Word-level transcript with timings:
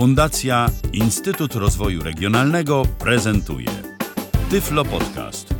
Fundacja 0.00 0.66
Instytut 0.92 1.54
Rozwoju 1.54 2.02
Regionalnego 2.02 2.82
prezentuje 2.98 3.68
Tyflo 4.50 4.84
Podcast. 4.84 5.54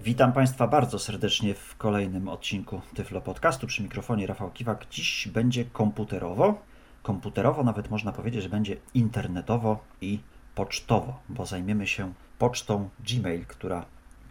Witam 0.00 0.32
Państwa 0.32 0.66
bardzo 0.66 0.98
serdecznie 0.98 1.54
w 1.54 1.76
kolejnym 1.76 2.28
odcinku 2.28 2.80
Tyflo 2.94 3.20
Podcastu. 3.20 3.66
Przy 3.66 3.82
mikrofonie 3.82 4.26
Rafał 4.26 4.50
Kiwak. 4.50 4.86
Dziś 4.90 5.28
będzie 5.28 5.64
komputerowo. 5.64 6.62
Komputerowo 7.02 7.64
nawet 7.64 7.90
można 7.90 8.12
powiedzieć, 8.12 8.42
że 8.42 8.48
będzie 8.48 8.76
internetowo 8.94 9.84
i 10.00 10.18
pocztowo, 10.54 11.20
bo 11.28 11.46
zajmiemy 11.46 11.86
się 11.86 12.12
pocztą 12.38 12.88
Gmail, 13.00 13.46
która 13.46 13.84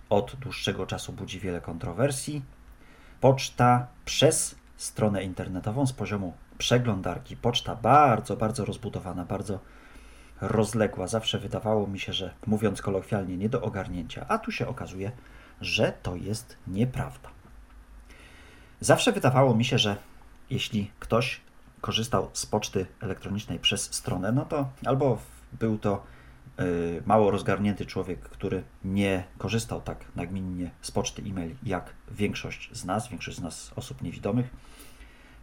od 0.10 0.36
dłuższego 0.36 0.86
czasu 0.86 1.14
budzi 1.14 1.40
wiele 1.40 1.62
kontrowersji. 1.62 2.42
Poczta 3.22 3.88
przez 4.06 4.56
stronę 4.78 5.24
internetową 5.24 5.88
z 5.88 5.94
poziomu 5.94 6.34
przeglądarki. 6.60 7.38
Poczta 7.38 7.76
bardzo, 7.76 8.38
bardzo 8.38 8.66
rozbudowana, 8.66 9.26
bardzo 9.26 9.60
rozległa. 10.42 11.08
Zawsze 11.08 11.40
wydawało 11.40 11.88
mi 11.88 12.00
się, 12.00 12.14
że 12.14 12.34
mówiąc 12.48 12.82
kolokwialnie, 12.82 13.38
nie 13.38 13.50
do 13.50 13.62
ogarnięcia, 13.62 14.26
a 14.28 14.38
tu 14.38 14.52
się 14.52 14.68
okazuje, 14.68 15.12
że 15.62 15.94
to 16.04 16.16
jest 16.16 16.58
nieprawda. 16.68 17.30
Zawsze 18.80 19.12
wydawało 19.12 19.56
mi 19.56 19.66
się, 19.66 19.78
że 19.78 19.96
jeśli 20.50 20.92
ktoś 21.00 21.42
korzystał 21.82 22.30
z 22.34 22.46
poczty 22.46 22.86
elektronicznej 23.02 23.60
przez 23.60 23.94
stronę, 23.94 24.32
no 24.32 24.46
to 24.46 24.70
albo 24.86 25.18
był 25.54 25.78
to 25.78 26.04
y, 26.60 27.04
mało 27.06 27.32
rozgarnięty 27.32 27.86
człowiek, 27.86 28.20
który 28.20 28.64
nie 28.84 29.24
korzystał 29.38 29.82
tak 29.82 30.06
nagminnie 30.16 30.72
z 30.82 30.92
poczty 30.92 31.22
e-mail 31.22 31.56
jak 31.64 31.94
większość 32.12 32.70
z 32.72 32.86
nas, 32.86 33.08
większość 33.08 33.38
z 33.38 33.42
nas 33.42 33.72
osób 33.76 34.02
niewidomych, 34.02 34.50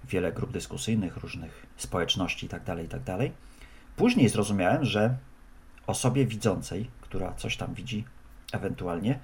wiele 0.09 0.33
grup 0.33 0.53
dyskusyjnych, 0.53 1.17
różnych 1.17 1.67
społeczności 1.77 2.47
itd., 2.47 2.83
itd. 2.83 3.19
Później 3.97 4.29
zrozumiałem, 4.29 4.85
że 4.85 5.17
osobie 5.87 6.27
widzącej, 6.27 6.91
która 7.01 7.35
coś 7.35 7.57
tam 7.57 7.75
widzi 7.75 8.05
ewentualnie, 8.53 9.19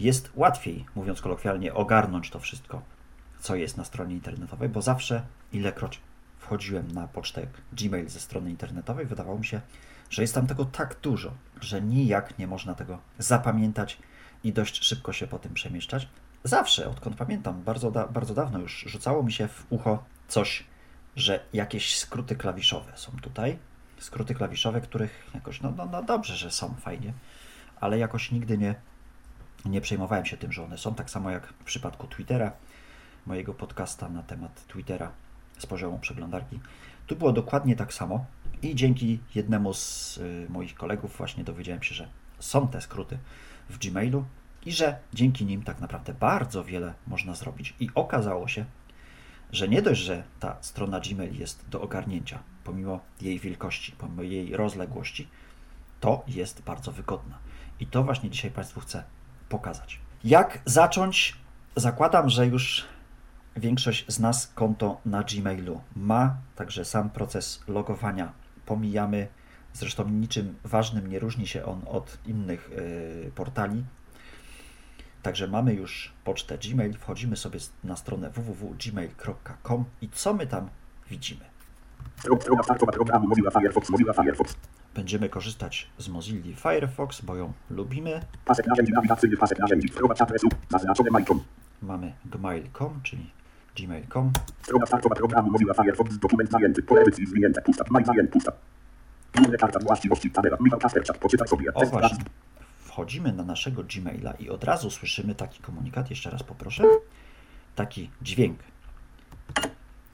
jest 0.00 0.30
łatwiej, 0.34 0.84
mówiąc 0.94 1.20
kolokwialnie, 1.20 1.74
ogarnąć 1.74 2.30
to 2.30 2.40
wszystko, 2.40 2.82
co 3.40 3.54
jest 3.54 3.76
na 3.76 3.84
stronie 3.84 4.14
internetowej, 4.14 4.68
bo 4.68 4.82
zawsze, 4.82 5.22
ilekroć 5.52 6.00
wchodziłem 6.38 6.92
na 6.92 7.08
pocztę 7.08 7.46
Gmail 7.72 8.08
ze 8.08 8.20
strony 8.20 8.50
internetowej, 8.50 9.06
wydawało 9.06 9.38
mi 9.38 9.44
się, 9.44 9.60
że 10.10 10.22
jest 10.22 10.34
tam 10.34 10.46
tego 10.46 10.64
tak 10.64 10.96
dużo, 11.02 11.32
że 11.60 11.82
nijak 11.82 12.38
nie 12.38 12.46
można 12.46 12.74
tego 12.74 12.98
zapamiętać 13.18 13.98
i 14.44 14.52
dość 14.52 14.84
szybko 14.84 15.12
się 15.12 15.26
po 15.26 15.38
tym 15.38 15.54
przemieszczać. 15.54 16.08
Zawsze, 16.46 16.88
odkąd 16.88 17.16
pamiętam, 17.16 17.62
bardzo, 17.62 17.90
da, 17.90 18.06
bardzo 18.06 18.34
dawno 18.34 18.58
już 18.58 18.84
rzucało 18.86 19.22
mi 19.22 19.32
się 19.32 19.48
w 19.48 19.66
ucho 19.70 20.04
coś, 20.28 20.64
że 21.16 21.44
jakieś 21.52 21.98
skróty 21.98 22.36
klawiszowe 22.36 22.92
są 22.94 23.12
tutaj. 23.22 23.58
Skróty 23.98 24.34
klawiszowe, 24.34 24.80
których 24.80 25.30
jakoś, 25.34 25.60
no, 25.60 25.72
no, 25.76 25.86
no 25.86 26.02
dobrze, 26.02 26.36
że 26.36 26.50
są, 26.50 26.74
fajnie, 26.74 27.12
ale 27.80 27.98
jakoś 27.98 28.30
nigdy 28.32 28.58
nie, 28.58 28.74
nie 29.64 29.80
przejmowałem 29.80 30.26
się 30.26 30.36
tym, 30.36 30.52
że 30.52 30.64
one 30.64 30.78
są. 30.78 30.94
Tak 30.94 31.10
samo 31.10 31.30
jak 31.30 31.46
w 31.46 31.64
przypadku 31.64 32.06
Twittera, 32.06 32.52
mojego 33.26 33.54
podcasta 33.54 34.08
na 34.08 34.22
temat 34.22 34.66
Twittera 34.66 35.12
z 35.58 35.66
poziomu 35.66 35.98
przeglądarki. 35.98 36.60
Tu 37.06 37.16
było 37.16 37.32
dokładnie 37.32 37.76
tak 37.76 37.94
samo 37.94 38.24
i 38.62 38.74
dzięki 38.74 39.18
jednemu 39.34 39.74
z 39.74 40.16
y, 40.18 40.46
moich 40.48 40.74
kolegów 40.74 41.16
właśnie 41.16 41.44
dowiedziałem 41.44 41.82
się, 41.82 41.94
że 41.94 42.08
są 42.38 42.68
te 42.68 42.80
skróty 42.80 43.18
w 43.70 43.78
Gmailu 43.78 44.24
i 44.66 44.72
że 44.72 44.98
dzięki 45.14 45.44
nim 45.44 45.62
tak 45.62 45.80
naprawdę 45.80 46.14
bardzo 46.14 46.64
wiele 46.64 46.94
można 47.06 47.34
zrobić. 47.34 47.74
I 47.80 47.90
okazało 47.94 48.48
się, 48.48 48.64
że 49.52 49.68
nie 49.68 49.82
dość, 49.82 50.00
że 50.00 50.24
ta 50.40 50.56
strona 50.60 51.00
Gmail 51.00 51.38
jest 51.38 51.68
do 51.68 51.80
ogarnięcia, 51.80 52.38
pomimo 52.64 53.00
jej 53.20 53.38
wielkości, 53.38 53.92
pomimo 53.98 54.22
jej 54.22 54.56
rozległości, 54.56 55.28
to 56.00 56.24
jest 56.26 56.62
bardzo 56.62 56.92
wygodna. 56.92 57.38
I 57.80 57.86
to 57.86 58.04
właśnie 58.04 58.30
dzisiaj 58.30 58.50
Państwu 58.50 58.80
chcę 58.80 59.04
pokazać. 59.48 60.00
Jak 60.24 60.62
zacząć? 60.64 61.36
Zakładam, 61.76 62.28
że 62.28 62.46
już 62.46 62.84
większość 63.56 64.04
z 64.08 64.20
nas 64.20 64.46
konto 64.54 65.00
na 65.04 65.22
Gmailu 65.22 65.80
ma, 65.96 66.36
także 66.56 66.84
sam 66.84 67.10
proces 67.10 67.64
logowania 67.68 68.32
pomijamy. 68.66 69.28
Zresztą 69.72 70.08
niczym 70.08 70.54
ważnym 70.64 71.06
nie 71.06 71.18
różni 71.18 71.46
się 71.46 71.64
on 71.64 71.82
od 71.86 72.18
innych 72.26 72.70
yy, 73.24 73.30
portali. 73.34 73.84
Także 75.24 75.48
mamy 75.48 75.74
już 75.74 76.12
pocztę 76.24 76.58
Gmail, 76.58 76.92
wchodzimy 76.92 77.36
sobie 77.36 77.58
na 77.84 77.96
stronę 77.96 78.30
www.gmail.com 78.30 79.84
i 80.02 80.08
co 80.08 80.34
my 80.34 80.46
tam 80.46 80.68
widzimy? 81.10 81.44
Będziemy 84.94 85.28
korzystać 85.28 85.88
z 85.98 86.08
Mozilla 86.08 86.56
Firefox, 86.56 87.20
bo 87.20 87.36
ją 87.36 87.52
lubimy. 87.70 88.20
Pasek 88.44 88.66
narzędzi 88.66 88.92
nawigacyjny, 88.92 89.36
pasek 89.36 89.58
narzędzi, 89.58 89.88
wprowadź 89.88 90.22
adresu, 90.22 90.48
zaznaczone 90.70 91.10
majką. 91.10 91.40
Mamy 91.82 92.12
gmail.com, 92.24 93.00
czyli 93.02 93.30
gmail.com. 93.76 94.32
Strona 94.62 94.86
startowa 94.86 95.14
programu 95.14 95.50
Mozilla 95.50 95.74
Firefox, 95.74 96.18
dokument 96.18 96.50
zajęty, 96.50 96.82
zwinięte, 97.26 97.62
pusta, 97.62 97.84
maj 97.90 98.04
zajęty, 98.04 98.32
pusta. 98.32 98.52
Karta 99.58 99.80
właściwości, 99.80 100.30
tabela, 100.30 100.56
Kasperczak, 100.80 101.18
poczytaj 101.18 101.48
sobie, 101.48 101.74
O 101.74 101.86
właśnie. 101.86 102.24
Wchodzimy 102.94 103.32
na 103.32 103.44
naszego 103.44 103.84
Gmaila 103.84 104.32
i 104.32 104.50
od 104.50 104.64
razu 104.64 104.90
słyszymy 104.90 105.34
taki 105.34 105.62
komunikat, 105.62 106.10
jeszcze 106.10 106.30
raz 106.30 106.42
poproszę, 106.42 106.84
taki 107.74 108.10
dźwięk. 108.22 108.58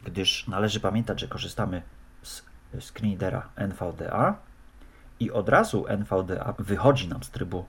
Gdyż 0.04 0.48
należy 0.48 0.80
pamiętać, 0.80 1.20
że 1.20 1.28
korzystamy 1.28 1.82
z 2.22 2.42
screenreadera 2.80 3.48
NVDA 3.56 4.38
i 5.20 5.30
od 5.30 5.48
razu 5.48 5.86
NVDA 5.88 6.54
wychodzi 6.58 7.08
nam 7.08 7.22
z 7.22 7.30
trybu 7.30 7.64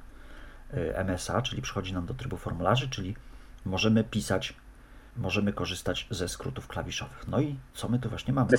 y, 0.73 0.93
MSA, 1.03 1.41
czyli 1.41 1.61
przychodzi 1.61 1.93
nam 1.93 2.05
do 2.05 2.13
trybu 2.13 2.37
formularzy, 2.37 2.89
czyli 2.89 3.15
możemy 3.65 4.03
pisać, 4.03 4.53
możemy 5.17 5.53
korzystać 5.53 6.07
ze 6.09 6.27
skrótów 6.29 6.67
klawiszowych. 6.67 7.27
No 7.27 7.41
i 7.41 7.55
co 7.73 7.89
my 7.89 7.99
tu 7.99 8.09
właśnie 8.09 8.33
mamy? 8.33 8.49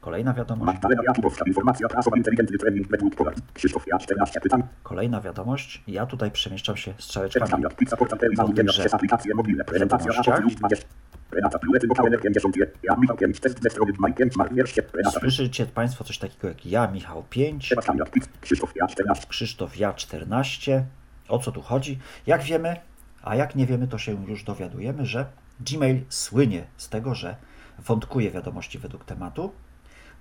Kolejna 0.00 0.34
wiadomość. 0.34 0.66
Magdalena 0.66 1.02
Jakubowska, 1.06 1.44
informacja 1.46 1.88
prasowa, 1.88 2.16
inteligentny 2.16 2.58
trening, 2.58 2.88
według 2.88 3.14
Polar. 3.14 3.34
Krzysztof 3.54 3.84
Ja, 3.86 3.98
14 3.98 4.40
pytań. 4.40 4.62
Kolejna 4.82 5.20
wiadomość. 5.20 5.82
Ja 5.86 6.06
tutaj 6.06 6.30
przemieszczam 6.30 6.76
się 6.76 6.94
strzałeczkami. 6.98 7.46
Czytania, 7.46 7.68
pizza, 7.68 7.96
portal, 7.96 8.18
telewizor, 8.18 8.46
Mam 8.46 8.56
dzienna 8.56 8.68
także 8.68 8.82
przez 8.82 8.94
aplikacje 8.94 9.34
mobilne, 9.34 9.64
prezentacja, 9.64 10.06
wiadomościach. 10.06 10.34
raport, 10.36 10.50
lub 10.50 10.58
20. 10.60 10.86
Renata 11.30 11.58
Plulety, 11.58 11.86
lokale 11.86 12.18
52. 12.18 12.66
Ja, 12.82 12.96
Michał 12.96 13.16
Kiewicz, 13.16 13.40
test 13.40 13.62
ze 13.62 13.70
strony 13.70 13.92
Maj 13.98 14.14
5, 14.14 14.36
Mark 14.36 14.54
Wierszcie, 14.54 14.82
Renata 14.92 15.20
Słyszycie 15.20 15.66
Państwo 15.66 16.04
coś 16.04 16.18
takiego 16.18 16.48
jak 16.48 16.66
ja, 16.66 16.86
Michał 16.86 17.24
5, 17.30 17.68
Sebastian 17.68 17.98
Jat, 17.98 18.10
Krzysztof 18.40 18.72
Ja, 18.76 18.86
14. 18.86 19.26
Krzysztof 19.28 19.76
Ja 19.76 19.92
14. 19.92 20.84
O 21.28 21.38
co 21.38 21.52
tu 21.52 21.62
chodzi? 21.62 21.98
Jak 22.26 22.42
wiemy, 22.42 22.76
a 23.22 23.36
jak 23.36 23.56
nie 23.56 23.66
wiemy, 23.66 23.88
to 23.88 23.98
się 23.98 24.26
już 24.28 24.44
dowiadujemy, 24.44 25.06
że 25.06 25.26
Gmail 25.60 26.04
słynie 26.08 26.64
z 26.76 26.88
tego, 26.88 27.14
że 27.14 27.36
wątkuje 27.78 28.30
wiadomości 28.30 28.78
według 28.78 29.04
tematu. 29.04 29.52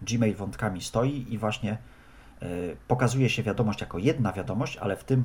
Gmail 0.01 0.35
wątkami 0.35 0.81
stoi 0.81 1.25
i 1.29 1.38
właśnie 1.38 1.78
y, 2.44 2.78
pokazuje 2.88 3.29
się 3.29 3.44
wiadomość 3.44 3.81
jako 3.81 3.97
jedna 3.97 4.34
wiadomość, 4.34 4.78
ale 4.78 4.95
w 4.95 5.03
tym 5.03 5.23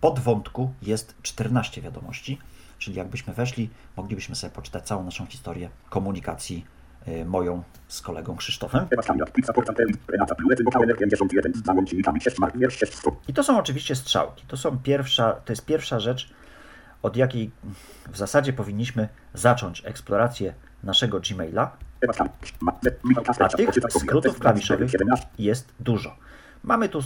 podwątku 0.00 0.74
jest 0.82 1.22
14 1.22 1.82
wiadomości. 1.82 2.38
Czyli 2.78 2.96
jakbyśmy 2.96 3.34
weszli, 3.34 3.70
moglibyśmy 3.96 4.34
sobie 4.34 4.50
poczytać 4.50 4.86
całą 4.86 5.04
naszą 5.04 5.26
historię 5.26 5.70
komunikacji 5.90 6.66
y, 7.08 7.24
moją 7.24 7.62
z 7.88 8.00
kolegą 8.00 8.36
Krzysztofem. 8.36 8.86
Sebastian 8.90 9.18
Jat, 9.18 9.32
pizza, 9.32 9.52
portal, 9.52 9.74
telewizor, 9.74 10.02
Renata 10.08 10.34
Plulety, 10.34 10.62
lokale 10.62 10.94
51. 10.94 11.54
Z 11.54 11.64
załącznikami 11.64 12.20
6, 12.20 12.38
Mark 12.38 12.56
Wierszcie, 12.56 12.86
100. 12.86 13.16
I 13.28 13.32
to 13.34 13.42
są 13.42 13.58
oczywiście 13.58 13.94
strzałki. 13.94 14.46
To, 14.46 14.56
są 14.56 14.78
pierwsza, 14.78 15.32
to 15.32 15.52
jest 15.52 15.64
pierwsza 15.64 16.00
rzecz, 16.00 16.30
od 17.02 17.16
jakiej 17.16 17.50
w 18.08 18.16
zasadzie 18.16 18.52
powinniśmy 18.52 19.08
zacząć 19.34 19.82
eksplorację 19.84 20.54
naszego 20.82 21.20
Gmaila, 21.20 21.76
a 23.38 23.48
tych 23.48 23.70
skrótów 23.90 24.38
klawiszowych 24.38 24.90
17. 24.90 25.26
jest 25.38 25.74
dużo. 25.80 26.16
Mamy 26.62 26.88
tu, 26.88 26.98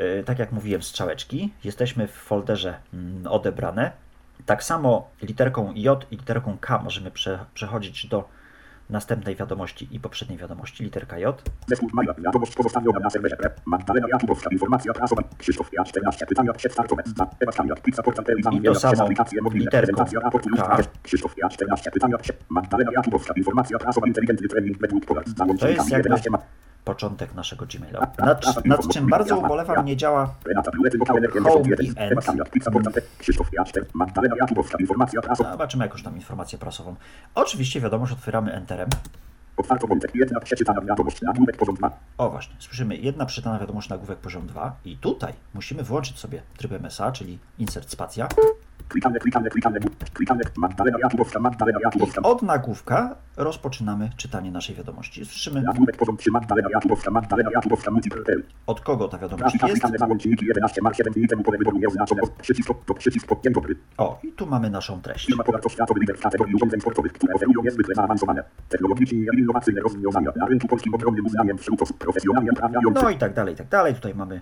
y, 0.00 0.24
tak 0.26 0.38
jak 0.38 0.52
mówiłem, 0.52 0.82
strzałeczki. 0.82 1.54
Jesteśmy 1.64 2.08
w 2.08 2.12
folderze 2.12 2.78
mm, 2.94 3.26
odebrane. 3.26 3.92
Tak 4.46 4.64
samo 4.64 5.10
literką 5.22 5.72
J 5.74 6.06
i 6.10 6.16
literką 6.16 6.58
K 6.60 6.78
możemy 6.78 7.10
prze, 7.10 7.44
przechodzić 7.54 8.06
do 8.06 8.28
następnej 8.90 9.36
wiadomości 9.36 9.88
i 9.90 10.00
poprzedniej 10.00 10.38
wiadomości, 10.38 10.84
literka 10.84 11.18
J. 11.18 11.50
Zespół 11.66 11.88
maila, 11.92 12.14
wiadomość 12.14 12.54
pozostawiona 12.54 12.98
na 12.98 13.10
serwerze. 13.10 13.36
Magdalena 13.66 14.08
Jakubowska, 14.08 14.50
informacja 14.50 14.92
prasowa. 14.92 15.22
Krzysztof 15.38 15.70
Ja, 15.72 15.84
14 15.84 16.26
pytania, 16.26 16.52
przedstartowe. 16.52 17.02
Za 17.16 17.26
Sebastian 17.38 17.68
Jat, 17.68 17.82
pizza, 17.82 18.02
portal, 18.02 18.24
telewizor, 18.24 18.52
I 18.54 18.56
to 18.56 18.62
dzienna 18.62 18.80
samo 18.80 18.92
przez 18.92 19.00
aplikacje 19.00 19.42
mobilne, 19.42 19.64
literką 19.64 19.86
prezentacja, 19.86 20.20
raport, 20.20 20.46
lub 20.46 20.60
K. 20.60 20.66
20. 20.66 20.92
Krzysztof 21.02 21.34
Ja, 21.38 21.48
14 21.48 21.90
pytania, 21.90 22.16
Magdalena 22.48 22.90
Jakubowska, 22.96 23.34
informacja 23.36 23.78
prasowa, 23.78 24.06
inteligentny 24.06 24.48
trening, 24.48 24.78
według 24.78 25.06
Polar. 25.06 25.24
Z 25.24 25.34
To 25.34 25.44
jest 25.44 25.58
załącznikami 25.58 25.90
jakby 25.90 26.08
11 26.08 26.30
ma. 26.30 26.38
Początek 26.88 27.34
naszego 27.34 27.66
Gmaila. 27.66 28.00
Nad, 28.18 28.64
nad 28.64 28.88
czym 28.88 29.06
bardzo 29.06 29.38
ubolewam, 29.38 29.84
nie 29.84 29.96
działa 29.96 30.34
Home 31.44 31.68
i 31.80 31.92
Zobaczymy 35.36 35.84
jakąś 35.84 36.02
tam 36.02 36.16
informację 36.16 36.58
prasową. 36.58 36.96
Oczywiście 37.34 37.80
wiadomość 37.80 38.12
otwieramy 38.12 38.52
Enterem. 38.52 38.88
otwarto 39.56 39.86
wątek, 39.86 40.10
jedna 40.14 40.40
przeczytana 40.40 40.80
wiadomość, 40.80 41.22
nagłówek 41.22 41.56
poziom 41.56 41.74
2, 41.74 41.90
O 42.18 42.30
właśnie, 42.30 42.54
słyszymy 42.58 42.96
jedna 42.96 43.26
przeczytana 43.26 43.58
wiadomość 43.58 43.88
nagłówek 43.88 44.18
poziom 44.18 44.46
2 44.46 44.76
i 44.84 44.96
tutaj 44.96 45.32
musimy 45.54 45.82
włączyć 45.82 46.18
sobie 46.18 46.42
tryb 46.56 46.72
MSA, 46.72 47.12
czyli 47.12 47.38
insert 47.58 47.90
spacja. 47.90 48.28
Magdalena 50.56 50.98
Jakubowska, 50.98 51.40
Magdalena 51.40 51.78
Jakubowska, 51.84 52.22
Od 52.22 52.42
nagłówka 52.42 53.16
rozpoczynamy 53.36 54.10
czytanie 54.16 54.50
naszej 54.50 54.76
wiadomości. 54.76 55.24
Słyszymy 55.24 55.62
nagłówek 55.62 55.96
poziom 55.96 56.16
3, 56.16 56.30
Magdalena 56.30 56.68
Jakubowska, 56.72 57.10
Magdalena 57.10 57.50
Jakubowska, 57.54 57.90
multiple, 57.90 58.22
od 58.66 58.80
kogo 58.80 59.08
ta 59.08 59.18
wiadomość 59.18 59.54
jest. 59.54 59.72
klikane, 59.72 59.98
załączniki 59.98 60.46
11, 60.46 60.82
mar 60.82 60.96
7 60.96 61.12
dni 61.12 61.28
temu 61.28 61.42
pole 61.42 61.58
wyboru 61.58 61.78
nieoznaczone, 61.78 62.22
przycisk, 62.42 62.68
to 62.86 62.94
przycisk, 62.94 63.26
podpięć 63.26 63.54
dobry, 63.54 63.76
O, 63.98 64.18
i 64.22 64.32
tu 64.32 64.46
mamy 64.46 64.70
naszą 64.70 65.02
treść. 65.02 65.26
firma 65.26 65.44
podatkowo-światowy 65.44 66.00
lider 66.00 66.16
w 66.16 66.20
kategorii 66.20 66.54
urządzeń 66.54 66.80
sportowych, 66.80 67.12
które 67.12 67.34
oferują 67.34 67.60
niezwykle 67.64 67.94
zaawansowane, 67.94 68.44
technologicznie 68.68 69.18
i 69.18 69.38
innowacyjne 69.38 69.80
rozwiązania 69.80 70.30
na 70.36 70.46
rynku 70.46 70.68
polskim 70.68 70.94
ogromnym 70.94 71.26
uznaniem 71.26 71.58
wśród 71.58 71.82
osób 71.82 71.98
profesjonalnie 71.98 72.50
uprawniających 72.52 73.02
No 73.02 73.10
i 73.10 73.16
tak 73.18 73.34
dalej, 73.34 73.54
i 73.54 73.56
tak 73.56 73.68
dalej. 73.68 73.94
Tutaj 73.94 74.14
mamy 74.14 74.40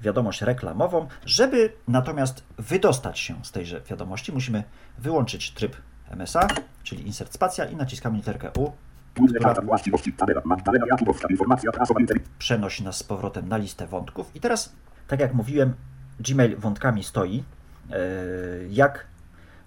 wiadomość 0.00 0.42
reklamową. 0.42 1.08
Żeby 1.24 1.72
natomiast 1.88 2.44
wydostać 2.58 3.18
się 3.18 3.34
z 3.44 3.52
tejże 3.52 3.80
wiadomości, 3.80 4.32
musimy 4.32 4.64
wyłączyć 4.98 5.50
tryb 5.50 5.76
MSA, 6.10 6.48
czyli 6.82 7.06
insert 7.06 7.34
spacja 7.34 7.64
i 7.64 7.76
naciskamy 7.76 8.16
literkę 8.16 8.50
U. 8.58 8.70
Przenosi 12.38 12.84
nas 12.84 12.96
z 12.96 13.02
powrotem 13.02 13.48
na 13.48 13.56
listę 13.56 13.86
wątków. 13.86 14.36
I 14.36 14.40
teraz, 14.40 14.72
tak 15.08 15.20
jak 15.20 15.34
mówiłem, 15.34 15.74
Gmail 16.20 16.56
wątkami 16.56 17.04
stoi. 17.04 17.44
Yy, 17.90 17.96
Jak 18.70 19.06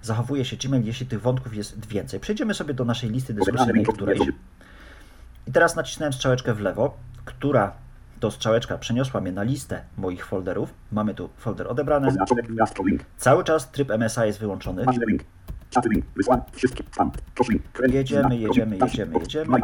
zachowuje 0.01 0.45
się 0.45 0.57
Gmail, 0.57 0.85
jeśli 0.85 1.05
tych 1.05 1.21
wątków 1.21 1.55
jest 1.55 1.85
więcej? 1.85 2.19
Przejdziemy 2.19 2.53
sobie 2.53 2.73
do 2.73 2.85
naszej 2.85 3.09
listy 3.09 3.33
dyskusyjnej, 3.33 3.85
której 3.85 4.19
I 5.47 5.51
teraz 5.51 5.75
nacisnąłem 5.75 6.13
strzałeczkę 6.13 6.53
w 6.53 6.59
lewo, 6.59 6.97
która 7.25 7.73
to 8.19 8.31
strzałeczka 8.31 8.77
przeniosła 8.77 9.21
mnie 9.21 9.31
na 9.31 9.43
listę 9.43 9.81
moich 9.97 10.25
folderów. 10.25 10.73
Mamy 10.91 11.13
tu 11.13 11.29
folder 11.37 11.67
link, 12.85 13.03
Cały 13.17 13.43
czas 13.43 13.71
tryb 13.71 13.91
MSA 13.91 14.25
jest 14.25 14.39
wyłączony. 14.39 14.85
Jedziemy, 17.87 18.37
jedziemy, 18.37 18.77
jedziemy, 18.77 19.19
jedziemy. 19.19 19.59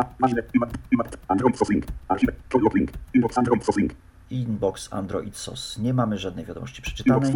inbox 4.30 4.94
Android 4.94 5.38
sos. 5.38 5.78
Nie 5.78 5.94
mamy 5.94 6.18
żadnej 6.18 6.46
wiadomości 6.46 6.81
przeczytanej. 6.81 7.31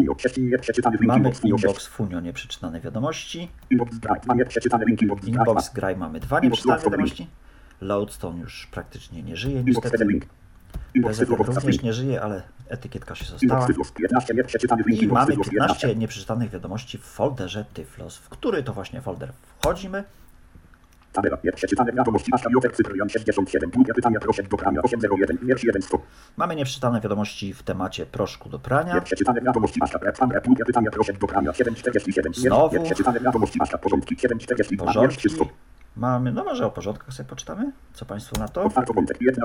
Mamy 1.01 1.31
inbox 1.43 1.87
Funio, 1.87 2.19
nieprzeczytane 2.19 2.79
wiadomości. 2.81 3.49
inbox 5.25 5.73
Graj 5.73 5.97
mamy 5.97 6.19
dwa 6.19 6.39
nieprzeczytane 6.39 6.81
wiadomości. 6.83 7.27
Loadstone 7.81 8.39
już 8.39 8.67
praktycznie 8.71 9.23
nie 9.23 9.37
żyje 9.37 9.63
niestety. 9.63 9.97
Cyfrow 11.13 11.47
również 11.47 11.81
nie 11.81 11.93
żyje, 11.93 12.21
ale 12.21 12.41
etykietka 12.67 13.15
się 13.15 13.25
została. 13.25 13.67
Cyfrow, 13.67 13.93
15 13.93 14.33
nieprzeczytanych 14.33 14.87
link, 14.87 15.01
I 15.01 15.07
mamy 15.07 15.27
Cyfrow, 15.27 15.53
11, 15.53 15.75
15 15.75 15.99
nieprzeczytanych 15.99 16.49
wiadomości 16.49 16.97
w 16.97 17.03
folderze 17.03 17.65
Tyflos, 17.73 18.17
w 18.17 18.29
który 18.29 18.63
to 18.63 18.73
właśnie 18.73 19.01
folder 19.01 19.33
wchodzimy. 19.59 20.03
tabela, 21.13 21.37
wiadomości, 21.95 22.31
Cyprian 22.73 23.09
67, 23.09 23.69
długie 23.69 23.93
pytania, 23.93 24.19
proszę 24.19 24.43
do 24.43 24.57
prania, 24.57 24.81
801, 24.81 25.37
wiersz 25.41 25.63
1, 25.63 25.81
100, 25.81 26.01
Mamy 26.37 26.55
nieprzeczytane 26.55 27.01
wiadomości 27.01 27.53
w 27.53 27.63
temacie 27.63 28.05
proszku 28.05 28.49
do 28.49 28.59
prania. 28.59 28.95
Nieprzeczytane 28.95 29.41
wiadomości. 29.41 29.79
Pan 30.19 30.31
rep, 30.31 30.45
długie 30.45 30.65
pytania, 30.65 30.91
proszę 30.91 31.13
do 31.13 31.27
prania, 31.27 31.53
747, 31.53 32.33
Znowu. 32.33 32.83
Wiadomości. 33.13 33.59
Porządki, 33.81 34.15
742, 34.19 34.85
wiersz 34.85 34.95
Porządki. 34.95 35.17
300, 35.17 35.45
Mamy, 35.95 36.31
no 36.31 36.43
może 36.43 36.65
o 36.65 36.71
porządkach 36.71 37.13
sobie 37.13 37.29
poczytamy. 37.29 37.71
Co 37.93 38.05
Państwo 38.05 38.39
na 38.39 38.47
to? 38.47 38.63
otwarto 38.63 38.93
wątek, 38.93 39.17
jedna 39.21 39.43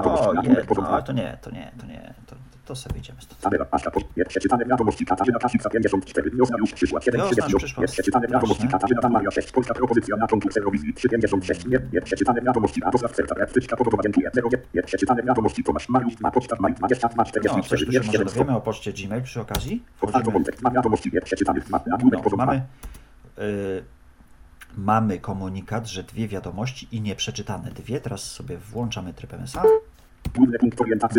O, 0.00 0.34
nagłówek, 0.34 0.44
jedno, 0.58 0.64
poziom 0.66 0.84
ale 0.84 0.92
2, 0.94 1.02
to 1.02 1.12
nie, 1.12 1.38
to 1.42 1.50
nie, 1.50 1.72
to 1.80 1.86
nie, 1.86 2.14
to, 2.26 2.36
to 2.64 2.74
sobie 2.74 2.98
idziemy 2.98 3.20
stąd. 3.22 3.40
tabela 3.40 3.66
Asia, 3.70 3.90
po- 3.90 4.00
nieprzeczytane 4.16 4.64
wiadomości 4.64 5.06
Katarzyna 5.06 5.38
Kasica, 5.38 5.70
54, 5.70 6.30
wiosna 6.30 6.56
już 6.58 6.72
przyszła, 6.72 7.00
Wiosna 7.00 7.12
730, 7.12 7.56
przyszła. 7.58 7.80
nieprzeczytane 7.82 8.28
wiadomości. 8.28 8.68
Katarzyna 8.68 9.08
Maria 9.08 9.30
6, 9.30 9.52
polska 9.52 9.74
propozycja 9.74 10.16
na 10.16 10.26
konkurs 10.26 10.56
Eurowizji, 10.56 10.94
356, 10.94 11.66
nie, 11.66 11.78
nieprzeczytane 11.92 12.40
wiadomości 12.42 12.80
Radosław 12.80 13.16
Serca, 13.16 13.34
Reptyczka, 13.34 13.76
podoba, 13.76 14.02
dziękuję, 14.02 14.30
0, 14.34 14.48
nie, 14.52 14.58
nieprzeczytane 14.74 15.22
wiadomości 15.22 15.64
Tomasz 15.64 15.88
Mariusz, 15.88 16.20
ma 16.20 16.30
poczta, 16.30 16.56
Maj, 16.60 16.74
22, 16.74 17.14
No, 17.16 17.24
44, 17.24 17.68
coś 17.68 17.78
tu 17.80 17.84
się 17.86 17.92
wiersz 17.92 18.06
może 18.06 18.18
7, 18.18 18.28
100, 18.28 18.38
dowiemy 18.40 18.56
o 18.56 18.60
poczcie 18.60 18.92
Gmail 18.92 19.22
przy 19.22 19.40
okazji. 19.40 19.84
otwarto 20.00 20.30
wątek, 20.30 20.62
ma 20.62 20.70
wiadomości 20.70 21.10
nieprzeczytanych, 21.12 21.70
ma 21.70 21.80
nagłówek, 21.86 22.18
no, 22.18 22.22
poziom 22.24 22.36
2, 22.38 22.46
mamy, 22.46 22.62
y, 23.38 23.84
mamy 24.76 25.18
komunikat, 25.18 25.88
że 25.88 26.02
dwie 26.02 26.28
wiadomości 26.28 26.88
i 26.92 27.00
nieprzeczytane 27.00 27.70
dwie. 27.70 28.00
Teraz 28.00 28.30
sobie 28.30 28.58
włączamy 28.58 29.14
tryb 29.14 29.32
MSA. 29.32 29.62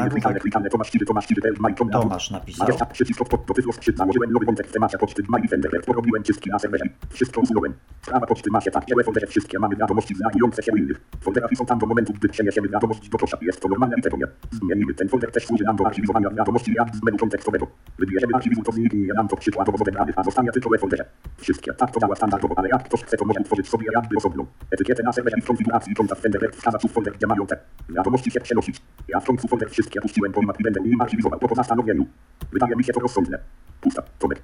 Klikane, 0.10 0.40
klikane, 0.40 0.70
Tomasz 2.02 2.32
napisał. 2.32 2.68
Przycisk 2.94 3.20
pod 3.30 3.46
do 3.46 3.54
tytułu 3.54 3.74
skrzyd, 3.74 3.98
nałożyłem 3.98 4.32
nowy 4.32 4.46
wątek 4.46 4.68
w 4.68 4.72
temacie 4.72 4.98
poczty, 4.98 5.24
Maj, 5.30 5.48
Fender, 5.48 5.72
porobiłem 5.86 6.24
czystki 6.24 6.50
na 6.50 6.60
serwerze, 6.60 6.86
wszystko 7.10 7.42
usunąłem. 7.42 7.74
Sprawa 8.02 8.26
poczty 8.26 8.52
ma 8.52 8.62
się 8.62 8.72
tak, 8.72 8.86
dziełe 8.86 9.04
folderze 9.04 9.28
wszystkie, 9.28 9.60
mamy 9.60 9.76
wiadomości 9.76 10.16
znajdujące 10.16 10.64
się 10.64 10.72
u 10.72 10.76
innych. 10.76 11.02
Foldera 11.22 11.48
są 11.58 11.66
tam 11.66 11.80
do 11.80 11.86
momentu, 11.86 12.14
gdy 12.14 12.30
przeniesiemy 12.30 12.70
wiadomość 12.70 13.10
do 13.10 13.18
kosza, 13.18 13.38
jest 13.42 13.62
to 13.62 13.68
normalne 13.68 13.96
i 14.00 14.02
tego 14.02 14.18
nie. 14.18 14.26
Zmienimy 14.52 14.94
ten 14.94 15.10
folder, 15.10 15.32
też 15.32 15.46
służy 15.46 15.64
nam 15.64 15.76
do 15.76 15.86
archiwizowania 15.86 16.30
wiadomości 16.30 16.74
jak 16.74 16.96
z 16.96 17.04
menu 17.04 17.18
kontekstowego. 17.18 17.68
Wybierzemy 18.00 18.34
archiwium, 18.36 18.64
to 18.64 18.72
zmieni 18.72 19.08
nam 19.16 19.28
to 19.28 19.36
przykładowo 19.38 19.78
zobrany, 19.78 20.14
a 20.16 20.24
zostanie 20.24 20.52
tylko 20.52 20.70
w 20.78 20.80
folderze. 20.80 21.06
Wszystkie, 21.38 21.74
tak 21.74 21.92
to 21.92 22.00
działa 22.00 22.16
standardowo, 22.16 22.54
ale 22.58 22.70
jak 22.70 22.84
ktoś 22.84 23.04
chce, 23.04 23.18
to 23.18 23.26
może 23.26 23.40
utworzyć 23.40 23.70
sobie 23.70 23.88
jakby 23.94 24.18
osobną. 24.18 24.46
Etykietę 24.72 25.04
na 25.04 25.14
serwerze 25.14 25.38
i 25.40 25.42
konfiguracji 25.42 25.96
konta 25.96 26.16
Fender 26.16 26.52
wskazać 26.52 26.82
folder, 26.82 27.14
te 27.48 27.58
wiadomości 27.90 28.32
się 28.32 28.40
przenosić. 28.40 28.82
Ja 29.08 29.20
w 29.20 29.26
końcu 29.26 29.48
folder 29.48 29.70
wszystkie 29.70 30.02
puściłem 30.02 30.32
po 30.32 30.42
i 30.42 30.64
będę 30.64 30.82
nim 30.82 31.02
archiwizował 31.02 31.40
po 31.40 31.56
zastanowieniu. 31.56 32.06
Wydaje 32.52 32.76
mi 32.76 32.84
się 32.84 32.94
to 32.94 33.00
rozsądne. 33.00 33.40
Pusta, 33.82 34.04
Tomek. 34.20 34.42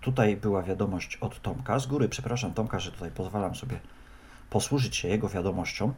Tutaj 0.00 0.36
była 0.36 0.62
wiadomość 0.62 1.16
od 1.16 1.42
Tomka. 1.42 1.78
Z 1.78 1.86
góry 1.86 2.08
przepraszam 2.08 2.54
Tomka, 2.54 2.78
że 2.78 2.92
tutaj 2.92 3.10
pozwalam 3.10 3.54
sobie 3.54 3.80
posłużyć 4.50 4.96
się 4.96 5.08
jego 5.08 5.28
wiadomością. 5.28 5.92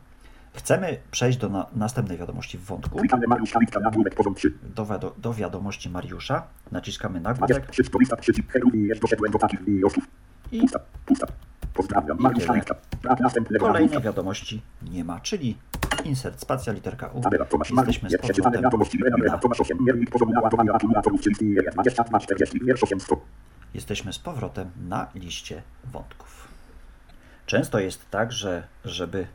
Chcemy 0.53 0.99
przejść 1.11 1.39
do 1.39 1.49
na, 1.49 1.67
następnej 1.73 2.19
wiadomości 2.19 2.59
w 2.59 2.65
wątku, 2.65 2.99
Klikane 2.99 3.27
Mariusz 3.27 3.53
Kalitka, 3.53 3.81
nagłówek, 3.81 4.15
poziom 4.15 4.35
3. 4.35 4.53
do, 4.75 4.87
wiado- 4.87 5.13
do 5.19 5.35
wiadomości 5.35 5.91
Mariusza. 5.91 6.43
Naciskamy 6.73 7.21
takich 9.39 9.61
wniosków. 9.61 10.05
i 10.53 10.61
Pusta, 10.61 10.81
pusta. 11.07 11.27
Pozdrawiam, 11.75 12.17
Mariusz 12.21 12.47
kolejnej 13.59 14.01
wiadomości 14.01 14.63
nie 14.91 15.05
ma, 15.05 15.21
czyli 15.21 15.57
insert 16.05 16.41
spacja 16.41 16.73
literka 16.73 17.07
U. 17.07 17.23
Jesteśmy 17.71 18.11
z 18.11 18.17
powrotem 18.17 18.63
wiadomości, 18.63 18.99
Lena 18.99 19.17
Lena, 19.17 19.33
na, 19.33 19.39
Tomasz 19.39 19.61
8, 19.61 19.79
miernik 19.81 20.11
poziomu 20.11 20.33
naładowania 20.33 20.73
akumulatorów, 20.73 21.21
czyli 21.21 21.33
istnieje 21.33 21.71
22, 21.71 22.19
40, 22.19 22.61
wiersz 22.65 22.83
800. 22.83 23.19
jesteśmy 23.75 24.13
z 24.13 24.19
powrotem 24.19 24.71
na 24.89 25.07
liście 25.15 25.63
wątków. 25.85 26.49
Często 27.47 27.79
jest 27.79 28.11
tak, 28.11 28.33
że 28.33 28.67
żeby 28.85 29.27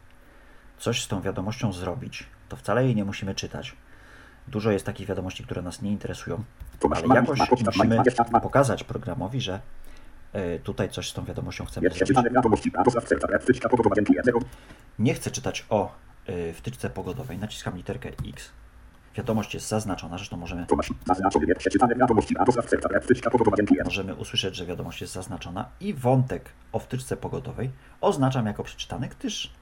coś 0.77 1.03
z 1.03 1.07
tą 1.07 1.21
wiadomością 1.21 1.73
zrobić, 1.73 2.25
to 2.49 2.55
wcale 2.55 2.85
jej 2.85 2.95
nie 2.95 3.05
musimy 3.05 3.35
czytać. 3.35 3.75
Dużo 4.47 4.71
jest 4.71 4.85
takich 4.85 5.07
wiadomości, 5.07 5.43
które 5.43 5.61
nas 5.61 5.81
nie 5.81 5.91
interesują, 5.91 6.43
ale 6.91 7.15
jakoś 7.15 7.39
musimy 7.39 7.71
22, 7.95 8.39
pokazać 8.39 8.83
programowi, 8.83 9.41
że 9.41 9.59
y, 10.35 10.59
tutaj 10.63 10.89
coś 10.89 11.09
z 11.09 11.13
tą 11.13 11.25
wiadomością 11.25 11.65
chcemy 11.65 11.83
zrobić. 11.83 11.99
Nieprzeczytane 11.99 12.29
wiadomości, 12.29 12.71
Radosław 12.75 13.07
Serca, 13.07 13.27
Reptyczka, 13.27 13.69
podoba, 13.69 13.95
dziękuję, 13.95 14.21
0. 14.23 14.39
Nie 14.99 15.13
chcę 15.13 15.31
czytać 15.31 15.65
o 15.69 15.91
wtyczce 16.53 16.89
pogodowej. 16.89 17.37
Naciskam 17.37 17.77
literkę 17.77 18.09
X. 18.29 18.49
Wiadomość 19.15 19.53
jest 19.53 19.67
zaznaczona, 19.67 20.17
zresztą 20.17 20.37
możemy, 20.37 20.65
możemy 23.83 24.15
usłyszeć, 24.15 24.55
że 24.55 24.65
wiadomość 24.65 25.01
jest 25.01 25.13
zaznaczona 25.13 25.69
i 25.79 25.93
wątek 25.93 26.49
o 26.71 26.79
wtyczce 26.79 27.17
pogodowej 27.17 27.71
oznaczam 28.01 28.45
jako 28.45 28.63
przeczytany, 28.63 29.09
gdyż 29.19 29.53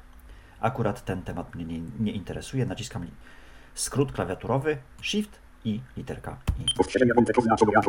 akurat 0.62 1.06
ten 1.06 1.22
temat 1.22 1.56
mnie 1.56 1.66
nie, 1.66 1.80
nie 2.00 2.12
interesuje. 2.12 2.66
Naciskam 2.66 3.08
skrót 3.74 4.12
klawiaturowy 4.12 4.78
Shift 5.02 5.40
i 5.66 5.82
literka 5.98 6.38
I. 6.60 6.66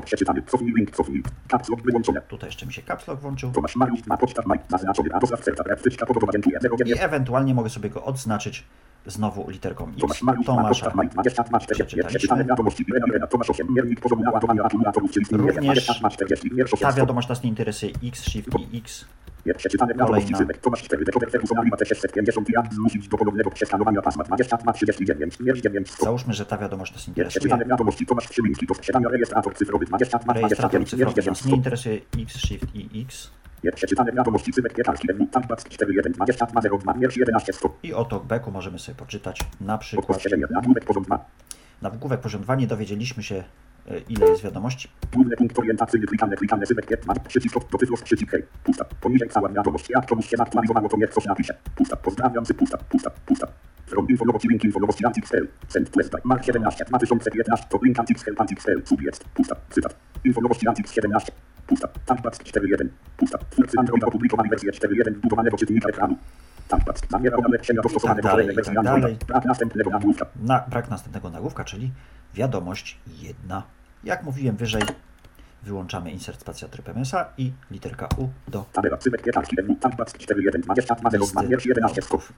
Przeczytany. 0.04 0.42
Cofnij 0.42 0.72
link, 0.76 0.90
cofnij. 0.90 1.22
Caps 1.48 1.68
lock 1.68 1.82
wyłączone. 1.82 2.20
Tutaj 2.20 2.48
jeszcze 2.48 2.66
mi 2.66 2.72
się 2.72 2.82
caps 2.82 3.08
lock 3.08 3.20
włączył 3.20 3.52
Tomasz 3.52 3.76
Mariusz, 3.76 4.00
Mike, 4.46 4.64
zaznaczony, 4.68 5.10
Serca, 5.42 5.62
Reptyczka, 5.62 6.06
podoba, 6.06 6.32
dziękuję, 6.32 6.58
0, 6.60 6.76
i 6.86 6.92
ewentualnie 6.98 7.54
mogę 7.54 7.70
sobie 7.70 7.90
go 7.90 8.04
odznaczyć 8.04 8.64
znowu 9.06 9.50
literką 9.50 9.88
X. 9.88 10.20
Tomasza. 10.46 10.90
Tomasz, 10.90 11.10
22, 11.10 11.60
40, 11.60 11.84
Przeczytaliśmy. 11.84 12.08
przeczytane 12.08 12.44
wiadomości, 12.44 12.84
Irena, 12.88 13.06
Irena, 13.06 13.26
Tomasz 13.26 13.50
8, 13.50 13.66
miernik 13.70 14.00
poziomu 14.00 14.22
naładowania 14.22 14.62
akumulatorów, 14.62 15.10
czyli 15.10 15.26
Również 15.30 15.56
22, 15.56 16.10
40, 16.10 16.50
wiersz 16.54 16.70
Ta 16.70 16.88
8, 16.88 16.98
wiadomość 16.98 17.28
nas 17.28 17.42
nie 17.42 17.48
interesuje. 17.48 17.92
X, 18.04 18.24
Shift 18.24 18.48
i 18.72 18.78
X. 18.78 19.04
Kolejna. 20.06 20.38
Szymek, 20.38 20.58
Tomasz 20.58 20.82
4, 20.82 21.04
dekoder 21.04 21.30
personalny 21.30 21.70
ma 21.70 21.76
650 21.84 22.48
ja 22.48 22.62
musić 22.82 23.08
do 23.08 23.16
ponownego 23.18 23.50
przeskanowania 23.50 24.02
pasma 24.02 24.24
22, 24.24 24.72
39, 24.72 25.40
mier 25.40 25.60
9, 25.60 25.90
100. 25.90 26.04
Załóżmy, 26.04 26.34
że 26.34 26.46
ta 26.46 26.58
wiadomość 26.58 26.92
nas 26.92 27.08
interesuje. 27.08 27.40
przeczytane 27.40 27.64
wiadomości, 27.64 28.06
Tomasz 28.06 28.28
3 28.28 28.42
linki 28.42 28.66
do 28.66 28.74
posiadania 28.74 29.08
rejestrator 29.08 29.54
cyfrowy 29.54 29.86
22, 29.86 30.32
Rejestrator 30.32 30.70
25, 30.70 30.92
mier 30.92 31.08
cyfrowy 31.08 31.14
9, 31.14 31.26
nas 31.26 31.38
100. 31.38 31.48
nie 31.48 31.56
interesuje. 31.56 32.00
X, 32.18 32.36
Shift 32.38 32.74
i 32.74 33.02
X. 33.02 33.30
Nie 33.64 33.72
przeczytane 33.72 34.12
wiadomości, 34.12 34.52
Cymek, 34.52 34.74
Pietarki, 34.74 35.06
Demu, 35.06 35.26
Tambac 35.26 35.64
41, 35.64 36.12
22, 36.12 36.60
02, 36.78 36.94
mier 36.94 37.10
11, 37.16 37.52
100. 37.52 37.78
I 37.82 37.94
o 37.94 38.04
talkbacku 38.04 38.50
możemy 38.50 38.78
sobie 38.78 38.96
poczytać 38.96 39.40
na 39.60 39.78
przykład 39.78 40.06
Podpościelenie, 40.06 40.44
nagłówek 40.50 40.84
poziom 40.84 41.04
2. 41.04 41.24
nagłówek 41.82 42.20
poziom 42.20 42.42
2. 42.42 42.54
Nie 42.54 42.66
dowiedzieliśmy 42.66 43.22
się, 43.22 43.44
e, 43.90 43.98
ile 44.08 44.26
jest 44.26 44.42
wiadomości. 44.42 44.88
Główny 45.12 45.36
punkt 45.36 45.58
orientacyjny, 45.58 46.06
klikane, 46.06 46.36
klikane, 46.36 46.64
przycisk, 47.28 47.56
tytułów, 47.80 48.02
przycisk, 48.02 48.30
hej, 48.30 48.42
pusta. 48.64 48.84
Poniżej 49.00 49.28
cała 49.28 49.48
wiadomość, 49.48 49.90
jak 49.90 50.06
komuś 50.06 50.28
się 50.28 50.36
naktualizowało, 50.36 50.88
to 50.88 50.96
niech 50.96 51.14
coś 51.14 51.24
napisze. 51.24 51.54
Pusta, 51.76 51.96
pozdrawiam, 51.96 52.44
pusta, 52.58 52.78
pusta, 52.78 53.10
pusta. 53.26 53.46
From 53.86 54.06
info, 54.08 54.24
nowości, 54.24 54.48
link, 54.48 54.64
info, 54.64 54.80
nowości, 54.80 55.04
send, 55.68 55.90
quest, 55.90 56.12
mark 56.24 56.44
17, 56.44 56.84
2015, 56.84 57.66
to 57.68 57.78
link, 57.82 57.98
subjekt, 58.84 59.24
pusta, 59.24 59.56
cytat. 59.70 59.96
Info, 60.24 60.40
nowości, 60.40 60.68
antik 60.68 60.88
17, 60.88 61.32
pusta, 61.66 61.88
tambac 62.06 62.38
4.1, 62.38 62.88
pusta. 63.16 63.38
Androida 63.78 64.06
wersję 64.50 64.72
4.1 64.72 65.14
budowanego 65.14 65.56
czytnika 65.56 65.88
ekranu. 65.88 66.16
Zamiera 67.10 67.36
ulepszenia 67.36 67.82
dostosowanego 67.82 68.28
do 68.28 68.36
tak 68.36 68.54
wersji 68.54 68.76
Androida. 68.76 69.00
dalej. 69.00 69.16
Brak 69.26 69.44
następnego 69.44 69.90
nagłówka. 69.90 70.26
Na 70.42 70.64
brak 70.68 70.90
następnego 70.90 71.30
nagłówka, 71.30 71.64
czyli 71.64 71.92
wiadomość 72.34 72.98
jedna. 73.22 73.62
Jak 74.04 74.22
mówiłem 74.22 74.56
wyżej, 74.56 74.82
wyłączamy 75.62 76.10
insert 76.10 76.40
spacja 76.40 76.68
tryb 76.68 76.88
MSA 76.88 77.32
i 77.38 77.52
literka 77.70 78.08
U 78.16 78.28
do 78.48 78.64
Tabela, 78.72 78.96
cymek, 78.96 79.22
pietarki, 79.22 79.56
demu, 79.56 79.76
tambac 79.76 80.12
4.1, 80.12 80.60
22, 80.60 81.10
02, 81.10 81.18
listy 81.18 81.48
wiersz 81.48 81.66
11, 81.66 82.00
wątków. 82.00 82.32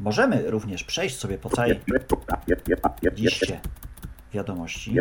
Możemy 0.00 0.50
również 0.50 0.84
przejść 0.84 1.18
sobie 1.18 1.38
po 1.38 1.50
całej 1.50 1.80
liście 3.16 3.60
wiadomości, 4.32 4.96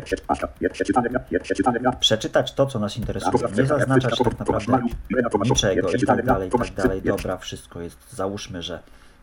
przeczytać 1.99 2.53
to, 2.53 2.65
co 2.65 2.79
nas 2.79 2.97
interesuje, 2.97 3.33
nie 3.57 3.65
zaznaczać 3.65 4.17
tak 4.17 4.39
naprawdę 4.39 4.77
niczego 5.43 5.91
i 5.91 6.05
tak 6.05 6.25
dalej, 6.25 6.49
i 6.49 6.51
tak 6.51 6.73
dalej. 6.73 7.01
Dobra, 7.01 7.37
wszystko 7.37 7.81
jest. 7.81 8.13
Załóżmy, 8.13 8.61
że 8.61 8.79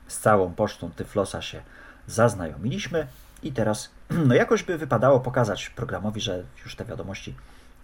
z 0.08 0.18
całą 0.18 0.52
pocztą 0.52 0.90
Tyflosa 0.90 1.42
się 1.42 1.62
zaznajomiliśmy 2.06 3.06
i 3.42 3.52
teraz 3.52 3.90
no 4.28 4.34
jakoś 4.34 4.62
by 4.62 4.78
wypadało 4.78 5.20
pokazać 5.20 5.70
programowi, 5.70 6.20
że 6.20 6.44
już 6.64 6.76
te 6.76 6.84
wiadomości 6.84 7.34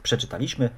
przeczytaliśmy. 0.02 0.70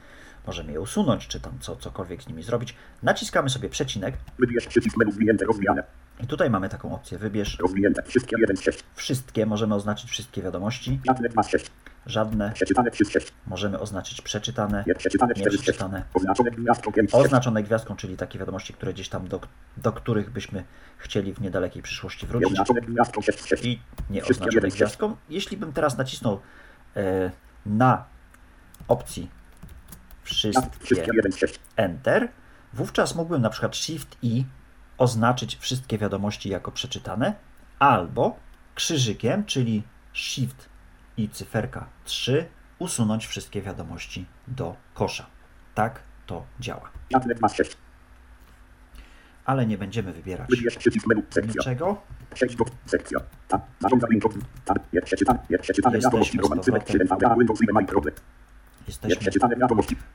Możemy 0.47 0.73
je 0.73 0.81
usunąć, 0.81 1.29
czy 1.29 1.41
tam 1.41 1.53
co, 1.61 1.77
cokolwiek 1.77 2.23
z 2.23 2.29
nimi 2.29 2.43
zrobić. 2.43 2.75
Naciskamy 3.03 3.51
sobie 3.51 3.69
przecinek 3.69 4.15
Wybierz 4.39 4.67
przycisk 4.67 4.97
menu 4.97 5.13
zwinięte, 5.13 5.45
rozwijane, 5.45 5.83
i 6.21 6.27
tutaj 6.27 6.51
mamy 6.51 6.69
taką 6.69 6.95
opcję. 6.95 7.19
Wybierz 7.19 7.59
rozwinięte, 7.59 8.03
wszystkie 8.03 8.37
1 8.41 8.57
z 8.57 8.61
6, 8.61 8.85
wszystkie, 8.95 9.47
możemy 9.47 9.75
oznaczyć 9.75 10.11
wszystkie 10.11 10.43
wiadomości, 10.43 11.01
żadne 11.07 11.29
2 11.29 11.43
z 11.43 11.49
6, 11.49 11.71
żadne, 12.07 12.53
przeczytane 12.55 12.91
3 12.91 13.05
z 13.05 13.11
6, 13.11 13.33
możemy 13.47 13.79
oznaczyć 13.79 14.21
przeczytane, 14.21 14.85
nie 14.87 14.95
przeczytane 14.95 15.35
4 15.35 15.51
z 15.51 15.55
6, 15.55 15.67
Nieprzeczytane. 15.67 16.05
oznaczone 16.15 16.51
gwiazdką 16.51 16.93
5 16.93 17.11
z 17.11 17.13
6, 17.13 17.25
oznaczone 17.25 17.63
gwiazdką, 17.63 17.97
czyli 17.97 18.17
takie 18.17 18.39
wiadomości, 18.39 18.73
które 18.73 18.93
gdzieś 18.93 19.09
tam 19.09 19.29
do, 19.29 19.41
do 19.77 19.93
których 19.93 20.31
byśmy 20.31 20.65
chcieli 20.99 21.35
w 21.35 21.41
niedalekiej 21.41 21.83
przyszłości 21.83 22.27
wrócić. 22.27 22.49
nieoznaczone 22.49 22.81
gwiazdką 22.81 23.23
6 23.23 23.41
z 23.41 23.47
6, 23.47 23.65
i 23.65 23.81
nie 24.11 24.23
Wszystkie 24.23 24.45
oznaczone 24.45 24.55
jeden 24.55 24.71
z 24.71 24.75
gwiazdką. 24.75 25.17
Jeśli 25.29 25.57
bym 25.57 25.73
teraz 25.73 25.99
nacisnął 25.99 26.41
e, 26.97 27.31
na 27.67 28.05
opcji 28.89 29.31
wszystkie 30.23 30.69
wszystkie 30.81 31.11
1 31.15 31.33
z 31.33 31.37
6, 31.37 31.61
Enter, 31.77 32.29
wówczas 32.73 33.15
mógłbym 33.15 33.43
na 33.43 33.51
przykład 33.51 33.77
Shift 33.77 34.17
i 34.23 34.45
oznaczyć 34.99 35.57
wszystkie 35.57 35.99
wiadomości 35.99 36.49
jako 36.49 36.73
przeczytane, 36.73 37.35
albo 37.79 38.37
krzyżykiem, 38.75 39.45
czyli 39.45 39.83
Shift 40.13 40.69
i 41.17 41.29
cyferka 41.29 41.87
3, 42.05 42.49
usunąć 42.79 43.27
wszystkie 43.27 43.63
wiadomości 43.63 44.27
do 44.49 44.77
kosza. 44.95 45.27
Tak 45.75 46.03
to 46.27 46.45
działa. 46.61 46.91
żadne 47.13 47.35
2 47.35 47.49
z 47.49 47.55
6, 47.55 47.77
Ale 49.45 49.67
nie 49.67 49.79
będziemy 49.79 50.13
wybierać 50.13 50.49
niczego. 51.47 52.03
Jesteśmy 52.31 52.65
z 55.75 55.79
powrotem. 57.87 58.15
Jesteśmy 58.93 59.33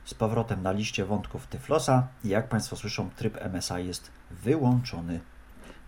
z 0.04 0.14
powrotem 0.14 0.62
na 0.62 0.72
liście 0.72 1.04
wątków 1.04 1.46
Tyflosa. 1.46 2.08
Jak 2.24 2.48
Państwo 2.48 2.76
słyszą, 2.76 3.10
tryb 3.16 3.38
MSA 3.40 3.78
jest 3.78 4.10
wyłączony. 4.30 5.20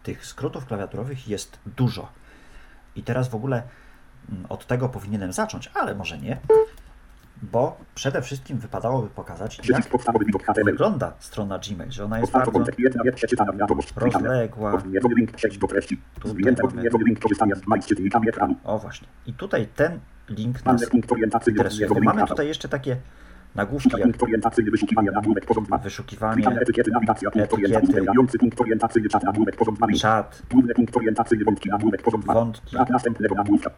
Tych 0.02 0.26
skrótów 0.26 0.66
klawiaturowych 0.66 1.28
jest 1.28 1.58
dużo. 1.66 2.08
I 2.96 3.02
teraz 3.02 3.28
w 3.28 3.34
ogóle 3.34 3.62
mm, 4.30 4.46
od 4.48 4.66
tego 4.66 4.88
powinienem 4.88 5.32
zacząć, 5.32 5.70
ale 5.74 5.94
może 5.94 6.18
nie, 6.18 6.40
bo 7.42 7.78
przede 7.94 8.22
wszystkim 8.22 8.58
wypadałoby 8.58 9.08
pokazać, 9.10 9.60
jak 9.72 9.84
wygląda 10.72 11.12
strona 11.18 11.58
Gmail, 11.58 11.90
że 11.90 12.04
ona 12.04 12.18
jest 12.20 12.32
bardzo 12.38 12.50
rozległa. 14.22 14.72
Mamy-. 16.70 16.82
O 18.64 18.78
właśnie. 18.78 19.08
I 19.26 19.32
tutaj 19.32 19.66
ten 19.76 20.00
link 20.30 20.58
orientacyjny, 21.12 21.56
interesuje. 21.56 21.86
odniesiony 21.86 22.06
Mamy 22.06 22.26
tutaj 22.26 22.48
jeszcze 22.48 22.68
takie 22.68 22.96
nagłówki 23.54 23.90
jak 23.92 24.02
Punkt 24.02 24.22
orientacyjny, 24.22 24.70
wyszukiwania, 24.70 25.12
nagłówek, 25.12 25.46
poziom 25.46 25.64
2. 25.64 25.78
wyszukiwanie, 25.78 26.48
etykiety, 26.48 26.90
etykiety. 27.36 28.38
punkt 28.38 28.60
orientacyjny, 28.60 29.08
czat, 29.08 29.22
nagłówek, 29.22 29.56
poziom 29.56 29.74
2. 29.74 29.86
link. 29.86 30.00
czat, 30.00 30.42
Główny 30.50 30.74
punkt 30.74 30.96
orientacyjny, 30.96 31.44
wątki, 31.44 31.68
nagłówek, 31.68 32.02
poziom 32.02 32.20
2. 32.20 32.34
Wątki. 32.34 32.76
Brak 32.76 32.90
następnego 32.90 33.34
nagłówka. 33.34 33.70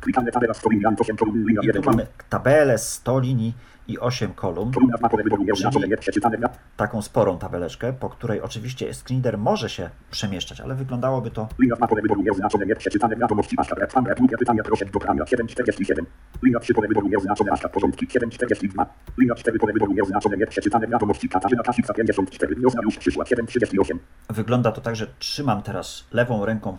Klikane 0.00 0.32
tabela 0.32 0.54
100 0.54 0.70
linii, 0.70 0.86
8 1.00 1.16
kolumn, 1.16 1.46
linia 1.48 1.60
i 1.62 1.66
1 1.66 1.82
tu 1.82 1.90
mamy 1.90 2.06
tabelę 2.28 2.78
100 2.78 3.20
linii 3.20 3.54
i 3.88 3.98
8 3.98 4.34
kolumn. 4.34 4.72
Kolumna 4.72 4.96
2 4.98 5.08
pole 5.08 5.22
wyboru, 5.24 5.42
nieoznaczone, 5.44 5.82
Czyli- 5.82 5.90
nie 5.90 5.96
przeczytane, 5.96 6.38
ja. 6.40 6.48
taką 6.76 7.02
sporą 7.02 7.38
tabeleczkę, 7.38 7.92
po 7.92 8.08
której 8.10 8.40
oczywiście 8.40 8.94
screener 8.94 9.38
może 9.38 9.68
się 9.70 9.90
przemieszczać, 10.10 10.60
ale 10.60 10.74
wyglądałoby 10.74 11.30
to 11.30 11.48
Linia 11.58 11.76
2 11.76 11.88
pole 11.88 12.02
wyboru, 12.02 12.22
nieoznaczone, 12.22 12.66
nie 12.66 12.76
przeczytane, 12.76 13.16
wiadomości, 13.16 13.56
masza, 13.56 13.74
rep, 13.74 13.92
pan, 13.92 14.06
rep, 14.06 14.18
pytania, 14.38 14.62
proszę 14.62 14.84
do 14.84 14.98
krania, 15.00 15.26
747. 15.26 16.06
Linia 16.42 16.60
3 16.60 16.74
pole 16.74 16.88
wyboru, 16.88 17.08
nieoznaczone, 17.08 17.50
masza, 17.50 17.68
porządki, 17.68 18.06
742. 18.10 18.86
Linia 19.18 19.34
4 19.34 19.58
pole 19.58 19.72
wyboru, 19.72 19.92
nieoznaczone, 19.92 20.36
nie 20.36 20.46
przeczytane, 20.46 20.86
wiadomości, 20.86 21.28
Katarzyna 21.28 21.62
Kasica, 21.62 21.94
54. 21.94 22.56
Wiosna 22.56 22.80
już 22.84 22.96
przyszła, 22.96 23.26
738. 23.26 23.98
wygląda 24.30 24.72
to 24.72 24.80
tak, 24.80 24.96
że 24.96 25.06
trzymam 25.18 25.62
teraz 25.62 26.04
lewą 26.12 26.44
ręką 26.46 26.78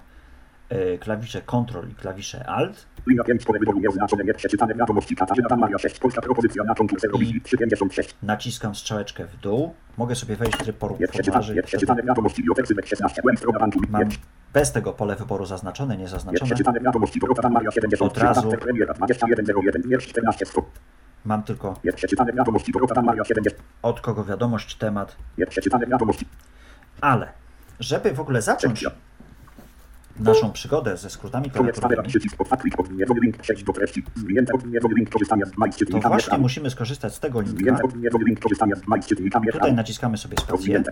klawisze 1.00 1.42
Ctrl 1.42 1.90
i 1.92 1.96
klawisze 1.96 2.46
Alt 2.50 2.86
Linia 3.08 3.24
5 3.24 3.46
pole 3.46 3.60
wyboru, 3.60 3.80
nieoznaczone, 3.80 4.24
nie 4.24 4.34
przeczytane, 4.34 4.76
wiadomości, 4.76 5.16
Katarzyna 5.16 5.56
Maria 5.56 5.78
6. 5.78 6.00
Polska 6.00 6.22
propozycja 6.22 6.64
na 6.64 6.76
konkursy 6.76 7.08
Rowisi, 7.08 7.42
356. 7.42 8.16
naciskam 8.24 8.76
strzałeczkę 8.76 9.26
w 9.26 9.36
dół, 9.38 9.74
mogę 9.98 10.16
sobie 10.16 10.36
wejść 10.36 10.58
w 10.58 10.64
tryb 10.64 10.78
poru- 10.80 11.00
Nie 11.00 11.08
przeczytane, 11.08 11.24
formularzy, 11.24 11.54
nie 11.56 11.62
wtedy 11.62 11.68
przeczytane, 11.68 12.04
wiadomości, 12.04 12.44
Bioteksymek 12.44 12.88
16. 12.88 13.22
Głęb 13.22 13.40
strona 13.40 13.60
banku, 13.60 13.80
mam 13.90 14.10
bez 14.54 14.72
tego 14.72 14.94
pole 14.94 15.16
wyboru 15.16 15.46
zaznaczone, 15.46 15.98
Nie 15.98 16.08
73, 16.08 18.04
Od 18.06 18.18
razu. 18.18 18.42
Master 18.42 18.60
Premiera 18.60 18.94
2101, 18.94 19.82
wiersz 19.86 20.08
14 20.08 20.46
100. 20.46 20.66
mam 21.26 21.44
tylko 21.44 21.80
Nie 21.84 21.94
przeczytane 21.94 22.34
wiadomości, 22.34 22.72
Dorota 22.72 23.02
Maria 23.02 23.24
70. 23.24 23.64
od 23.82 24.02
kogo 24.02 24.24
wiadomość, 24.26 24.76
temat, 24.76 25.16
ale 27.02 27.28
żeby 27.80 28.12
w 28.14 28.20
ogóle 28.20 28.42
zacząć. 28.42 28.86
Naszą 30.20 30.52
przygodę 30.52 30.98
ze 30.98 31.10
skrótami 31.10 31.52
klawiaturowymi, 31.52 32.04
to 32.04 32.10
czytnikami 35.76 36.14
właśnie 36.14 36.38
musimy 36.38 36.70
skorzystać 36.70 37.16
z 37.16 37.20
tego 37.20 37.42
linka. 37.42 37.78
Tutaj 39.52 39.74
naciskamy 39.74 40.18
sobie 40.18 40.38
spację. 40.38 40.84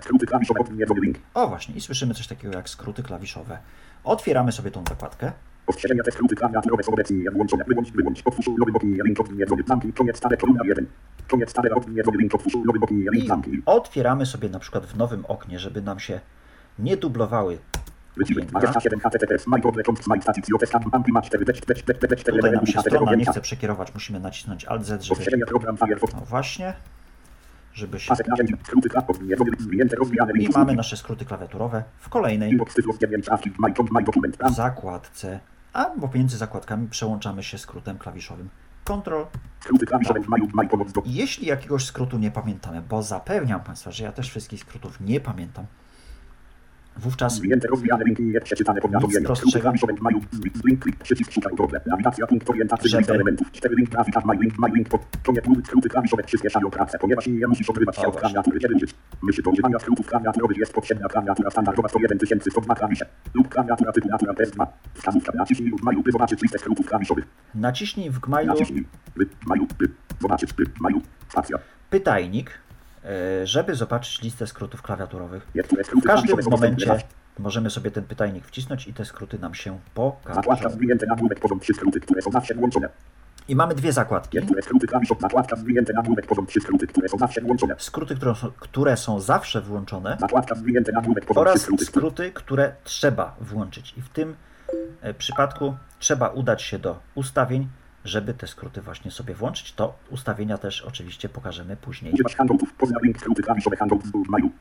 O 1.33 1.47
właśnie, 1.47 1.75
i 1.75 1.81
słyszymy 1.81 2.13
coś 2.13 2.27
takiego 2.27 2.57
jak 2.57 2.69
skróty 2.69 3.03
klawiszowe. 3.03 3.57
Otwieramy 4.03 4.51
sobie 4.51 4.71
tą 4.71 4.83
zakładkę. 4.89 5.31
Ostrzeżenia 5.67 6.03
te 6.03 6.11
skróty 6.11 6.35
klawiaturowe 6.35 6.83
są 6.83 6.91
obecnie 6.91 7.31
włączone. 7.31 7.63
Wyłącz, 7.67 7.91
wyłącz, 7.91 8.21
otwórz 8.25 8.47
nowy 8.47 8.71
boknie, 8.71 8.97
link 9.05 9.17
plamki, 9.65 9.93
koniec 9.93 10.21
kolumna 10.39 10.63
1. 10.65 10.85
Koniec 11.27 11.53
link, 12.19 12.35
otwórz 12.35 12.53
nowy 12.65 12.79
boknie, 12.79 13.05
link, 13.11 13.25
plamki. 13.25 13.61
otwieramy 13.65 14.25
sobie 14.25 14.49
na 14.49 14.59
przykład 14.59 14.85
w 14.85 14.97
nowym 14.97 15.25
oknie, 15.25 15.59
żeby 15.59 15.81
nam 15.81 15.99
się 15.99 16.19
nie 16.79 16.97
dublowały 16.97 17.57
Wycinek, 18.17 18.43
okienka. 18.43 18.59
27 18.59 18.99
HTTPS, 18.99 19.47
my 19.47 19.61
podle, 19.61 19.83
kąt, 19.83 20.03
smite, 20.03 20.21
stacji, 20.21 20.43
COPS, 20.43 20.71
plamki, 20.91 21.11
ma 21.11 21.21
4, 21.21 21.45
4, 21.45 21.59
4, 21.59 21.99
4, 21.99 22.15
4, 22.15 22.37
Tutaj 22.37 22.51
nam 22.51 22.65
się 22.65 22.79
strona 22.79 23.15
nie 23.15 23.25
chce 23.25 23.41
przekierować, 23.41 23.93
musimy 23.93 24.19
nacisnąć 24.19 24.65
Alt 24.65 24.85
Z, 24.85 25.03
żeby... 25.03 25.21
No 26.13 26.21
właśnie, 26.25 26.73
żeby 27.73 27.99
się... 27.99 28.13
I 30.39 30.49
mamy 30.53 30.75
nasze 30.75 30.97
skróty 30.97 31.25
klawiaturowe 31.25 31.83
w 31.99 32.09
kolejnej 32.09 32.51
Inbox 32.51 32.73
cyfrów 32.73 32.97
9 32.97 33.25
czaszki. 33.25 33.51
My, 33.59 33.73
my 33.91 34.03
dokument. 34.03 34.37
Tam. 34.37 34.53
zakładce, 34.53 35.39
a 35.73 35.85
pomiędzy 35.85 36.37
zakładkami 36.37 36.87
przełączamy 36.87 37.43
się 37.43 37.57
skrótem 37.57 37.97
klawiszowym 37.97 38.49
Ctrl. 38.83 39.23
Jeśli 41.05 41.47
jakiegoś 41.47 41.85
skrótu 41.85 42.17
nie 42.17 42.31
pamiętamy, 42.31 42.81
bo 42.81 43.03
zapewniam 43.03 43.61
Państwa, 43.61 43.91
że 43.91 44.03
ja 44.03 44.11
też 44.11 44.29
wszystkich 44.29 44.59
skrótów 44.59 44.99
nie 44.99 45.19
pamiętam, 45.19 45.65
wówczas. 46.99 47.41
Żeby- 52.89 52.99
Lista 52.99 53.13
elementów. 53.13 53.51
4 53.51 53.75
link 53.75 53.89
grafika. 53.89 54.21
My 54.25 54.35
link. 54.35 54.53
My 54.59 54.67
link. 54.75 54.89
pod- 54.89 55.01
Koniec. 55.25 55.45
Skróty 55.67 55.89
klawiszowe 55.89 56.23
przyspieszają 56.23 56.69
pracę, 56.69 56.97
ponieważ 56.99 57.27
nie 57.27 57.47
musisz 57.47 57.69
odgrywać 57.69 57.95
się 57.95 58.07
od 58.07 58.15
klawiatury. 58.19 58.59
Kiedy 58.59 58.75
użyć. 58.75 58.95
Myśl 59.23 59.41
do 59.43 59.49
używania 59.51 59.79
skrótów 59.79 60.07
klawiaturowych 60.07 60.57
jest 60.57 60.73
potrzebna 60.73 61.07
klawiatura 61.07 61.49
standardowa 61.51 61.89
10102 61.89 62.75
klawisze. 62.75 63.05
Lub 63.33 63.49
klawiatura 63.49 63.91
typu 63.91 64.07
natura 64.09 64.33
test 64.33 64.53
2. 64.53 64.67
Wskazówka. 64.93 65.31
Naciśnij 65.35 65.69
lub 65.69 65.83
maju, 65.83 66.03
by 66.03 66.11
zobaczyć 66.11 66.41
listę 66.41 66.59
skrótów 66.59 66.85
klawiszowych. 66.85 67.25
naciśnij 67.55 68.09
w 68.09 68.19
Gmailu 68.19 68.53
Naciśnij. 68.53 68.85
By, 69.15 69.25
maju, 69.47 69.67
by. 69.79 69.89
Zobaczyć, 70.21 70.53
by, 70.53 70.63
maju. 70.79 71.01
Spacja. 71.29 71.57
pytajnik, 71.89 72.51
żeby 73.43 73.75
zobaczyć 73.75 74.21
listę 74.21 74.47
skrótów 74.47 74.81
klawiaturowych. 74.81 75.47
W 76.01 76.05
każdym 76.05 76.37
momencie 76.51 76.99
możemy 77.39 77.69
sobie 77.69 77.91
ten 77.91 78.03
pytajnik 78.03 78.45
wcisnąć 78.45 78.87
i 78.87 78.93
te 78.93 79.05
skróty 79.05 79.39
nam 79.39 79.53
się 79.53 79.79
pokażą. 79.93 80.41
I 83.47 83.55
mamy 83.55 83.75
dwie 83.75 83.93
zakładki. 83.93 84.37
Skróty 84.61 84.87
które 86.87 87.09
są 87.09 87.17
zawsze 87.17 87.41
włączone. 87.41 87.75
Skróty, 87.77 88.15
które 88.59 88.97
są, 88.97 89.19
zawsze 89.19 89.61
włączone 89.61 90.17
oraz 91.35 91.61
skróty, 91.61 91.85
które 91.85 91.85
skróty, 91.85 92.31
które 92.31 92.73
trzeba 92.83 93.35
włączyć. 93.41 93.93
I 93.97 94.01
w 94.01 94.09
tym 94.09 94.35
e, 95.01 95.13
przypadku 95.13 95.75
trzeba 95.99 96.29
udać 96.29 96.61
się 96.61 96.79
do 96.79 96.99
ustawień, 97.15 97.67
żeby 98.07 98.33
te 98.33 98.47
skróty 98.47 98.81
właśnie 98.81 99.11
sobie 99.11 99.33
włączyć. 99.33 99.73
To 99.73 99.97
ustawienia 100.09 100.57
też 100.57 100.81
oczywiście 100.81 101.29
pokażemy 101.29 101.77
później. 101.77 102.13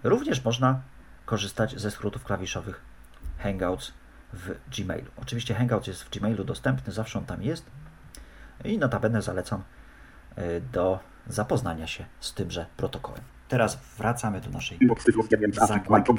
Również 0.05 0.45
można 0.45 0.81
korzystać 1.25 1.81
ze 1.81 1.91
skrótów 1.91 2.25
klawiszowych 2.25 2.81
Hangouts 3.39 3.93
w 4.33 4.55
Gmailu. 4.79 5.11
Oczywiście 5.17 5.55
Hangouts 5.55 5.87
jest 5.87 6.03
w 6.03 6.11
Gmailu 6.11 6.45
dostępny, 6.45 6.93
zawsze 6.93 7.19
on 7.19 7.25
tam 7.25 7.43
jest 7.43 7.67
i 8.65 8.79
notabene 8.79 9.23
zalecam 9.23 9.63
y, 10.39 10.63
do 10.73 10.99
zapoznania 11.27 11.87
się 11.87 12.05
z 12.21 12.35
tymże 12.35 12.67
protokołem. 12.77 13.21
Teraz 13.49 13.79
wracamy 13.99 14.41
do 14.41 14.51
naszej 14.51 14.79
Inbox 14.83 15.05
cyfrów 15.05 15.29
9 15.29 15.55
czaszki. 15.55 15.75
My, 15.75 15.81
Zakładki. 15.81 16.11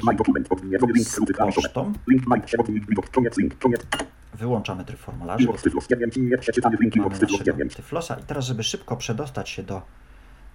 z 1.04 1.18
pocztą. 1.54 1.92
Wyłączamy 4.34 4.84
tryb 4.84 4.98
formularzy. 4.98 5.42
Inbox 5.44 5.62
cyfrów 5.62 5.86
9, 5.86 6.16
nieprzeczytany 6.16 6.76
link, 6.80 6.96
Mamy 6.96 7.04
inbox 7.04 7.20
cyfrów 7.20 7.40
naszego 7.40 7.56
9. 7.56 7.74
Tyflosa 7.74 8.16
i 8.20 8.22
teraz, 8.22 8.44
żeby 8.44 8.62
szybko 8.62 8.96
przedostać 8.96 9.48
się 9.50 9.62
do 9.62 9.82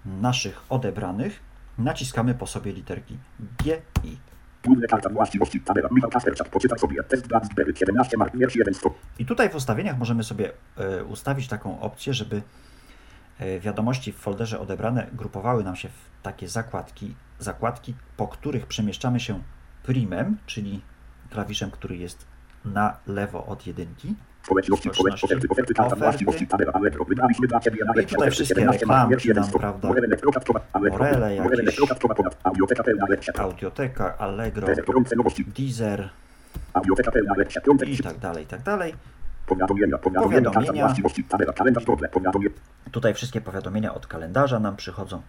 naszych 0.05 0.63
odebranych, 0.69 1.39
naciskamy 1.77 2.33
po 2.33 2.47
sobie 2.47 2.71
literki 2.71 3.17
G 3.63 3.81
i 4.03 4.17
Główne 4.65 4.87
karta 4.87 5.09
właściwości, 5.09 5.61
tabela, 5.61 5.89
Michał 5.91 6.09
Kasperczak, 6.09 6.49
poczytaj 6.49 6.79
sobie, 6.79 7.03
test 7.03 7.27
Blacksberry, 7.27 7.75
17 7.75 8.17
mark, 8.17 8.37
wiersz 8.37 8.55
1, 8.55 8.73
100. 8.73 8.93
I 9.19 9.25
tutaj 9.25 9.49
w 9.49 9.55
ustawieniach 9.55 9.97
możemy 9.97 10.23
sobie 10.23 10.51
e, 10.77 11.03
ustawić 11.03 11.47
taką 11.47 11.79
opcję, 11.79 12.13
żeby 12.13 12.41
e, 13.39 13.59
wiadomości 13.59 14.11
w 14.11 14.15
folderze 14.15 14.59
odebrane 14.59 15.07
grupowały 15.13 15.63
nam 15.63 15.75
się 15.75 15.89
w 15.89 16.21
takie 16.21 16.47
zakładki, 16.47 17.15
zakładki, 17.39 17.93
po 18.17 18.27
których 18.27 18.67
przemieszczamy 18.67 19.19
się 19.19 19.41
primem, 19.83 20.37
czyli 20.45 20.81
klawiszem, 21.29 21.71
który 21.71 21.97
jest 21.97 22.32
na 22.65 22.97
lewo 23.07 23.45
od 23.45 23.67
jedynki. 23.67 24.15
Społeczności, 24.43 24.89
Społeczności, 24.93 25.27
społeczności, 25.27 25.47
oferty, 25.49 25.73
karta 25.73 25.87
oferty. 25.87 26.03
właściwości, 26.03 26.47
tabela, 26.47 26.71
Allegro, 26.73 27.05
wybraliśmy 27.05 27.47
dla 27.47 27.59
Ciebie 27.59 27.85
na 27.85 28.01
I 28.01 28.05
tutaj 28.05 28.31
wszystkie 28.31 28.65
reklamki 28.65 29.29
nam, 29.29 29.51
prawda, 29.51 29.89
Orele 29.89 31.35
jakieś. 31.35 31.49
Audioteka 32.43 32.83
pełna 32.83 33.05
lepsza, 33.09 33.33
Audioteka, 33.35 34.17
Allegro, 34.17 34.67
Deezer 35.55 36.09
audioteka 36.73 37.11
pełna 37.11 37.33
lepsza, 37.37 37.61
piątek, 37.61 37.89
i 37.89 37.97
tak 38.03 38.17
dalej, 38.17 38.43
i 38.43 38.47
tak 38.47 38.61
dalej. 38.61 38.93
powiadomienia, 39.47 39.97
powiadomienia, 39.97 40.51
Powiadomienia. 40.51 40.93
Tutaj 42.91 43.13
wszystkie 43.13 43.41
powiadomienia 43.41 43.93
od 43.93 44.07
kalendarza 44.07 44.59
nam 44.59 44.75
przychodzą. 44.75 45.21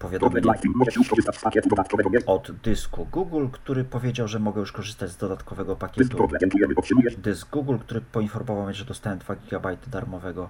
Godle, 0.00 0.18
Powiadomienia 0.18 0.46
live, 0.46 0.62
możesz 0.74 0.96
już 0.96 1.08
korzystać 1.08 1.36
z 1.36 1.42
pakietu 1.42 1.68
dodatkowego, 1.68 2.10
nie? 2.10 2.26
od 2.26 2.52
dysku 2.52 3.06
Google, 3.12 3.46
który 3.52 3.84
powiedział, 3.84 4.28
że 4.28 4.38
mogę 4.38 4.60
już 4.60 4.72
korzystać 4.72 5.10
z 5.10 5.16
dodatkowego 5.16 5.76
pakietu. 5.76 6.28
Dysk 7.18 7.50
Google, 7.50 7.78
który 7.78 8.00
poinformował 8.00 8.64
mnie, 8.64 8.74
że 8.74 8.84
dostałem 8.84 9.18
2 9.18 9.34
GB 9.34 9.76
darmowego 9.86 10.48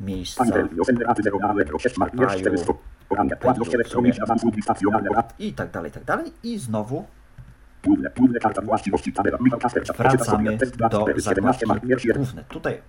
miejsca. 0.00 0.38
Pani 0.38 0.52
Del, 0.52 0.68
wiosenny 0.68 1.04
raty 1.04 1.22
0 1.22 1.38
na 1.38 1.48
Allegro, 1.48 1.78
6 1.78 1.98
mark, 1.98 2.16
wiersz 2.16 2.32
Aju. 2.32 2.40
400, 2.40 2.72
poranne, 3.08 3.36
płatność 3.36 3.74
elektroniczna, 3.74 4.26
zamówień 4.26 4.62
stacjonalne, 4.62 5.10
rad, 5.10 5.34
I 5.38 5.52
tak 5.52 5.70
dalej, 5.70 5.90
i 5.90 5.94
tak 5.94 6.04
dalej. 6.04 6.32
I 6.42 6.58
znowu 6.58 7.06
wracamy 8.30 8.54
do 8.54 8.62
Blacksberry, 8.62 8.98
17 11.22 11.42
mark, 11.42 11.60
zakładki 11.60 11.86
wiersz 11.86 12.04
1, 12.04 12.22
główne. 12.22 12.44
Tutaj, 12.44 12.82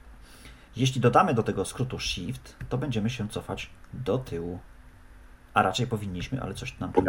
jeśli 0.76 1.02
dodamy 1.02 1.34
do 1.34 1.44
tego 1.44 1.66
skrótu 1.66 2.00
Shift, 2.00 2.56
to 2.70 2.78
będziemy 2.78 3.10
się 3.10 3.30
cofać 3.30 3.70
do 3.94 4.18
tyłu. 4.18 4.60
A 5.56 5.62
raczej 5.62 5.88
powinniśmy, 5.88 6.42
ale 6.42 6.54
coś 6.54 6.80
nam 6.80 6.94
tu 6.94 7.04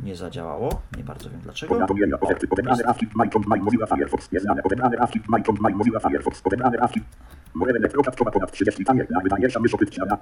nie 0.00 0.16
zadziałało. 0.16 0.82
Nie 0.96 1.04
bardzo 1.04 1.30
wiem 1.30 1.40
dlaczego. 1.40 1.74
Powiadomienia, 1.74 2.20
oferty, 2.20 2.46
odebrane 2.50 2.82
rawki 2.82 3.06
w 3.06 3.16
MyCom, 3.16 3.44
My 3.48 3.56
Mozilla 3.56 3.86
Firefox, 3.86 4.32
nieznane, 4.32 4.62
odebrane 4.62 4.96
rawki 4.96 5.20
w 5.20 5.28
MyCom, 5.28 5.56
My 5.60 5.70
Mozilla 5.70 6.00
Firefox, 6.00 6.40
odebrane 6.44 6.76
rawki, 6.76 7.00
Morele 7.54 7.88
Prokatkowa 7.88 8.30
ponad 8.30 8.52
30 8.52 8.84
tanie, 8.84 9.04
dla 9.04 9.20
wydajniejsza 9.20 9.60
mysz 9.60 9.74
opytczana, 9.74 10.18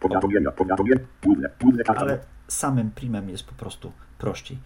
powiadomienia, 0.00 0.50
powiadomienia, 0.50 1.00
główne, 1.22 1.50
główne 1.60 1.84
karta, 1.84 2.02
Ale 2.02 2.18
samym 2.48 2.90
primem 2.90 3.30
jest 3.30 3.44
po 3.44 3.54
prostu 3.54 3.92
prościej. 4.18 4.58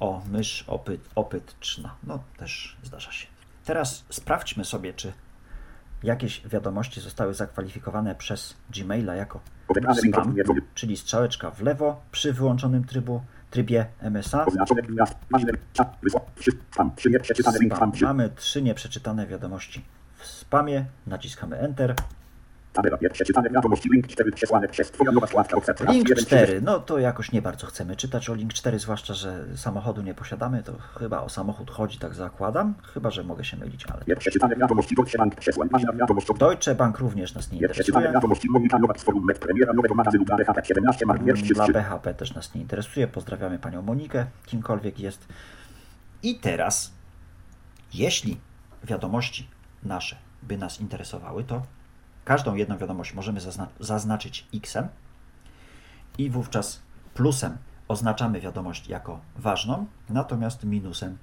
O, 0.00 0.22
mysz 0.32 0.64
opyt, 0.66 1.00
opytczna. 1.14 1.94
No, 2.04 2.22
też 2.36 2.76
zdarza 2.82 3.12
się. 3.12 3.26
Teraz 3.64 4.04
sprawdźmy 4.10 4.64
sobie, 4.64 4.94
czy 4.94 5.12
jakieś 6.02 6.48
wiadomości 6.48 7.00
zostały 7.00 7.34
zakwalifikowane 7.34 8.14
przez 8.14 8.56
Gmaila 8.70 9.14
jako 9.14 9.40
spam, 10.08 10.34
czyli 10.74 10.96
strzałeczka 10.96 11.50
w 11.50 11.62
lewo 11.62 12.00
przy 12.12 12.32
wyłączonym 12.32 12.84
trybu, 12.84 13.22
trybie 13.50 13.86
MSA. 14.02 14.46
spam, 17.68 17.92
Mamy 18.02 18.30
trzy 18.36 18.62
nieprzeczytane 18.62 19.26
wiadomości 19.26 19.84
w 20.18 20.26
spamie. 20.26 20.84
Naciskamy 21.06 21.58
Enter. 21.58 21.94
Link 23.92 24.06
4 24.06 24.32
przesłane 24.32 24.68
przez 24.68 24.90
twoja 24.90 25.12
nowa 25.12 25.26
składka, 25.26 25.56
offset, 25.56 25.80
raz, 25.80 25.94
Link 25.94 26.08
jeden, 26.08 26.24
4, 26.24 26.60
no 26.60 26.80
to 26.80 26.98
jakoś 26.98 27.32
nie 27.32 27.42
bardzo 27.42 27.66
chcemy 27.66 27.96
czytać 27.96 28.30
o 28.30 28.34
Link 28.34 28.52
4, 28.52 28.78
zwłaszcza, 28.78 29.14
że 29.14 29.44
samochodu 29.56 30.02
nie 30.02 30.14
posiadamy, 30.14 30.62
to 30.62 30.72
chyba 30.98 31.20
o 31.20 31.28
samochód 31.28 31.70
chodzi, 31.70 31.98
tak 31.98 32.14
zakładam, 32.14 32.74
chyba, 32.94 33.10
że 33.10 33.24
mogę 33.24 33.44
się 33.44 33.56
mylić, 33.56 33.86
ale... 33.86 34.02
Deutsche 36.38 36.74
Bank, 36.74 36.98
również 36.98 37.34
nas 37.34 37.52
nie 37.52 37.58
interesuje, 37.58 37.92
dla 40.24 40.36
DHP, 40.36 40.64
17 40.64 41.06
mark, 41.06 41.22
wiersz 41.22 41.42
dla 41.42 41.64
3, 41.64 41.72
BHP 41.72 42.14
też 42.14 42.34
nas 42.34 42.54
nie 42.54 42.60
interesuje, 42.60 43.08
pozdrawiamy 43.08 43.58
Panią 43.58 43.82
Monikę, 43.82 44.26
kimkolwiek 44.46 45.00
jest. 45.00 45.28
I 46.22 46.38
teraz, 46.38 46.92
jeśli 47.94 48.40
wiadomości 48.84 49.48
nasze 49.82 50.16
by 50.42 50.58
nas 50.58 50.80
interesowały, 50.80 51.44
to 51.44 51.62
każdą 52.28 52.54
jedną 52.54 52.78
wiadomość 52.78 53.14
możemy 53.14 53.40
zazna 53.40 53.68
zaznaczyć 53.80 54.46
X-em 54.54 54.88
i 56.18 56.30
wówczas 56.30 56.82
plusem 57.14 57.56
oznaczamy 57.88 58.40
wiadomość 58.40 58.88
jako 58.88 59.20
ważną, 59.36 59.86
natomiast 60.08 60.64
minusem 60.64 61.18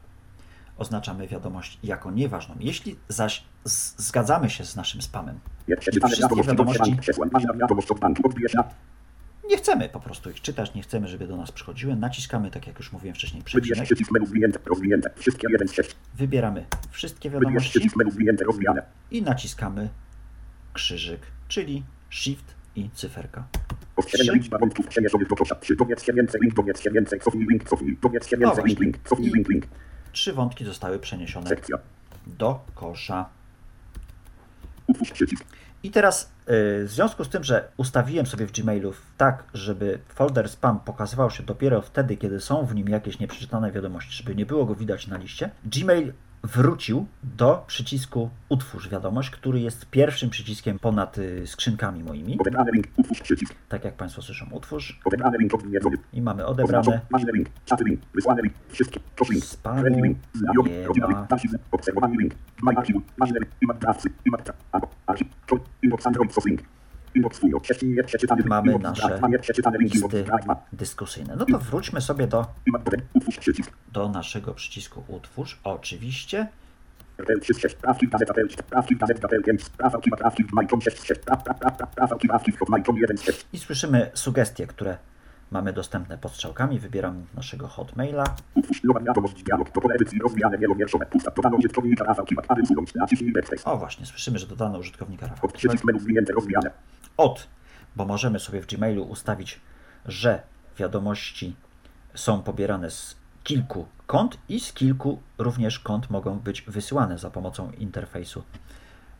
oznaczamy 0.78 1.28
wiadomość 1.28 1.80
jako 1.84 2.12
nieważną. 2.12 2.56
Jeśli 2.60 2.96
zaś 3.10 3.44
zgadzamy 3.98 4.50
się 4.50 4.66
z 4.66 4.76
naszym 4.76 5.02
spamem, 5.02 5.40
Wszystkie 5.80 6.44
wiadomości, 6.44 6.98
nie 9.50 9.58
chcemy 9.58 9.90
po 9.90 10.00
prostu 10.00 10.30
ich 10.30 10.42
czytać, 10.42 10.74
nie 10.74 10.82
chcemy, 10.82 11.08
żeby 11.08 11.28
do 11.28 11.38
nas 11.38 11.52
przychodziły, 11.52 11.96
naciskamy, 11.96 12.52
tak 12.52 12.68
jak 12.68 12.80
już 12.80 12.92
mówiłem 12.92 13.16
wcześniej, 13.16 13.44
przycisk. 13.44 14.12
menu 14.12 14.26
zwinięte, 14.26 14.60
rozwinięte, 14.66 15.10
wszystkie 15.16 15.48
1 15.52 15.68
z 15.68 15.74
6. 15.74 15.96
wybieramy 16.16 16.66
wszystkie 16.92 17.30
wiadomości 17.30 17.80
i 19.12 19.22
naciskamy 19.22 19.90
krzyżyk, 20.80 21.22
czyli 21.48 21.84
Shift 22.10 22.56
i 22.76 22.90
cyferka. 22.94 23.48
Trzy. 24.08 24.34
liczba 24.34 24.58
wątków 24.58 24.88
przeniesiony 24.88 25.26
do 25.26 25.36
kosza. 25.36 25.56
3. 25.56 25.76
Dowiedz 25.76 26.04
się 26.04 26.14
więcej, 26.14 26.42
link, 26.42 26.54
dowiedz 26.56 26.82
się 26.82 26.92
więcej, 26.92 27.20
cofnij 27.20 27.48
link, 27.50 27.64
cofnij, 27.70 27.98
dowiedz 28.02 28.28
się 28.28 28.38
więcej, 28.38 28.64
link, 28.66 28.78
właśnie. 28.80 28.86
link, 28.86 28.98
cofnij 29.10 29.30
I- 29.30 29.34
link, 29.34 29.50
link. 29.50 29.66
Trzy 30.12 30.34
wątki 30.34 30.66
zostały 30.66 31.00
przeniesione 31.00 31.48
Sekcja. 31.48 31.78
do 32.28 32.60
kosza. 32.76 33.30
I 35.84 35.92
teraz 35.92 36.24
y, 36.24 36.86
w 36.86 36.88
związku 36.90 37.24
z 37.24 37.30
tym, 37.30 37.44
że 37.44 37.68
ustawiłem 37.78 38.26
sobie 38.26 38.46
w 38.48 38.52
Gmailu 38.52 38.94
tak, 39.18 39.44
żeby 39.54 40.00
folder 40.10 40.50
spam 40.50 40.80
pokazywał 40.80 41.32
się 41.32 41.44
dopiero 41.44 41.82
wtedy, 41.82 42.18
kiedy 42.18 42.40
są 42.40 42.66
w 42.66 42.76
nim 42.76 42.90
jakieś 42.90 43.20
nieprzeczytane 43.20 43.72
wiadomości, 43.72 44.12
żeby 44.14 44.36
nie 44.36 44.46
było 44.46 44.66
go 44.66 44.76
widać 44.76 45.08
na 45.08 45.18
liście, 45.18 45.50
Gmail 45.66 46.14
wrócił 46.46 47.06
do 47.24 47.64
przycisku 47.68 48.30
utwórz 48.50 48.90
wiadomość, 48.90 49.30
który 49.30 49.60
jest 49.60 49.86
pierwszym 49.86 50.30
przyciskiem 50.30 50.80
ponad 50.80 51.18
y, 51.18 51.48
skrzynkami 51.48 52.04
moimi. 52.04 52.38
Odebrany 52.40 52.72
link. 52.72 52.88
Utwórz 52.98 53.22
przycisk. 53.22 53.56
Tak 53.70 53.86
jak 53.86 53.94
Państwo 53.94 54.22
słyszą, 54.22 54.46
utwórz 54.52 55.00
Odebrany 55.06 55.38
link 55.38 55.54
i 56.14 56.22
mamy 56.22 56.46
odebrane. 56.46 57.02
Ważny 57.12 57.32
link. 57.32 57.50
Czaty 57.66 57.84
link. 57.84 58.02
Wysłany 58.14 58.42
link. 58.42 58.54
Wszystkie. 58.70 59.00
Link. 59.30 59.46
Spamu 59.46 60.02
link. 60.04 60.18
Znajomy. 60.34 60.70
nie 60.70 60.88
Rodzina 60.88 61.08
ma. 61.08 61.20
link. 61.20 61.32
Archiw. 61.32 61.52
Obserwowany 61.72 62.18
link. 62.18 62.36
My 62.62 62.78
archiw. 62.78 62.98
Ważny 63.18 63.40
link. 63.40 63.52
Imat 63.62 63.80
drawcy. 63.80 64.10
Imat 64.26 64.44
tra. 64.44 64.54
Albo. 64.72 64.90
Archiw. 65.08 65.28
To. 65.48 65.60
Inbox 65.82 66.08
Android 66.08 66.34
sos 66.34 66.46
link. 66.46 66.62
Mamy 68.46 68.80
nasze 68.80 69.20
listy 69.80 70.26
dyskusyjne. 70.74 71.36
No 71.36 71.46
to 71.46 71.60
wróćmy 71.60 72.02
sobie 72.02 72.28
do, 72.28 72.46
do 73.94 74.10
naszego 74.10 74.54
przycisku 74.54 75.04
utwórz. 75.08 75.60
Oczywiście. 75.64 76.48
RTL 77.18 77.40
36, 77.40 77.76
sprawki, 77.78 78.08
gazeta 78.08 78.34
RTL, 78.34 78.50
sprawki, 78.50 78.96
gazeta 78.96 79.28
RTL 79.28 79.44
5, 79.44 79.64
sprawki, 79.64 80.12
sprawki, 80.16 80.44
majką 80.54 80.82
6, 80.82 81.04
6, 81.04 81.22
spraw, 81.22 81.42
spraw, 81.42 81.58
spraw, 81.58 81.74
spraw, 81.74 81.92
sprawki, 81.92 82.28
sprawki, 82.28 82.52
majką 82.70 82.96
1, 82.96 83.18
6. 83.18 83.46
I 83.54 83.60
słyszymy 83.60 84.12
sugestie, 84.14 84.68
które 84.68 84.98
mamy 85.52 85.74
dostępne 85.74 86.18
pod 86.18 86.32
strzałkami. 86.32 86.80
Wybieram 86.80 87.26
naszego 87.36 87.68
hotmaila. 87.68 88.24
O 93.66 93.78
właśnie, 93.78 94.06
słyszymy, 94.06 94.40
że 94.40 94.48
dodano 94.48 94.80
użytkownika 94.80 95.28
Rafał 95.28 95.50
Od, 97.18 97.48
bo 97.96 98.06
możemy 98.06 98.40
sobie 98.40 98.62
w 98.62 98.68
Gmailu 98.68 99.04
ustawić, 99.04 99.60
że 100.06 100.42
wiadomości 100.78 101.56
są 102.16 102.44
pobierane 102.44 102.92
z 102.92 103.16
kilku 103.44 103.86
kont 104.08 104.38
i 104.50 104.60
z 104.60 104.74
kilku 104.74 105.22
również 105.38 105.80
kont 105.80 106.10
mogą 106.10 106.40
być 106.40 106.62
wysyłane 106.62 107.18
za 107.18 107.30
pomocą 107.30 107.72
interfejsu 107.72 108.44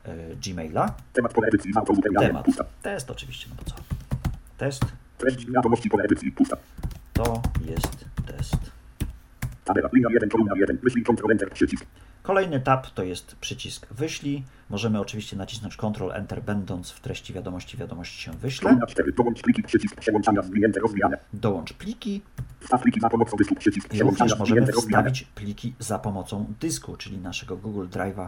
y, 0.08 0.38
Gmaila. 0.46 0.94
Temat 1.14 1.34
pole 1.34 1.48
edycji 1.48 1.72
autouterialem, 1.76 2.30
Temat. 2.30 2.46
pusta. 2.46 2.66
Test 2.82 3.12
oczywiście, 3.12 3.48
no 3.50 3.56
bo 3.56 3.64
co? 3.72 3.76
Test 4.58 4.86
Treść 5.18 5.46
wiadomości 5.52 5.90
pole 5.90 6.04
edycji, 6.04 6.32
pusta. 6.32 6.58
to 7.14 7.42
jest 7.66 8.06
test. 8.26 8.58
Tabela, 9.66 9.90
linia 9.94 10.10
1, 10.12 10.30
kolumna 10.30 10.56
1, 10.56 10.78
myśli 10.84 11.04
Ctrl 11.04 11.32
Enter, 11.32 11.52
przycisk. 11.52 11.86
Kolejny 12.26 12.60
tab 12.60 12.88
to 12.88 13.04
jest 13.04 13.36
przycisk 13.36 13.94
wyślij. 13.94 14.44
Możemy 14.70 15.00
oczywiście 15.00 15.38
nacisnąć 15.38 15.78
Ctrl 15.78 16.12
Enter 16.12 16.44
będąc 16.44 16.92
w 16.92 17.00
treści 17.00 17.34
wiadomości 17.34 17.78
wiadomość 17.78 18.20
się 18.20 18.32
wyśle. 18.32 18.70
Kolumna 18.70 18.88
4, 18.88 19.12
dołącz 19.12 19.42
pliki, 19.42 19.64
przycisk, 19.64 19.96
przełączania. 19.96 20.42
Dołącz 21.34 21.74
pliki 21.74 22.22
Wstaw 22.60 22.82
pliki 22.82 23.00
za 23.00 23.10
pomocą 23.10 23.38
dysku, 23.38 23.56
przycisk, 23.56 23.94
i 23.94 24.00
również 24.00 24.40
możemy 24.40 24.68
wstawić 24.68 25.24
pliki 25.24 25.74
za 25.80 26.00
pomocą 26.00 26.54
dysku, 26.60 26.98
czyli 26.98 27.18
naszego 27.18 27.58
Google 27.58 27.88
Drive'a 27.88 28.28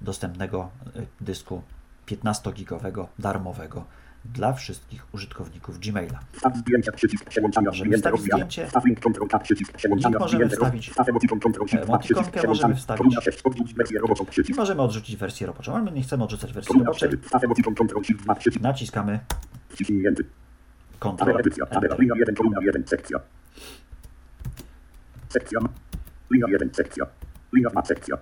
dostępnego 0.00 0.70
y, 0.96 1.06
dysku 1.20 1.62
15-gigowego, 2.06 3.06
darmowego 3.18 3.84
dla 4.24 4.52
wszystkich 4.52 5.14
użytkowników 5.14 5.78
Gmaila. 5.78 6.20
Zdjęcia, 6.54 6.92
przycisk, 6.92 7.24
przełączania, 7.24 7.70
Możemy 7.70 7.96
wstawić 7.96 8.20
zdjęcie. 8.20 8.66
Wstaw 8.66 8.84
link, 8.84 9.00
Ctrl 9.00 9.26
Tab, 9.28 9.42
przycisk, 9.42 9.72
przełączania, 9.72 10.08
Link 10.08 10.20
możemy 10.20 10.48
wstawić. 10.48 10.90
Wstaw 10.90 11.08
emotikon, 11.08 11.40
Ctrl 11.40 11.66
Shift, 11.66 11.86
Tab, 11.86 12.00
przycisk, 12.00 12.18
Emotikonkę 12.20 12.38
przełączania. 12.38 12.48
możemy 12.48 12.74
wstawić. 12.74 12.98
Kolumna 12.98 13.20
6, 13.20 13.42
odrzuć 13.44 13.74
wersję 13.74 13.98
roboczą, 14.00 14.26
przycisk. 14.26 14.58
możemy 14.58 14.82
odrzucić 14.82 15.16
wersję 15.16 15.46
roboczą, 15.46 15.74
ale 15.74 15.84
my 15.84 15.92
nie 15.92 16.02
chcemy 16.02 16.24
odrzucać 16.24 16.52
wersji 16.52 16.78
roboczej. 16.78 17.08
4, 17.08 17.18
wstaw 17.22 17.44
emotikon, 17.44 17.74
Ctrl 17.74 18.02
Shift, 18.04 18.26
Tab, 18.26 18.38
przycisk, 18.38 18.62
Naciskamy 18.62 19.20
wciśnięty. 19.68 20.24
Ctrl 21.00 21.16
Tabela 21.16 21.38
edycja, 21.40 21.66
tabela, 21.66 21.82
Enter. 21.94 22.00
linia 22.00 22.14
1, 22.18 22.34
kolumna 22.34 22.60
1, 22.62 22.86
sekcja. 22.86 23.20
Sekcja, 25.28 25.60
linia 26.30 26.46
1, 26.48 26.74
sekcja. 26.74 27.06
Linia 27.52 27.70
2, 27.70 27.84
sekcja. 27.84 28.16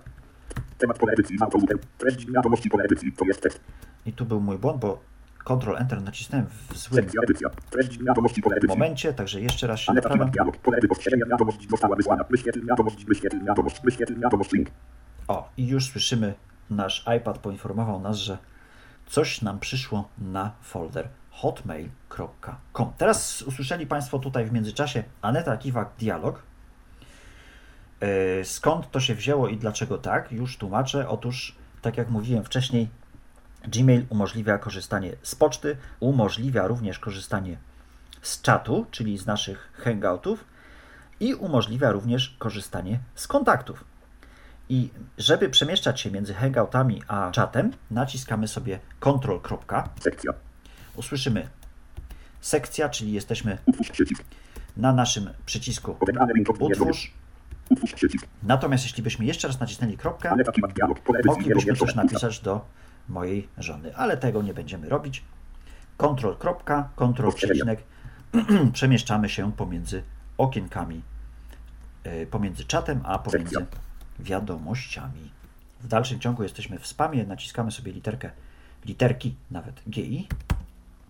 Temat 0.77 0.97
pole 0.99 1.13
edycji, 1.13 1.37
z 1.37 1.41
autobutem. 1.41 1.77
Treść 1.97 2.31
wiadomości 2.31 2.69
pole 2.69 2.83
edycji, 2.83 3.11
to 3.11 3.25
jest 3.25 3.41
tekst. 3.41 3.59
I 4.05 4.13
tu 4.13 4.25
był 4.25 4.41
mój 4.41 4.57
błąd, 4.57 4.81
bo 4.81 5.01
Ctrl 5.49 5.75
Enter 5.77 6.01
nacisnąłem 6.01 6.47
w 6.47 6.77
złym 6.77 7.05
momencie, 8.67 9.13
także 9.13 9.41
jeszcze 9.41 9.67
raz 9.67 9.79
się 9.79 9.93
naprawiam. 9.93 10.31
O, 15.27 15.49
i 15.57 15.67
już 15.67 15.85
słyszymy, 15.85 16.33
nasz 16.69 17.05
iPad 17.17 17.37
poinformował 17.39 17.99
nas, 17.99 18.17
że 18.17 18.37
coś 19.05 19.41
nam 19.41 19.59
przyszło 19.59 20.09
na 20.17 20.51
folder 20.61 21.07
hotmail.com. 21.31 22.93
Teraz 22.97 23.41
usłyszeli 23.41 23.87
Państwo 23.87 24.19
tutaj 24.19 24.45
w 24.45 24.51
międzyczasie 24.51 25.03
Aneta 25.21 25.57
Kiwak 25.57 25.89
dialog. 25.99 26.43
E, 27.99 28.45
Skąd 28.45 28.91
to 28.91 28.99
się 28.99 29.15
wzięło 29.15 29.47
i 29.47 29.57
dlaczego 29.57 29.97
tak? 29.97 30.31
Już 30.31 30.57
tłumaczę. 30.57 31.07
Otóż, 31.07 31.55
tak 31.81 31.97
jak 31.97 32.09
mówiłem 32.09 32.43
wcześniej, 32.43 32.89
Gmail 33.67 34.05
umożliwia 34.09 34.57
korzystanie 34.57 35.15
z 35.21 35.35
poczty, 35.35 35.77
umożliwia 35.99 36.67
również 36.67 36.99
korzystanie 36.99 37.57
z 38.21 38.41
czatu, 38.41 38.85
czyli 38.91 39.17
z 39.17 39.25
naszych 39.25 39.71
hangoutów 39.83 40.45
i 41.19 41.33
umożliwia 41.33 41.91
również 41.91 42.35
korzystanie 42.39 42.99
z 43.15 43.27
kontaktów. 43.27 43.83
I 44.69 44.89
żeby 45.17 45.49
przemieszczać 45.49 46.01
się 46.01 46.11
między 46.11 46.33
hangoutami 46.33 47.01
a 47.07 47.31
czatem, 47.31 47.71
naciskamy 47.91 48.47
sobie 48.47 48.79
Ctrl. 48.99 49.37
Sekcja. 49.99 50.33
Usłyszymy 50.95 51.49
sekcja, 52.41 52.89
czyli 52.89 53.13
jesteśmy 53.13 53.57
na 54.77 54.93
naszym 54.93 55.29
przycisku 55.45 55.97
utwórz. 56.59 57.13
Natomiast 58.43 58.83
jeśli 58.83 59.03
byśmy 59.03 59.25
jeszcze 59.25 59.47
raz 59.47 59.59
nacisnęli 59.59 59.97
kropkę, 59.97 60.35
moglibyśmy 61.25 61.75
pusta. 61.75 62.03
napisać 62.03 62.39
do 62.39 62.65
mojej 63.09 63.47
żony, 63.57 63.95
ale 63.95 64.17
tego 64.17 64.41
nie 64.41 64.53
będziemy 64.53 64.89
robić. 64.89 65.23
Ctrl. 65.97 66.33
kropka, 66.39 66.89
Ctrl 66.95 67.31
przecinek. 67.31 67.83
Przemieszczamy 68.73 69.29
się 69.29 69.51
pomiędzy 69.51 70.03
okienkami, 70.37 71.01
y, 72.07 72.27
pomiędzy 72.31 72.63
czatem, 72.65 73.01
a 73.03 73.19
pomiędzy 73.19 73.65
wiadomościami. 74.19 75.31
W 75.81 75.87
dalszym 75.87 76.19
ciągu 76.19 76.43
jesteśmy 76.43 76.79
w 76.79 76.87
spamie, 76.87 77.23
naciskamy 77.25 77.71
sobie 77.71 77.91
literkę, 77.91 78.31
literki, 78.85 79.35
nawet 79.51 79.81
GI. 79.89 80.27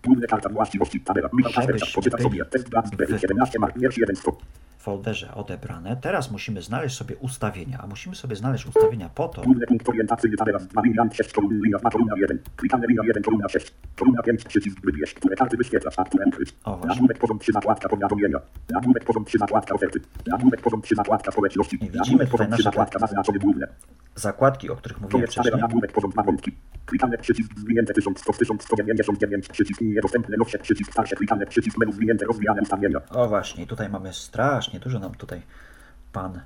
Główne 0.04 0.26
karta 0.26 0.48
właściwości, 0.48 1.00
tabela, 1.00 1.28
Michał 1.32 1.52
Żebyśmy 1.52 1.72
Kasperczak, 1.72 1.94
poczytaj 1.94 2.18
byli 2.18 2.30
sobie, 2.38 2.44
test 2.50 2.68
dla 2.68 2.82
w- 2.82 3.20
17 3.20 3.58
mark, 3.58 3.78
wiersz 3.78 3.98
1, 3.98 4.16
100. 4.16 4.36
folderze 4.80 5.34
odebrane. 5.34 5.96
Teraz 5.96 6.30
musimy 6.30 6.62
znaleźć 6.62 6.96
sobie 6.96 7.16
ustawienia, 7.16 7.78
a 7.82 7.86
musimy 7.86 8.16
sobie 8.16 8.36
znaleźć 8.36 8.66
ustawienia 8.66 9.08
po 9.08 9.28
to, 9.28 9.42
punkt 9.68 9.88
orientacyjny, 9.88 10.36
tabela, 10.36 10.58
2 10.58 10.82
linia, 10.82 11.02
6 11.12 11.32
kolumn, 11.32 11.62
linia 11.64 11.78
2, 11.78 11.90
kolumna 11.90 12.14
1. 12.16 12.38
Klikamy 12.56 12.86
linia 12.86 13.02
1, 13.06 13.22
kolumna 13.22 13.48
6. 13.48 13.74
Kolumna 13.98 14.22
5, 14.22 14.44
przycisk 14.44 14.80
wybierz, 14.84 15.14
które 15.14 15.36
karty 15.36 15.56
wyświetlasz, 15.56 15.94
a 15.96 16.04
które 16.04 16.24
ukryć. 16.26 16.54
O, 16.64 16.70
właśnie. 16.76 16.88
Nagłówek 16.88 17.18
porząd 17.18 17.42
3, 17.42 17.52
nakładka 17.52 17.88
powiadomienia. 17.88 18.38
Nagłówek 18.70 19.04
porząd 19.04 19.28
3, 19.28 19.38
nakładka 19.38 19.74
oferty. 19.74 20.00
Nagłówek 20.26 20.60
porząd 20.60 20.84
3, 20.84 20.96
nakładka 20.96 21.32
społeczności. 21.32 21.78
widzimy 21.78 21.98
Nagłówek 21.98 22.28
tutaj 22.28 22.30
porząd 22.30 22.50
3, 22.50 22.58
nasze 22.58 22.64
nakładka 22.64 22.98
zaznaczone 22.98 23.38
główne. 23.38 23.66
zakładki, 24.14 24.70
o 24.70 24.76
których 24.76 25.00
mówiłem 25.00 25.26
wcześniej. 25.26 25.60
nagłówek 25.60 25.92
wątki. 26.26 26.52
Klikamy 26.86 27.18
przycisk 27.18 27.50
zwinięte 27.58 27.94
1100, 27.94 28.32
1199, 28.32 29.48
przycisk 29.48 29.80
niedostępne, 29.80 30.36
nowsze, 30.36 30.58
przycisk 30.58 30.92
starsze, 30.92 31.16
klikamy 31.16 31.46
przycisk 31.46 31.78
menu 31.78 31.92
zwinięte, 31.92 32.26
rozwijane 32.26 32.62
ustawienia. 32.62 32.98
O 33.10 33.28
właśnie, 33.28 33.66
tutaj 33.66 33.88
mamy 33.88 34.12
strasznie 34.12 34.69
dużo 34.78 34.98
nam 34.98 35.14
tutaj 35.14 35.42
pan, 36.12 36.40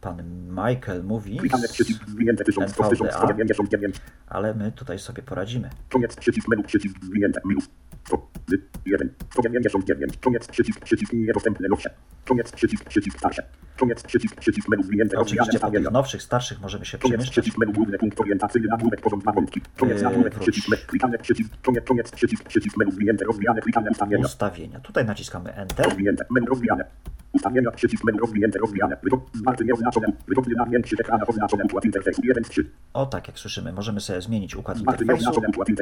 pan 0.00 0.22
Michael 0.48 1.04
mówi, 1.04 1.36
Klikamy 1.36 1.68
przycisk 1.68 2.08
zwinięte 2.08 2.44
1100, 2.44 2.82
NVDA. 2.84 2.90
1199. 2.90 3.96
ale 4.26 4.54
my 4.54 4.72
tutaj 4.72 4.98
sobie 4.98 5.22
poradzimy. 5.22 5.70
Koniec 5.90 6.16
przycisk 6.16 6.48
menu 6.48 6.62
przycisk 6.62 6.96
zwinięte 7.04 7.40
minus. 7.44 7.68
To, 8.10 8.28
y, 8.52 8.58
1, 8.86 9.10
199, 9.30 10.16
koniec 10.16 10.46
przycisk 10.48 10.80
przycisk 10.80 11.12
niedostępne 11.12 11.68
nowsze. 11.68 11.90
Koniec 12.28 12.52
przycisk 12.52 12.84
przycisk 12.84 13.18
starsze. 13.18 13.42
Koniec 13.78 14.02
przycisk 14.02 14.34
przycisk 14.36 14.68
menu 14.68 14.82
zwinięte, 14.82 15.18
Oczywiście 15.18 15.58
po 15.58 15.70
tych 15.70 15.90
nowszych, 15.90 16.22
starszych 16.22 16.60
możemy 16.60 16.84
się 16.84 16.98
Koniec 16.98 17.12
przemieszczać. 17.12 17.32
przycisk 17.32 17.58
menu 17.58 17.72
główny 17.72 17.98
punkt 17.98 18.20
orientacyjny, 18.20 18.68
nagłówek 18.68 19.00
porząd 19.00 19.22
dwa 19.22 19.32
wątki. 19.32 19.60
Koniec 19.76 20.02
nagłówek 20.02 20.34
przycisk 20.38 20.68
menu, 20.68 20.82
klikamy 20.86 21.18
przycisk, 21.18 21.50
koniec, 21.62 21.84
koniec 21.84 22.10
przycisk 22.10 22.44
przycisk 22.44 22.76
menu 22.76 22.92
zwinięte, 22.92 23.24
rozwijane, 23.24 23.60
klikamy 23.60 23.90
ustawienia. 23.90 24.24
Ustawienia. 24.26 24.80
Tutaj 24.80 25.04
naciskamy 25.04 25.54
Enter. 25.54 25.86
Rozwinięte, 25.86 26.24
menu 26.30 26.46
rozwijane. 26.46 26.84
Ustawienia, 27.32 27.70
przycisk 27.70 28.04
menu 28.04 28.18
rozwinięte, 28.18 28.58
rozwijane. 28.58 28.96
Zwarty 29.34 29.64
nieoznaczone, 29.64 30.06
wygodny 30.28 30.54
namiętny 30.56 30.98
ekrana 31.00 31.26
oznaczone, 31.26 31.64
układ 31.64 31.84
interfejsu, 31.84 32.22
1 32.24 32.44
z 32.44 32.48
3. 32.48 32.70
O 32.92 33.06
tak, 33.06 33.28
jak 33.28 33.38
słyszymy, 33.38 33.72
możemy 33.72 34.00
sobie 34.00 34.20
zmienić 34.20 34.56
układ 34.56 34.78
interfejsu. 34.78 35.32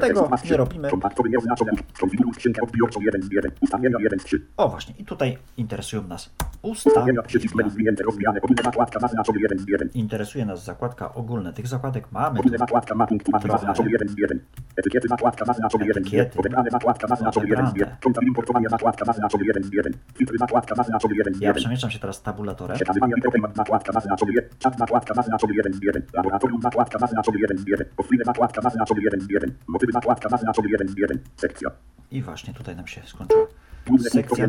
Tego 0.01 0.31
nie 0.51 0.57
robimy. 0.57 0.91
Kontaktowy 0.91 1.29
nieoznaczone, 1.31 1.73
konfiguruj 2.15 2.35
skrzynkę 2.35 2.63
odbiorczą 2.63 3.01
1 3.01 3.23
z 3.23 3.33
1. 3.33 3.51
Ustawienia 3.61 3.97
1 4.01 4.21
z 4.21 4.25
3. 4.25 4.47
O 4.57 4.69
właśnie, 4.69 4.95
i 4.99 5.05
tutaj 5.05 5.39
interesują 5.57 6.03
nas 6.03 6.31
przycisk 7.27 7.55
ustawienia. 7.55 7.71
zwinięte, 7.71 8.03
rozwijane, 8.03 8.41
zakładka, 8.65 9.01
zaznaczony 9.01 9.41
1 9.41 9.59
z 9.59 9.69
1. 9.69 9.89
Interesuje 9.95 10.45
nas 10.47 10.65
zakładka 10.65 11.15
ogólna. 11.15 11.53
Tych 11.53 11.67
zakładek 11.67 12.13
mamy 12.13 12.35
tu 12.37 12.41
Ogólna 12.41 12.59
zakładka, 12.59 12.95
tłumacz, 13.25 13.43
Trochę. 13.43 13.59
zaznaczony 13.59 13.91
1 13.91 14.09
z 14.09 14.19
1. 14.19 14.41
Etykiety, 14.77 15.09
zakładka, 15.09 15.45
zaznaczony 15.45 15.87
1 15.87 16.05
z 16.05 16.07
1. 16.07 16.21
Etykiety. 16.21 16.39
Odebrane, 16.41 16.71
zakładka, 16.71 17.07
zaznaczony 17.09 17.49
1 17.49 17.67
z 17.67 17.69
1. 17.69 17.75
Odebrane. 17.75 17.97
Konta 18.03 18.21
importowania, 18.23 18.69
zakładka, 18.69 19.05
zaznaczony 19.05 19.45
1 19.47 19.63
z 19.65 19.73
1. 19.73 19.93
Filtry, 20.19 20.39
zakładka, 20.39 20.75
zaznaczony 20.75 21.15
1 21.17 21.35
z 21.35 21.41
Ja 21.41 21.49
1. 21.49 21.61
przemieszczam 21.63 21.91
się 21.91 21.99
teraz 21.99 22.23
tabulatorem. 22.23 22.75
Przekazywania 22.77 23.15
i 23.17 23.33
temat 23.33 23.57
zakładka 23.57 23.93
zaznaczony 23.93 24.33
1, 24.33 24.51
czat 24.59 24.79
zakładka 24.79 25.15
zaznaczony 25.15 25.55
1 25.55 25.73
z 25.73 25.83
1, 25.83 26.03
laboratorium 26.15 26.63
zakładka 26.63 26.99
zaznaczony 26.99 27.39
1 27.41 27.59
z 27.59 27.67
1, 27.69 27.87
offline 27.97 28.21
zakładka 28.25 28.63
zaznaczony 28.63 29.01
1 29.03 29.21
z 29.21 29.31
1, 29.31 29.55
motywy 29.69 29.93
zakładka 29.93 30.29
zaznaczony 30.29 30.69
1 30.71 30.89
z 30.89 30.99
1, 30.99 31.19
sekcja. 31.37 31.71
I 32.15 32.23
właśnie 32.23 32.55
tutaj 32.55 32.77
nam 32.77 32.87
się 32.87 33.03
skończyła. 33.07 33.47
Sekcja 33.99 34.49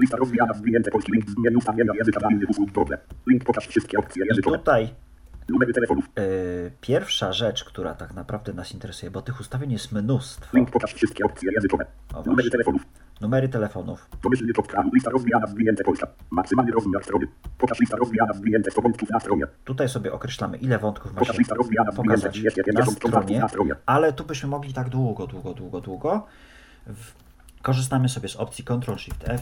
lista 0.00 0.16
rozwijana 0.16 0.54
zwinięte 0.54 0.90
polski 0.90 1.12
link 1.12 1.30
z 1.30 1.38
menu 1.38 1.56
ustawienia 1.56 1.92
języka 1.94 2.20
dla 2.20 2.30
innych 2.30 2.50
usług 2.50 2.70
dobre. 2.70 2.98
Link 3.26 3.44
pokaż 3.44 3.66
wszystkie 3.66 3.98
opcje 3.98 4.24
I 4.24 4.28
językowe, 4.28 4.58
tutaj 4.58 4.94
numery 5.48 5.72
telefonów, 5.72 6.04
yy, 6.16 6.70
pierwsza 6.80 7.32
rzecz, 7.32 7.64
która 7.64 7.94
tak 7.94 8.14
naprawdę 8.14 8.52
nas 8.52 8.72
interesuje, 8.72 9.10
bo 9.10 9.22
tych 9.22 9.40
ustawień 9.40 9.72
jest 9.72 9.92
mnóstwo. 9.92 10.56
link 10.56 10.70
pokaż 10.70 10.94
wszystkie 10.94 11.24
opcje 11.24 11.50
językowe, 11.52 11.86
O, 12.14 12.22
numery 12.26 12.50
telefonów, 12.50 12.82
Numery 13.20 13.48
telefonów. 13.48 14.08
domyślny 14.22 14.52
top 14.52 14.66
kraju, 14.66 14.90
lista 14.94 15.10
rozwijana 15.10 15.46
zwinięte 15.46 15.84
Polska, 15.84 16.06
maksymalny 16.30 16.72
rozmiar 16.72 17.04
strony, 17.04 17.26
pokaż 17.58 17.80
lista 17.80 17.96
rozwijana 17.96 18.32
zwinięte 18.34 18.70
100 18.70 18.82
wątków 18.82 19.10
na 19.10 19.20
stronie, 19.20 19.44
Tutaj 19.64 19.88
sobie 19.88 20.12
określamy, 20.12 20.56
ile 20.58 20.78
wątków 20.78 21.12
ma 21.14 21.18
pokaż 21.20 21.36
się 21.36 21.38
lista 21.38 21.54
rozwijana 21.54 21.92
pokazać 21.92 22.40
250 22.40 22.76
na 22.76 22.84
kontaktów 22.84 23.22
stronie, 23.24 23.40
na 23.40 23.48
stronie. 23.48 23.74
ale 23.86 24.12
tu 24.12 24.24
byśmy 24.24 24.48
mogli 24.48 24.72
tak 24.74 24.88
długo, 24.88 25.26
długo, 25.26 25.54
długo, 25.54 25.80
długo. 25.80 26.26
W... 26.86 27.25
Korzystamy 27.66 28.08
sobie 28.08 28.28
z 28.28 28.36
opcji 28.36 28.64
Ctrl-Shift-F, 28.64 29.40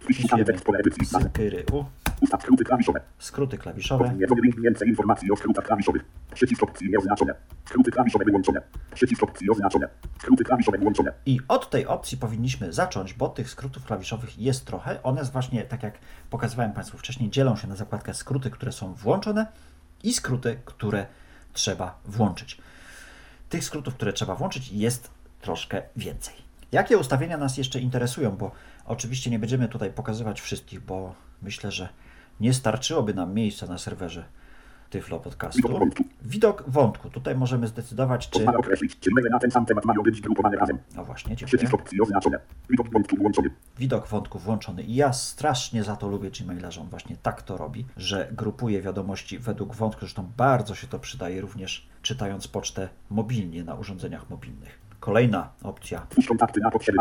wpisujemy 0.00 0.58
sypyry 1.04 1.64
U, 1.72 1.84
ustaw 2.20 2.42
skróty 2.42 2.64
klawiszowe. 2.64 3.00
skróty 3.18 3.58
klawiszowe. 3.58 4.14
Więcej 4.62 4.88
informacji 4.88 5.32
o 5.32 5.36
skrótach 5.36 5.64
klawiszowych. 5.64 6.04
Przycisk 6.34 6.62
opcji 6.62 6.90
nieoznaczone. 6.90 7.34
Skróty 7.64 7.90
klawiszowe 7.90 8.24
wyłączone. 8.24 8.62
Przycisk 8.94 9.22
opcji 9.22 9.50
oznaczone. 9.50 9.88
Skróty 10.18 10.44
klawiszowe 10.44 10.78
włączone. 10.78 11.12
I 11.26 11.40
od 11.48 11.70
tej 11.70 11.86
opcji 11.86 12.18
powinniśmy 12.18 12.72
zacząć, 12.72 13.14
bo 13.14 13.28
tych 13.28 13.50
skrótów 13.50 13.84
klawiszowych 13.84 14.38
jest 14.38 14.64
trochę. 14.66 15.02
One 15.02 15.24
właśnie, 15.24 15.64
tak 15.64 15.82
jak 15.82 15.98
pokazywałem 16.30 16.72
Państwu 16.72 16.98
wcześniej, 16.98 17.30
dzielą 17.30 17.56
się 17.56 17.68
na 17.68 17.76
zakładkę 17.76 18.14
skróty, 18.14 18.50
które 18.50 18.72
są 18.72 18.94
włączone 18.94 19.46
i 20.02 20.12
skróty, 20.12 20.58
które 20.64 21.06
trzeba 21.52 21.98
włączyć. 22.04 22.58
Tych 23.48 23.64
skrótów, 23.64 23.94
które 23.94 24.12
trzeba 24.12 24.34
włączyć, 24.34 24.72
jest 24.72 25.10
troszkę 25.40 25.82
więcej. 25.96 26.47
Jakie 26.72 26.98
ustawienia 26.98 27.36
nas 27.36 27.56
jeszcze 27.56 27.80
interesują? 27.80 28.30
Bo 28.30 28.50
oczywiście 28.84 29.30
nie 29.30 29.38
będziemy 29.38 29.68
tutaj 29.68 29.90
pokazywać 29.90 30.40
wszystkich, 30.40 30.80
bo 30.80 31.14
myślę, 31.42 31.70
że 31.70 31.88
nie 32.40 32.54
starczyłoby 32.54 33.14
nam 33.14 33.34
miejsca 33.34 33.66
na 33.66 33.78
serwerze 33.78 34.24
Tyflo 34.90 35.20
Podcastu. 35.20 35.68
Widok 36.22 36.62
wątku. 36.62 36.70
Wątku. 36.70 37.10
Tutaj 37.10 37.36
możemy 37.36 37.66
zdecydować, 37.68 38.28
czy. 38.28 38.38
Pozwala 38.38 38.58
określić, 38.58 38.98
czy 39.00 39.10
maile 39.14 39.28
na 39.30 39.38
ten 39.38 39.50
sam 39.50 39.66
temat 39.66 39.84
mają 39.84 40.02
być 40.02 40.20
grupowane 40.20 40.56
razem. 40.56 40.78
No 40.96 41.04
właśnie, 41.04 41.36
dziękuję. 41.36 41.58
Przycisk 41.58 41.74
opcji 41.74 42.00
oznaczone. 42.00 42.38
Widok 42.70 42.92
wątku 42.92 43.16
włączony. 43.16 43.50
widok 43.78 44.06
wątków 44.06 44.44
włączony. 44.44 44.82
I 44.82 44.94
ja 44.94 45.12
strasznie 45.12 45.84
za 45.84 45.96
to 45.96 46.08
lubię 46.08 46.30
Gmaila, 46.30 46.70
że 46.70 46.80
on 46.80 46.88
właśnie 46.88 47.16
tak 47.22 47.42
to 47.42 47.56
robi, 47.56 47.86
że 47.96 48.28
grupuje 48.32 48.82
wiadomości 48.82 49.38
według 49.38 49.74
wątku. 49.74 50.00
Zresztą 50.00 50.30
bardzo 50.36 50.74
się 50.74 50.86
to 50.86 50.98
przydaje 50.98 51.40
również 51.40 51.88
czytając 52.02 52.48
pocztę 52.48 52.88
mobilnie 53.10 53.64
na 53.64 53.74
urządzeniach 53.74 54.30
mobilnych. 54.30 54.87
Kolejna 55.00 55.48
opcja. 55.62 56.06
Kontakty 56.28 56.60
na 56.60 56.70
potrzeby 56.70 56.98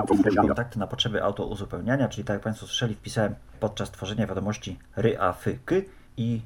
kontakty 0.47 0.79
na 0.79 0.87
potrzeby 0.87 1.23
autouzupełniania, 1.23 2.07
czyli 2.07 2.25
tak 2.25 2.33
jak 2.33 2.43
Państwo 2.43 2.65
słyszeli, 2.65 2.95
wpisałem 2.95 3.35
podczas 3.59 3.91
tworzenia 3.91 4.27
wiadomości 4.27 4.79
ry, 4.95 5.19
a, 5.19 5.33
fy, 5.33 5.59
ky 5.65 5.85
i 6.17 6.41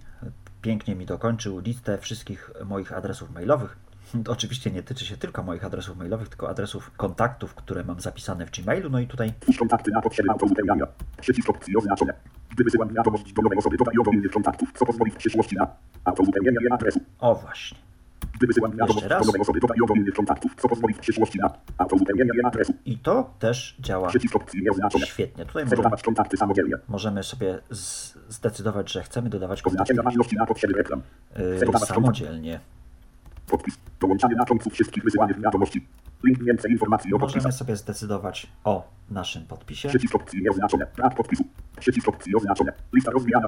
pięknie 0.61 0.95
mi 0.95 1.05
dokończył 1.05 1.59
listę 1.59 1.97
wszystkich 1.97 2.51
moich 2.65 2.93
adresów 2.93 3.33
mailowych. 3.33 3.77
To 4.25 4.31
oczywiście 4.31 4.71
nie 4.71 4.83
tyczy 4.83 5.05
się 5.05 5.17
tylko 5.17 5.43
moich 5.43 5.65
adresów 5.65 5.97
mailowych, 5.97 6.29
tylko 6.29 6.49
adresów 6.49 6.91
kontaktów, 6.97 7.55
które 7.55 7.83
mam 7.83 7.99
zapisane 7.99 8.45
w 8.45 8.51
Gmailu. 8.51 8.89
No 8.89 8.99
i 8.99 9.07
tutaj 9.07 9.33
kontakty 9.59 9.91
na 9.91 10.01
potrzeby. 10.01 10.29
Przycisk 11.21 11.49
opcji 11.49 11.77
oznaczone. 11.77 12.13
Gdy 12.49 12.63
wysyłam 12.63 12.93
wiadomość 12.93 13.33
do 13.33 13.41
nowej 13.41 13.57
osoby, 13.57 13.77
dodaję 13.77 13.97
do 14.05 14.11
innych 14.11 14.31
kontaktów, 14.31 14.69
co 14.75 14.85
pozwoli 14.85 15.11
w 15.11 15.15
przyszłości 15.15 15.55
na 15.55 15.67
adresu. 16.71 16.99
O 17.19 17.35
właśnie. 17.35 17.90
Gdy 18.34 18.47
wysyłam 18.47 18.71
wiadomość 18.77 19.05
raz. 19.05 19.19
do 19.21 19.25
nowej 19.25 19.41
osoby, 19.41 19.60
dodaję 19.60 19.79
do 19.88 19.93
innych 19.93 20.13
kontaktów, 20.13 20.51
co 20.57 20.69
pozwoli 20.69 20.93
w 20.93 20.99
przyszłości 20.99 21.39
na 21.39 21.49
autouzupełnienie 21.77 22.31
jej 22.34 22.45
adresu. 22.45 22.73
I 22.86 22.97
to 22.97 23.34
też 23.39 23.75
działa 23.79 24.10
świetnie. 25.05 25.45
Tutaj 25.45 25.63
możemy, 25.63 25.77
dodawać 25.77 26.03
kontakty 26.03 26.38
samodzielnie. 26.38 26.75
możemy 26.88 27.23
sobie 27.23 27.60
z, 27.69 28.17
zdecydować, 28.29 28.91
że 28.91 29.03
chcemy 29.03 29.29
dodawać 29.29 29.62
kontakty 29.62 29.93
yy, 31.38 31.60
kontakty. 31.65 31.93
samodzielnie. 31.93 32.60
Podpis. 33.47 33.77
Dołączanie 33.99 34.36
na 34.36 34.45
końcu 34.45 34.69
wszystkich 34.69 35.03
wysyłanych 35.03 35.39
wiadomości. 35.41 35.88
Link 36.23 36.43
więcej 36.43 36.71
informacji 36.71 37.13
o 37.13 37.17
Możemy 37.17 37.51
sobie 37.51 37.75
zdecydować 37.75 38.47
o 38.63 38.88
naszym 39.10 39.45
podpisie. 39.45 39.89
Przycisk 39.89 40.15
opcji 40.15 40.41
nieoznaczone. 40.41 40.88
Brak 40.95 41.15
podpisu. 41.15 41.43
Przycisk 41.79 42.07
opcji 42.07 42.36
oznaczone. 42.36 42.73
Lista 42.93 43.12
rozwijana 43.12 43.47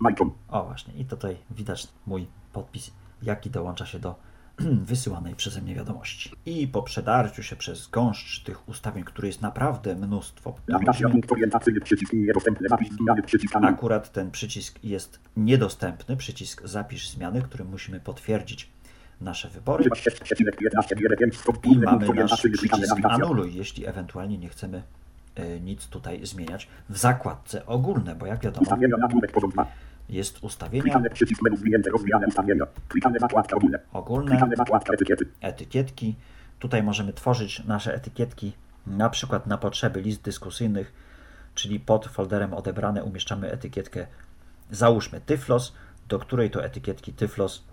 Myton. 0.00 0.30
O 0.48 0.64
właśnie, 0.64 0.94
i 0.94 1.04
tutaj 1.04 1.36
widać 1.50 1.88
mój 2.06 2.26
podpis, 2.52 2.90
jaki 3.22 3.50
dołącza 3.50 3.86
się 3.86 3.98
do 3.98 4.14
wysyłanej 4.90 5.34
przeze 5.34 5.60
mnie 5.60 5.74
wiadomości. 5.74 6.30
I 6.46 6.68
po 6.68 6.82
przedarciu 6.82 7.42
się 7.42 7.56
przez 7.56 7.88
gąszcz 7.88 8.44
tych 8.44 8.68
ustawień, 8.68 9.04
które 9.04 9.28
jest 9.28 9.42
naprawdę 9.42 9.94
mnóstwo, 9.94 10.54
akurat 13.68 14.12
ten 14.12 14.30
przycisk 14.30 14.84
jest 14.84 15.20
niedostępny, 15.36 16.16
przycisk 16.16 16.66
zapisz 16.66 17.08
zmiany, 17.08 17.42
którym 17.42 17.68
musimy 17.68 18.00
potwierdzić 18.00 18.68
nasze 19.20 19.48
wybory. 19.48 19.80
Używasz 19.80 20.04
6,15 20.04 20.96
wiele 20.96 21.16
5 21.16 21.36
stop. 21.38 21.66
I 21.66 21.78
mamy 21.78 22.08
nasz 22.14 22.36
przycisk 22.36 22.74
anuluj, 23.04 23.54
jeśli 23.54 23.86
ewentualnie 23.86 24.38
nie 24.38 24.48
chcemy 24.48 24.82
e, 25.34 25.60
nic 25.60 25.86
tutaj 25.86 26.26
zmieniać 26.26 26.68
w 26.88 26.98
zakładce 26.98 27.66
ogólne, 27.66 28.14
bo 28.14 28.26
jak 28.26 28.40
wiadomo 28.40 28.76
Ustawienia 30.08 30.12
nagłówek 30.12 30.12
porząd 30.12 30.12
2. 30.12 30.16
jest 30.16 30.44
ustawienia 30.44 30.82
Klikamy 30.82 31.10
przycisk 31.10 31.42
menu 31.42 31.56
zwinięte 31.56 31.90
rozwijane 31.90 32.26
ustawienia. 32.26 32.66
Klikamy 32.88 33.18
zakładka 33.18 33.56
ogólne. 33.56 33.78
ogólne, 33.92 34.30
Klikamy 34.30 34.56
zakładka 34.56 34.92
etykiety. 34.94 35.26
etykietki. 35.40 36.14
Tutaj 36.58 36.82
możemy 36.82 37.12
tworzyć 37.12 37.64
nasze 37.64 37.94
etykietki 37.94 38.52
na 38.86 39.10
przykład 39.10 39.46
na 39.46 39.58
potrzeby 39.58 40.00
list 40.00 40.22
dyskusyjnych, 40.22 40.92
czyli 41.54 41.80
pod 41.80 42.06
folderem 42.06 42.54
odebrane 42.54 43.04
umieszczamy 43.04 43.50
etykietkę 43.50 44.06
załóżmy 44.70 45.20
Tyflos, 45.20 45.72
do 46.08 46.18
której 46.18 46.50
to 46.50 46.64
etykietki 46.64 47.12
Tyflos, 47.12 47.64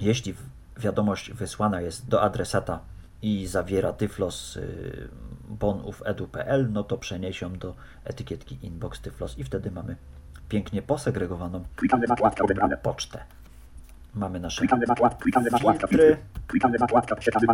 jeśli 0.00 0.34
wiadomość 0.76 1.32
wysłana 1.32 1.80
jest 1.80 2.08
do 2.08 2.22
adresata 2.22 2.80
i 3.22 3.46
zawiera 3.46 3.92
Tyflos 3.92 4.56
y, 4.56 5.08
bonufedu.pl, 5.48 6.72
no 6.72 6.84
to 6.84 6.98
przenieś 6.98 7.40
ją 7.40 7.52
do 7.52 7.74
etykietki 8.04 8.58
inbox 8.62 9.00
Tyflos 9.00 9.38
i 9.38 9.44
wtedy 9.44 9.70
mamy 9.70 9.96
pięknie 10.50 10.82
posegregowaną 10.82 11.64
pocztę. 12.82 13.18
Mamy 14.14 14.40
nasze 14.40 14.60
Filtry. 15.88 16.16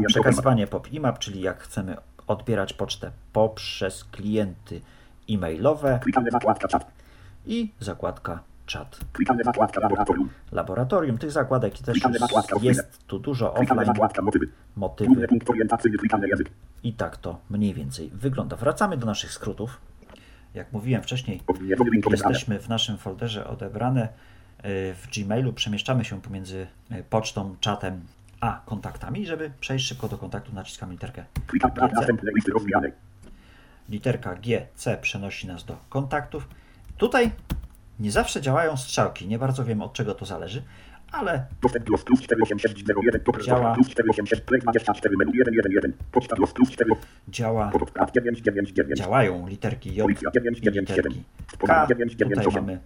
przekazywanie 0.07 0.67
pop 0.67 0.93
IMAP, 0.93 1.19
czyli 1.19 1.41
jak 1.41 1.61
chcemy 1.61 1.97
odbierać 2.27 2.73
pocztę 2.73 3.11
poprzez 3.33 4.05
klienty 4.05 4.81
e-mailowe 5.31 6.01
i 7.47 7.73
zakładka 7.81 8.41
czat. 8.67 8.99
Laboratorium. 10.53 11.19
Tych 11.19 11.31
zakładek 11.31 11.79
też 11.79 11.99
jest 12.63 13.07
tu 13.07 13.19
dużo 13.19 13.55
offline, 13.55 13.93
motywy. 14.77 15.27
I 16.83 16.93
tak 16.93 17.17
to 17.17 17.39
mniej 17.51 17.75
więcej 17.75 18.11
wygląda. 18.15 18.57
Wracamy 18.57 18.97
do 18.97 19.07
naszych 19.07 19.33
skrótów. 19.33 19.81
Jak 20.57 20.73
mówiłem 20.73 21.03
wcześniej, 21.03 21.41
jesteśmy 22.11 22.59
w 22.59 22.69
naszym 22.69 22.99
folderze 22.99 23.47
odebrane 23.47 24.03
y, 24.05 24.09
w 24.95 25.09
Gmailu, 25.17 25.53
przemieszczamy 25.53 26.05
się 26.05 26.21
pomiędzy 26.23 26.67
y, 26.93 27.05
pocztą, 27.11 27.57
czatem 27.61 28.01
a 28.41 28.63
kontaktami. 28.67 29.27
Żeby 29.27 29.51
przejść 29.61 29.87
szybko 29.87 30.09
do 30.09 30.19
kontaktu, 30.19 30.55
naciskamy 30.55 30.93
literkę 30.93 31.25
GC. 32.65 32.93
literka 33.89 34.35
G, 34.35 34.67
C 34.75 34.97
przenosi 34.97 35.47
nas 35.47 35.65
do 35.65 35.77
kontaktów. 35.89 36.49
Tutaj 36.97 37.31
nie 38.01 38.11
zawsze 38.11 38.41
działają 38.41 38.77
strzałki, 38.77 39.27
nie 39.29 39.39
bardzo 39.39 39.65
wiem 39.65 39.83
od 39.83 39.93
czego 39.93 40.15
to 40.15 40.27
zależy, 40.27 40.63
ale 41.13 41.47
Dostęp 41.63 41.89
los 41.89 42.05
plus 42.05 42.21
48701. 42.21 43.21
To 43.21 43.33
Działa. 43.41 43.75
plus 43.75 43.89
487 43.89 44.47
play 44.47 44.61
24 44.61 45.17
menu 45.19 45.33
111. 45.33 45.93
Poczta 46.13 46.37
los 46.39 46.53
plus 46.53 46.71
4. 46.71 46.91
działa, 47.29 47.71
Podprat 47.71 48.13
999. 48.13 48.99
działają 48.99 49.47
literki 49.49 49.95
J 49.95 50.03
Policja 50.05 50.31
i 50.31 50.33
997. 50.33 51.13
literki 51.13 51.25
K. 51.47 51.57
Tutaj 51.59 51.87
998. 51.89 52.65
mamy 52.65 52.79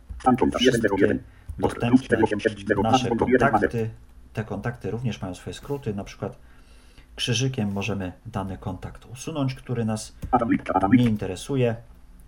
wszystkie 0.59 0.89
101. 0.89 1.19
Dostęp 1.59 1.91
plus 1.91 2.01
dostępne 2.01 2.27
487. 2.27 2.83
nasze 2.83 2.99
Stan 2.99 3.09
konto 3.19 3.27
1 3.33 3.51
kontakty. 3.51 3.91
Te 4.33 4.45
kontakty 4.45 4.91
również 4.91 5.23
mają 5.23 5.35
swoje 5.35 5.55
skróty, 5.55 5.95
na 5.95 6.05
przykład 6.05 6.39
krzyżykiem 7.17 7.73
możemy 7.73 8.13
dany 8.27 8.59
kontakt 8.59 9.07
usunąć, 9.07 9.55
który 9.55 9.85
nas 9.85 10.17
nie 10.93 11.05
interesuje. 11.05 11.77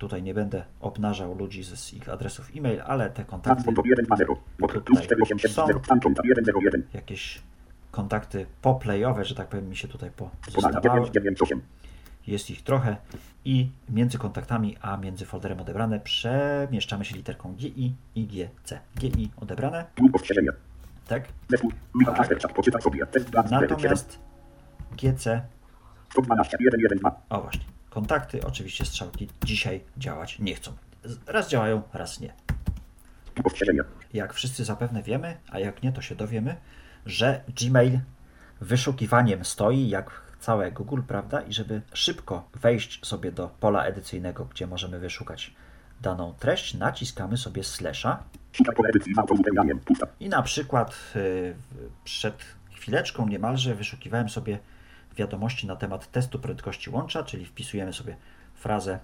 Tutaj 0.02 0.22
nie 0.22 0.34
będę 0.34 0.64
obnażał 0.80 1.34
ludzi 1.34 1.64
z 1.64 1.94
ich 1.94 2.08
adresów 2.08 2.50
e-mail, 2.56 2.82
ale 2.86 3.10
te 3.10 3.24
kontakty, 3.24 3.64
Transport 3.64 3.88
120. 3.88 4.24
Mod 4.58 4.72
plus 4.72 5.00
4870. 5.00 5.86
Phantom 5.86 6.14
101. 6.14 6.82
jakieś 6.94 7.42
kontakty 7.90 8.46
poplayowe, 8.62 9.24
że 9.24 9.34
tak 9.34 9.48
powiem, 9.48 9.68
mi 9.68 9.76
się 9.76 9.88
tutaj 9.88 10.10
pozostawały. 10.10 10.80
998. 10.82 11.62
Jest 12.26 12.50
ich 12.50 12.62
trochę 12.62 12.96
i 13.44 13.70
między 13.88 14.18
kontaktami, 14.18 14.76
a 14.80 14.96
między 14.96 15.26
folderem 15.26 15.60
odebrane 15.60 16.00
przemieszczamy 16.00 17.04
się 17.04 17.16
literką 17.16 17.54
GI 17.54 17.94
i 18.14 18.26
GC. 18.26 18.80
GI 18.98 19.30
odebrane, 19.36 19.84
Pół 19.94 20.10
ostrzeżenia. 20.12 20.52
tak? 21.08 21.28
Dla 23.30 23.42
Natomiast 23.42 24.18
GC 24.96 25.42
112. 26.10 26.56
112. 26.56 27.10
O 27.30 27.40
właśnie. 27.40 27.71
Kontakty, 27.92 28.46
oczywiście 28.46 28.84
strzałki 28.84 29.28
dzisiaj 29.44 29.80
działać 29.96 30.38
nie 30.38 30.54
chcą. 30.54 30.72
Raz 31.26 31.48
działają, 31.48 31.82
raz 31.92 32.20
nie. 32.20 32.32
Jak 34.12 34.34
wszyscy 34.34 34.64
zapewne 34.64 35.02
wiemy, 35.02 35.36
a 35.50 35.58
jak 35.58 35.82
nie, 35.82 35.92
to 35.92 36.02
się 36.02 36.14
dowiemy, 36.14 36.56
że 37.06 37.44
Gmail 37.60 38.00
wyszukiwaniem 38.60 39.44
stoi, 39.44 39.88
jak 39.88 40.22
całe 40.40 40.72
Google, 40.72 41.02
prawda? 41.08 41.40
I 41.40 41.52
żeby 41.52 41.82
szybko 41.92 42.48
wejść 42.54 43.06
sobie 43.06 43.32
do 43.32 43.48
pola 43.60 43.84
edycyjnego, 43.84 44.44
gdzie 44.44 44.66
możemy 44.66 44.98
wyszukać 44.98 45.54
daną 46.00 46.34
treść, 46.38 46.74
naciskamy 46.74 47.36
sobie 47.36 47.64
slasha 47.64 48.22
i 50.20 50.28
na 50.28 50.42
przykład 50.42 51.12
y, 51.16 51.54
przed 52.04 52.44
chwileczką 52.70 53.28
niemalże 53.28 53.74
wyszukiwałem 53.74 54.28
sobie 54.28 54.58
wiadomości 55.14 55.66
na 55.66 55.76
temat 55.76 56.10
testu 56.10 56.38
prędkości 56.38 56.90
łącza, 56.90 57.22
czyli 57.22 57.46
wpisujemy 57.46 57.92
sobie 57.92 58.16
frazę 58.54 58.98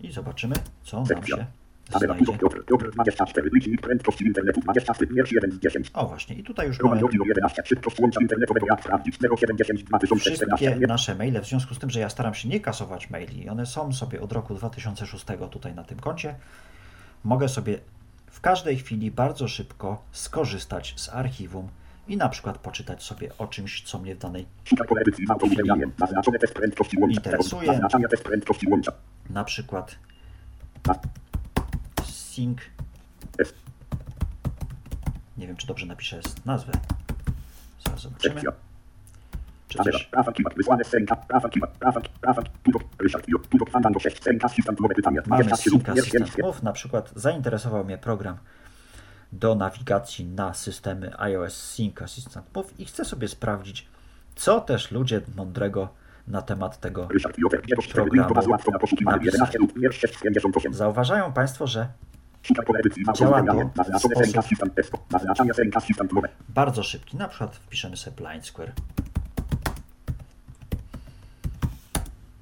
i 0.00 0.12
zobaczymy, 0.12 0.54
co 0.82 0.96
nam 0.96 1.06
się 1.06 1.14
znajdzie. 1.16 1.46
Piotr. 1.90 2.38
Piotr. 2.38 2.64
Piotr 2.64 2.90
24. 2.90 3.50
Licznik 3.54 3.80
prędkości 3.80 4.24
internetu. 4.24 4.60
24. 4.60 5.14
Wiersz 5.14 5.32
1 5.32 5.52
z 5.52 5.58
10. 5.58 5.90
O 5.94 6.06
właśnie, 6.06 6.36
i 6.36 6.42
tutaj 6.42 6.66
już 6.66 6.80
mamy 6.80 7.00
Godzino 7.00 7.24
11. 7.24 7.62
Szybkość 7.64 8.00
łącza 8.00 8.20
internetowego 8.20 8.66
jak 8.70 8.80
sprawdzić. 8.80 9.18
070 9.40 9.82
2014. 9.82 10.36
wszystkie 10.60 10.86
nasze 10.86 11.14
maile, 11.14 11.40
w 11.40 11.46
związku 11.46 11.74
z 11.74 11.78
tym, 11.78 11.90
że 11.90 12.00
ja 12.00 12.08
staram 12.08 12.34
się 12.34 12.48
nie 12.48 12.60
kasować 12.60 13.10
maili, 13.10 13.48
one 13.48 13.66
są 13.66 13.92
sobie 13.92 14.20
od 14.20 14.32
roku 14.32 14.54
2006 14.54 15.24
tutaj 15.50 15.74
na 15.74 15.84
tym 15.84 16.00
koncie, 16.00 16.34
mogę 17.24 17.48
sobie 17.48 17.78
w 18.30 18.40
każdej 18.40 18.76
chwili 18.76 19.10
bardzo 19.10 19.48
szybko 19.48 20.02
skorzystać 20.12 20.94
z 20.96 21.08
archiwum 21.08 21.68
i 22.08 22.16
na 22.16 22.28
przykład 22.28 22.58
poczytać 22.58 23.02
sobie 23.02 23.38
o 23.38 23.46
czymś, 23.46 23.82
co 23.82 23.98
mnie 23.98 24.14
w 24.14 24.18
danej. 24.18 24.46
Interesuje. 27.10 27.80
Na 29.30 29.44
przykład 29.44 29.96
sync, 32.04 32.58
nie 35.36 35.46
wiem 35.46 35.56
czy 35.56 35.66
dobrze 35.66 35.86
napiszę 35.86 36.20
nazwę, 36.44 36.72
zaraz 37.86 38.00
zobaczymy, 38.00 38.40
czy 39.68 39.78
Tabela. 39.78 39.98
coś, 39.98 40.06
Prawa 40.06 40.32
kiwa. 40.32 40.50
Wysłane 40.56 40.84
z 40.84 40.88
Senka. 40.88 41.16
Prawa 41.16 41.48
kiwa. 41.48 41.66
Prawa 41.66 42.00
Prawa 42.20 42.42
Pudok. 42.62 42.82
Ryszard 42.98 43.26
Pio. 43.26 43.38
Pudok 43.38 43.70
Fandango 43.70 44.00
6. 44.00 44.22
Senka. 44.22 44.46
Assistant. 44.46 44.80
Nowe 44.80 44.94
pytania. 44.94 45.22
Mamy 45.26 45.44
23 45.44 45.70
Sync 45.70 45.88
Assistant 45.88 46.28
1. 46.28 46.46
Move, 46.46 46.62
na 46.62 46.72
przykład 46.72 47.12
zainteresował 47.16 47.84
mnie 47.84 47.98
program 47.98 48.38
do 49.32 49.54
nawigacji 49.54 50.24
na 50.24 50.54
systemy 50.54 51.18
iOS 51.18 51.56
Sync 51.56 52.02
Assistant 52.02 52.54
Move 52.56 52.80
i 52.80 52.84
chcę 52.84 53.04
sobie 53.04 53.28
sprawdzić, 53.28 53.88
co 54.36 54.60
też 54.60 54.90
ludzie 54.90 55.20
mądrego 55.36 55.88
na 56.28 56.42
temat 56.42 56.80
tego 56.80 57.08
Ryszard 57.08 57.36
Piotrek. 57.36 57.62
04. 57.66 57.88
Programu 57.92 58.14
Link 58.14 58.28
do 58.28 58.34
bazy 58.34 58.48
łatwo 58.48 58.70
na 58.70 58.78
poszukiwanie. 58.78 59.16
napisać. 59.16 59.34
11 59.34 59.58
lub 59.58 59.78
wiersz 59.80 59.98
658. 60.00 60.74
Zauważają 60.74 61.32
Państwo, 61.32 61.66
że 61.66 61.88
Działa 63.14 63.42
to 63.42 63.54
w 63.98 64.00
sposób- 64.00 64.18
bardzo 66.48 66.82
szybki, 66.82 67.16
na 67.16 67.28
przykład 67.28 67.56
wpiszemy 67.56 67.96
sobie 67.96 68.16
Blind 68.16 68.46
Square. 68.46 68.72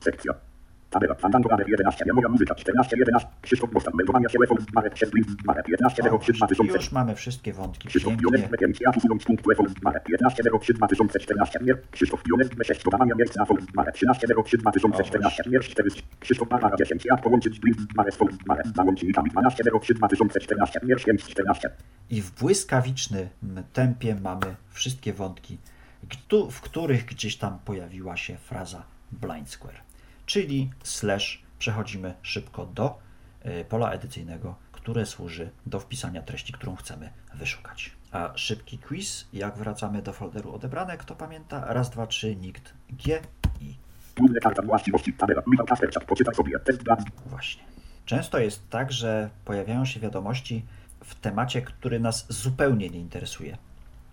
Sekcja. 0.00 0.32
Tabela. 0.96 1.14
Fandango 1.14 1.48
Marek 1.48 1.68
11. 1.68 2.04
Ja 2.06 2.14
mogę 2.14 2.28
muzyka. 2.28 2.54
14. 2.54 2.96
11. 2.98 3.28
Krzysztof 3.42 3.70
Bostan. 3.70 3.94
Meldowania 3.96 4.28
się. 4.28 4.38
Marek 4.74 4.96
6. 4.96 5.12
Marek 5.44 5.64
15. 5.66 6.10
O, 6.10 6.18
03. 6.18 6.32
2000. 6.32 6.76
już 6.76 6.92
mamy 6.92 7.14
wszystkie 7.14 7.52
wątki 7.52 7.88
Krzysztof 7.88 8.12
pięknie. 8.12 8.38
Jones 8.38 8.50
B5, 8.50 8.76
ja 8.80 8.90
usuną 8.96 9.20
z 9.20 9.24
punktu 9.24 9.50
F 9.50 9.58
Marek 9.82 10.04
15 10.04 10.42
03 10.60 10.74
2014 10.74 11.58
Mier, 11.62 11.82
Krzysztof 11.90 12.22
Jones 12.30 12.48
B6 12.48 12.84
dodawania 12.84 13.14
miejsca 13.14 13.40
na 13.40 13.46
Fold 13.46 13.74
Marek 13.74 13.94
13 13.94 14.26
03 14.44 14.58
2014 14.58 15.42
Mier 15.50 15.62
4 15.64 15.90
Krzysztof 16.20 16.48
Barbara 16.48 16.76
10 16.76 17.04
ja 17.04 17.16
połączyć 17.16 17.60
Marek 17.96 18.14
Fold 18.14 18.46
Marek 18.46 18.66
załącznikami 18.76 19.30
12 19.30 19.64
03 19.82 19.94
2014 19.94 20.80
Mier 20.82 21.04
5 21.04 21.24
14 21.24 21.70
I 22.10 22.22
w 22.22 22.30
błyskawicznym 22.30 23.28
tempie 23.72 24.14
mamy 24.14 24.56
wszystkie 24.70 25.12
wątki, 25.12 25.58
w 26.50 26.60
których 26.60 27.04
gdzieś 27.04 27.36
tam 27.36 27.58
pojawiła 27.64 28.16
się 28.16 28.36
fraza 28.36 28.82
blind 29.12 29.50
square, 29.50 29.80
czyli 30.26 30.70
slash 30.82 31.42
przechodzimy 31.58 32.14
szybko 32.22 32.66
do 32.66 32.98
y, 33.46 33.64
pola 33.68 33.90
edycyjnego, 33.90 34.54
które 34.72 35.06
służy 35.06 35.50
do 35.66 35.80
wpisania 35.80 36.22
treści, 36.22 36.52
którą 36.52 36.76
chcemy 36.76 37.10
wyszukać. 37.34 37.96
A 38.12 38.32
szybki 38.34 38.78
quiz, 38.78 39.28
jak 39.32 39.58
wracamy 39.58 40.02
do 40.02 40.12
folderu 40.12 40.54
odebrane, 40.54 40.96
kto 40.96 41.16
pamięta? 41.16 41.64
Raz, 41.74 41.90
dwa, 41.90 42.06
trzy, 42.06 42.36
nikt, 42.36 42.74
G, 42.90 43.20
I. 43.60 43.74
Właśnie. 47.26 47.62
Często 48.04 48.38
jest 48.38 48.70
tak, 48.70 48.92
że 48.92 49.30
pojawiają 49.44 49.84
się 49.84 50.00
wiadomości 50.00 50.64
w 51.04 51.14
temacie, 51.14 51.62
który 51.62 52.00
nas 52.00 52.26
zupełnie 52.28 52.90
nie 52.90 52.98
interesuje. 52.98 53.58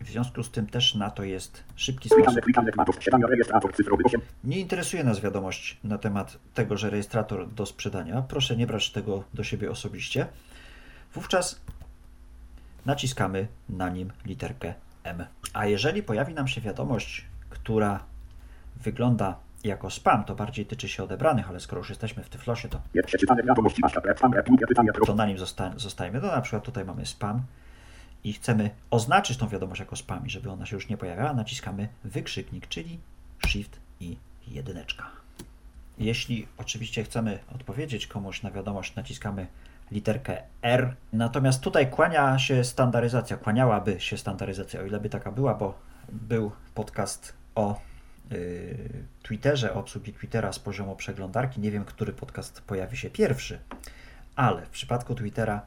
W 0.03 0.09
związku 0.09 0.43
z 0.43 0.51
tym 0.51 0.67
też 0.67 0.95
na 0.95 1.09
to 1.11 1.23
jest 1.23 1.63
szybki 1.75 2.09
sposób. 2.09 2.41
klikane 2.41 2.71
tematów 2.71 2.95
posiadania 2.95 3.27
rejestrator 3.27 3.73
cyfrowy 3.75 4.03
8 4.05 4.21
Nie 4.43 4.59
interesuje 4.59 5.03
nas 5.03 5.19
wiadomość 5.19 5.77
na 5.83 5.97
temat 5.97 6.37
tego, 6.53 6.77
że 6.77 6.89
rejestrator 6.89 7.49
do 7.53 7.65
sprzedania. 7.65 8.21
Proszę 8.21 8.55
nie 8.57 8.67
brać 8.67 8.91
tego 8.91 9.23
do 9.33 9.43
siebie 9.43 9.71
osobiście. 9.71 10.27
Wówczas 11.13 11.61
naciskamy 12.85 13.47
na 13.69 13.89
nim 13.89 14.11
literkę 14.25 14.73
M. 15.03 15.25
A 15.53 15.65
jeżeli 15.65 16.03
pojawi 16.03 16.33
nam 16.33 16.47
się 16.47 16.61
wiadomość, 16.61 17.25
która 17.49 18.03
wygląda 18.83 19.35
jako 19.63 19.89
spam, 19.89 20.23
to 20.23 20.35
bardziej 20.35 20.65
tyczy 20.65 20.87
się 20.89 21.03
odebranych, 21.03 21.49
ale 21.49 21.59
skoro 21.59 21.79
już 21.79 21.89
jesteśmy 21.89 22.23
w 22.23 22.29
Tyflosie, 22.29 22.69
to 22.69 22.81
to 25.05 25.15
na 25.15 25.25
nim 25.25 25.37
zosta- 25.37 25.73
zostajmy. 25.79 26.21
No 26.21 26.27
na 26.27 26.41
przykład 26.41 26.63
tutaj 26.63 26.85
mamy 26.85 27.05
spam 27.05 27.41
i 28.23 28.33
chcemy 28.33 28.69
oznaczyć 28.91 29.37
tą 29.37 29.47
wiadomość 29.47 29.79
jako 29.79 29.95
spam 29.95 30.29
żeby 30.29 30.51
ona 30.51 30.65
się 30.65 30.75
już 30.75 30.89
nie 30.89 30.97
pojawiała, 30.97 31.33
naciskamy 31.33 31.87
wykrzyknik, 32.03 32.67
czyli 32.67 32.99
Shift 33.47 33.79
i 33.99 34.17
jedyneczka. 34.47 35.11
Jeśli 35.97 36.47
oczywiście 36.57 37.03
chcemy 37.03 37.39
odpowiedzieć 37.55 38.07
komuś 38.07 38.43
na 38.43 38.51
wiadomość, 38.51 38.95
naciskamy 38.95 39.47
literkę 39.91 40.43
R. 40.61 40.95
Natomiast 41.13 41.61
tutaj 41.61 41.89
kłania 41.89 42.39
się 42.39 42.63
standaryzacja, 42.63 43.37
kłaniałaby 43.37 43.99
się 43.99 44.17
standaryzacja, 44.17 44.81
o 44.81 44.85
ile 44.85 44.99
by 44.99 45.09
taka 45.09 45.31
była, 45.31 45.55
bo 45.55 45.79
był 46.09 46.51
podcast 46.75 47.33
o 47.55 47.79
yy, 48.31 48.77
Twitterze, 49.23 49.73
o 49.73 49.79
obsługi 49.79 50.13
Twittera 50.13 50.53
z 50.53 50.59
poziomu 50.59 50.95
przeglądarki. 50.95 51.61
Nie 51.61 51.71
wiem, 51.71 51.85
który 51.85 52.13
podcast 52.13 52.61
pojawi 52.61 52.97
się 52.97 53.09
pierwszy, 53.09 53.59
ale 54.35 54.65
w 54.65 54.69
przypadku 54.69 55.15
Twittera 55.15 55.61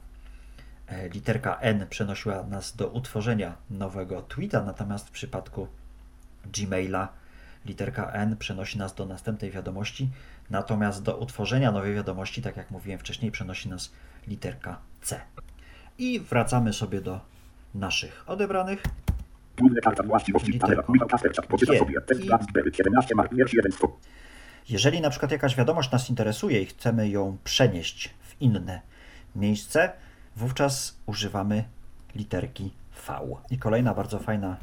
literka 1.15 1.59
N 1.61 1.87
przenosiła 1.91 2.43
nas 2.43 2.77
do 2.77 2.89
utworzenia 2.89 3.57
nowego 3.71 4.23
tweeta, 4.23 4.63
natomiast 4.63 5.09
w 5.09 5.11
przypadku 5.11 5.69
Gmaila 6.45 7.09
literka 7.65 8.11
N 8.13 8.37
przenosi 8.37 8.79
nas 8.79 8.95
do 8.95 9.07
następnej 9.07 9.51
wiadomości, 9.51 10.09
natomiast 10.51 11.03
do 11.03 11.17
utworzenia 11.17 11.73
nowej 11.73 11.95
wiadomości, 11.95 12.43
tak 12.43 12.57
jak 12.57 12.71
mówiłem 12.71 12.99
wcześniej, 13.01 13.31
przenosi 13.31 13.69
nas 13.69 13.93
literka 14.27 14.79
C. 15.03 15.21
I 15.99 16.21
wracamy 16.21 16.73
sobie 16.73 17.01
do 17.01 17.21
naszych 17.75 18.25
odebranych. 18.27 18.83
Główne 19.59 19.81
karta 19.81 20.03
właściwości 20.03 20.59
tabela 20.59 20.71
Literką 20.71 20.93
Michał 20.93 21.09
Kasperczak 21.09 21.47
poczytaj 21.47 21.79
G. 21.79 21.87
sobie 21.87 22.01
test 22.01 22.21
I- 22.21 22.27
dla 22.27 22.39
17 22.73 23.15
Mark 23.15 23.33
Mier 23.33 23.55
1 23.55 23.73
100 23.73 23.97
Jeżeli 24.69 25.01
na 25.01 25.11
przykład 25.11 25.33
jakaś 25.33 25.57
wiadomość 25.57 25.91
nas 25.91 26.11
interesuje 26.11 26.63
i 26.63 26.67
chcemy 26.67 27.09
ją 27.09 27.37
przenieść 27.45 28.15
w 28.23 28.43
inne 28.43 28.81
miejsce, 29.37 29.93
wówczas 30.37 30.97
używamy 31.07 31.65
literki 32.15 32.73
V. 33.07 33.19
I 33.51 33.59
kolejna 33.59 33.95
bardzo 33.95 34.19
fajna 34.19 34.57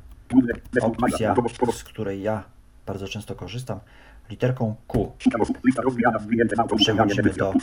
opcja, 0.81 1.35
z 1.73 1.83
której 1.83 2.21
ja 2.21 2.43
bardzo 2.85 3.07
często 3.07 3.35
korzystam, 3.35 3.79
literką 4.29 4.75
Q. 4.87 5.11
Przechodzimy 6.77 7.33
do 7.33 7.53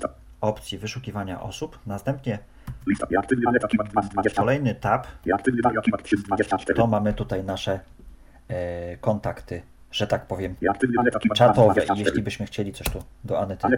opcji 0.40 0.78
wyszukiwania 0.78 1.42
osób. 1.42 1.78
Następnie 1.86 2.38
Lista 2.86 3.06
aktywny 3.18 3.44
ale 3.48 3.60
taki 3.60 3.78
20 4.10 4.40
kolejny 4.40 4.74
tab, 4.74 5.06
aktywny 5.34 5.62
Daria 5.62 5.80
Kiwak 5.80 6.02
324 6.02 6.74
to 6.74 6.86
mamy 6.86 7.14
tutaj 7.14 7.44
nasze 7.44 7.80
e, 8.48 8.96
kontakty 8.96 9.62
że 9.90 10.06
tak 10.06 10.26
powiem, 10.26 10.56
czatowe. 11.34 11.84
I 11.96 11.98
jeśli 11.98 12.22
byśmy 12.22 12.46
chcieli 12.46 12.72
coś 12.72 12.88
tu 12.88 13.04
do 13.24 13.40
Anety 13.40 13.68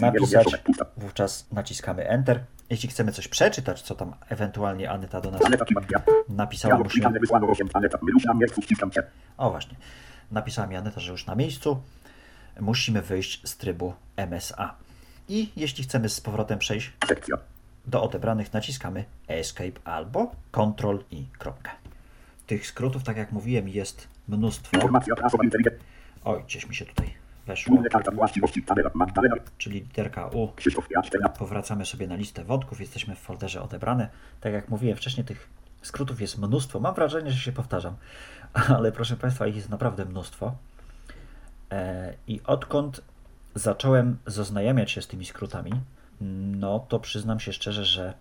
napisać, 0.00 0.48
wówczas 0.96 1.46
naciskamy 1.52 2.08
Enter. 2.08 2.40
Jeśli 2.70 2.88
chcemy 2.88 3.12
coś 3.12 3.28
przeczytać, 3.28 3.82
co 3.82 3.94
tam 3.94 4.14
ewentualnie 4.28 4.90
Aneta 4.90 5.20
do 5.20 5.30
nas 5.30 5.40
napisała, 6.28 6.78
musimy... 6.78 6.90
wpisane, 6.90 7.20
wysłano 7.20 7.46
8, 7.46 7.68
Aneta, 7.74 7.98
my 8.02 8.12
ruszam, 8.12 8.38
miejscu, 8.38 8.62
ściskam 8.62 8.90
cię. 8.90 9.02
O 9.36 9.50
właśnie, 9.50 9.76
napisała 10.30 10.68
mi 10.68 10.76
Aneta, 10.76 11.00
że 11.00 11.12
już 11.12 11.26
na 11.26 11.34
miejscu. 11.34 11.82
Musimy 12.60 13.02
wyjść 13.02 13.48
z 13.48 13.56
trybu 13.56 13.94
MSA. 14.16 14.74
I 15.28 15.50
jeśli 15.56 15.84
chcemy 15.84 16.08
z 16.08 16.20
powrotem 16.20 16.58
przejść 16.58 16.92
do 17.86 18.02
odebranych, 18.02 18.52
naciskamy 18.52 19.04
Escape 19.28 19.80
albo 19.84 20.30
Ctrl 20.52 20.98
i 21.10 21.26
kropkę. 21.38 21.70
Tych 22.46 22.66
skrótów, 22.66 23.02
tak 23.02 23.16
jak 23.16 23.32
mówiłem, 23.32 23.68
jest 23.68 24.08
mnóstwo. 24.28 24.76
Informacja, 24.76 25.16
prasowa, 25.16 25.44
inteligent. 25.44 25.76
Oj, 26.24 26.42
gdzieś 26.44 26.68
mi 26.68 26.74
się 26.74 26.86
tutaj 26.86 27.14
weszło, 27.46 27.76
czyli 29.58 29.80
literka 29.80 30.26
U. 30.26 30.48
Powracamy 31.38 31.86
sobie 31.86 32.06
na 32.06 32.16
listę 32.16 32.44
wątków, 32.44 32.80
jesteśmy 32.80 33.14
w 33.14 33.18
folderze 33.18 33.62
odebrane. 33.62 34.08
Tak 34.40 34.52
jak 34.52 34.68
mówiłem 34.68 34.96
wcześniej, 34.96 35.24
tych 35.26 35.48
skrótów 35.82 36.20
jest 36.20 36.38
mnóstwo. 36.38 36.80
Mam 36.80 36.94
wrażenie, 36.94 37.30
że 37.30 37.38
się 37.38 37.52
powtarzam, 37.52 37.96
ale 38.76 38.92
proszę 38.92 39.16
Państwa, 39.16 39.46
ich 39.46 39.56
jest 39.56 39.68
naprawdę 39.68 40.04
mnóstwo. 40.04 40.54
E, 41.70 42.14
I 42.26 42.40
odkąd 42.44 43.00
zacząłem 43.54 44.18
zaznajamiać 44.26 44.90
się 44.90 45.02
z 45.02 45.06
tymi 45.06 45.26
skrótami, 45.26 45.72
no 46.60 46.78
to 46.88 47.00
przyznam 47.00 47.40
się 47.40 47.52
szczerze, 47.52 47.84
że 47.84 48.14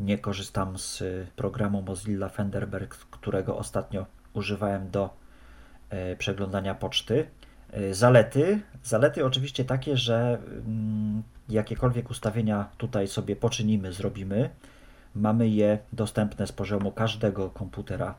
nie 0.00 0.18
korzystam 0.18 0.78
z 0.78 1.04
programu 1.36 1.82
Mozilla 1.82 2.30
Thunderbird, 2.30 2.94
którego 2.94 3.58
ostatnio 3.58 4.06
używałem 4.34 4.90
do 4.90 5.21
przeglądania 6.18 6.74
poczty. 6.74 7.26
E, 7.72 7.94
Zalety. 7.94 8.60
Zalety 8.82 9.24
oczywiście 9.24 9.64
takie, 9.64 9.96
że 9.96 10.38
mm, 10.66 11.22
jakiekolwiek 11.48 12.10
ustawienia 12.10 12.68
tutaj 12.78 13.08
sobie 13.08 13.36
poczynimy, 13.36 13.92
zrobimy, 13.92 14.50
mamy 15.14 15.48
je 15.48 15.78
dostępne 15.92 16.46
z 16.46 16.52
poziomu 16.52 16.92
każdego 16.92 17.50
komputera, 17.50 18.14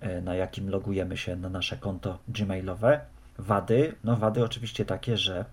e, 0.00 0.20
na 0.20 0.34
jakim 0.34 0.70
logujemy 0.70 1.16
się 1.16 1.36
na 1.36 1.48
nasze 1.48 1.76
konto 1.76 2.18
gmailowe. 2.28 3.00
Wady, 3.38 3.94
no 4.04 4.16
wady 4.16 4.44
oczywiście 4.44 4.84
takie, 4.84 5.16
że 5.16 5.44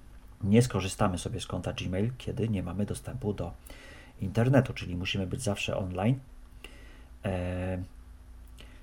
nie 0.43 0.61
skorzystamy 0.61 1.17
sobie 1.17 1.39
z 1.39 1.47
konta 1.47 1.73
Gmail, 1.73 2.11
kiedy 2.17 2.49
nie 2.49 2.63
mamy 2.63 2.85
dostępu 2.85 3.33
do 3.33 3.53
internetu, 4.21 4.73
czyli 4.73 4.95
musimy 4.95 5.27
być 5.27 5.41
zawsze 5.41 5.77
online. 5.77 6.19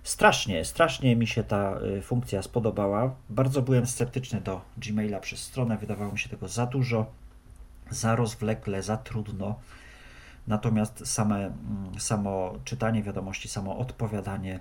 Strasznie, 0.03 0.65
strasznie 0.65 1.17
mi 1.17 1.27
się 1.27 1.45
ta 1.45 1.81
y, 1.99 2.03
funkcja 2.03 2.43
spodobała. 2.43 3.15
Bardzo 3.29 3.63
byłem 3.63 3.87
sceptyczny 3.87 4.41
do 4.41 4.61
Gmaila 4.77 5.21
przez 5.21 5.43
stronę. 5.43 5.79
Wydawało 5.79 6.13
mi 6.13 6.19
się 6.19 6.29
tego 6.29 6.49
za 6.49 6.67
dużo, 6.67 7.07
za 7.91 8.17
rozwlekle, 8.17 8.83
za 8.83 8.97
trudno. 8.97 9.59
Natomiast 10.47 11.07
same, 11.07 11.37
mm, 11.37 11.55
samo 11.99 12.55
czytanie 12.65 13.03
wiadomości, 13.03 13.49
samo 13.49 13.79
odpowiadanie, 13.79 14.61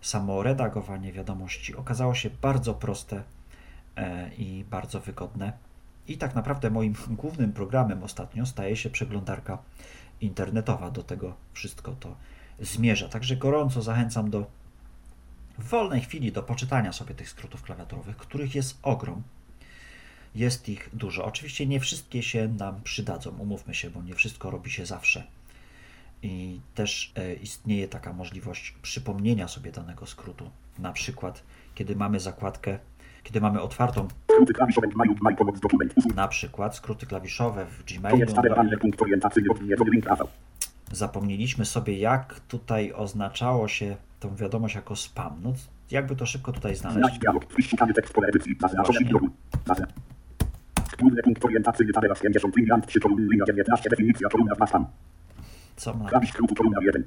samo 0.00 0.42
redagowanie 0.42 1.12
wiadomości 1.12 1.76
okazało 1.76 2.14
się 2.14 2.30
bardzo 2.30 2.74
proste 2.74 3.22
e, 3.96 4.30
i 4.34 4.64
bardzo 4.70 5.00
wygodne. 5.00 5.52
I 6.08 6.18
tak 6.18 6.34
naprawdę 6.34 6.70
moim 6.70 6.94
głównym 7.22 7.52
programem 7.52 8.02
ostatnio 8.02 8.46
staje 8.46 8.76
się 8.76 8.90
przeglądarka 8.90 9.58
internetowa. 10.20 10.90
Do 10.90 11.02
tego 11.02 11.34
wszystko 11.52 11.92
to 11.92 12.16
zmierza. 12.60 13.08
Także 13.08 13.36
gorąco 13.36 13.82
zachęcam 13.82 14.30
do 14.30 14.57
w 15.58 15.68
wolnej 15.68 16.00
chwili 16.00 16.32
do 16.32 16.42
poczytania 16.42 16.92
sobie 16.92 17.14
tych 17.14 17.28
skrótów 17.28 17.62
klawiaturowych, 17.62 18.16
których 18.16 18.54
jest 18.54 18.78
ogrom. 18.82 19.22
Jest 20.34 20.68
ich 20.68 20.90
dużo. 20.92 21.24
Oczywiście 21.24 21.66
nie 21.66 21.80
wszystkie 21.80 22.22
się 22.22 22.48
nam 22.48 22.82
przydadzą, 22.82 23.30
umówmy 23.30 23.74
się, 23.74 23.90
bo 23.90 24.02
nie 24.02 24.14
wszystko 24.14 24.50
robi 24.50 24.70
się 24.70 24.86
zawsze. 24.86 25.26
I 26.22 26.60
też 26.74 27.12
e, 27.16 27.34
istnieje 27.34 27.88
taka 27.88 28.12
możliwość 28.12 28.74
przypomnienia 28.82 29.48
sobie 29.48 29.72
danego 29.72 30.06
skrótu. 30.06 30.50
Na 30.78 30.92
przykład, 30.92 31.42
kiedy 31.74 31.96
mamy 31.96 32.20
zakładkę, 32.20 32.78
kiedy 33.22 33.40
mamy 33.40 33.60
otwartą 33.60 34.08
Skróty 34.32 34.52
klawiszowe, 34.52 34.88
maj, 35.22 35.36
pomoc, 35.36 35.60
dokument. 35.60 35.94
Na 36.14 36.28
przykład 36.28 36.76
skróty 36.76 37.06
klawiszowe 37.06 37.66
w 37.66 37.84
Gmailu, 37.84 38.26
punkt 38.80 39.02
orientacyjny, 39.02 39.48
zapomnieliśmy 40.92 41.64
sobie, 41.64 41.98
jak 41.98 42.40
tutaj 42.40 42.92
oznaczało 42.92 43.68
się 43.68 43.96
tą 44.20 44.36
wiadomość 44.36 44.74
jako 44.74 44.96
spam. 44.96 45.40
No, 45.42 45.52
jakby 45.90 46.16
to 46.16 46.26
szybko 46.26 46.52
tutaj 46.52 46.76
znaleźć? 46.76 47.18
Dialog, 47.18 47.54
wyszukany 47.56 47.94
tekst 47.94 48.12
pole 48.14 48.28
edycji, 48.28 48.56
zaznaczony 48.60 48.86
Właśnie. 48.86 49.04
dialogu. 49.06 49.28
Zaznacz. 49.66 49.90
Główny 50.98 51.22
punkt 51.22 51.44
orientacyjny, 51.44 51.92
tabela 51.92 52.14
z 52.14 52.20
50, 52.20 52.56
miliard, 52.56 52.86
3 52.86 53.00
kolumny, 53.00 53.26
linia 53.30 53.44
19, 53.46 53.90
definicja, 53.90 54.28
kolumna 54.28 54.54
2, 54.54 54.66
sam. 54.66 54.86
Co 55.76 55.94
ma 55.94 56.08
Klawisz 56.08 56.30
skrótu, 56.30 56.54
kolumna 56.54 56.78
1. 56.82 57.04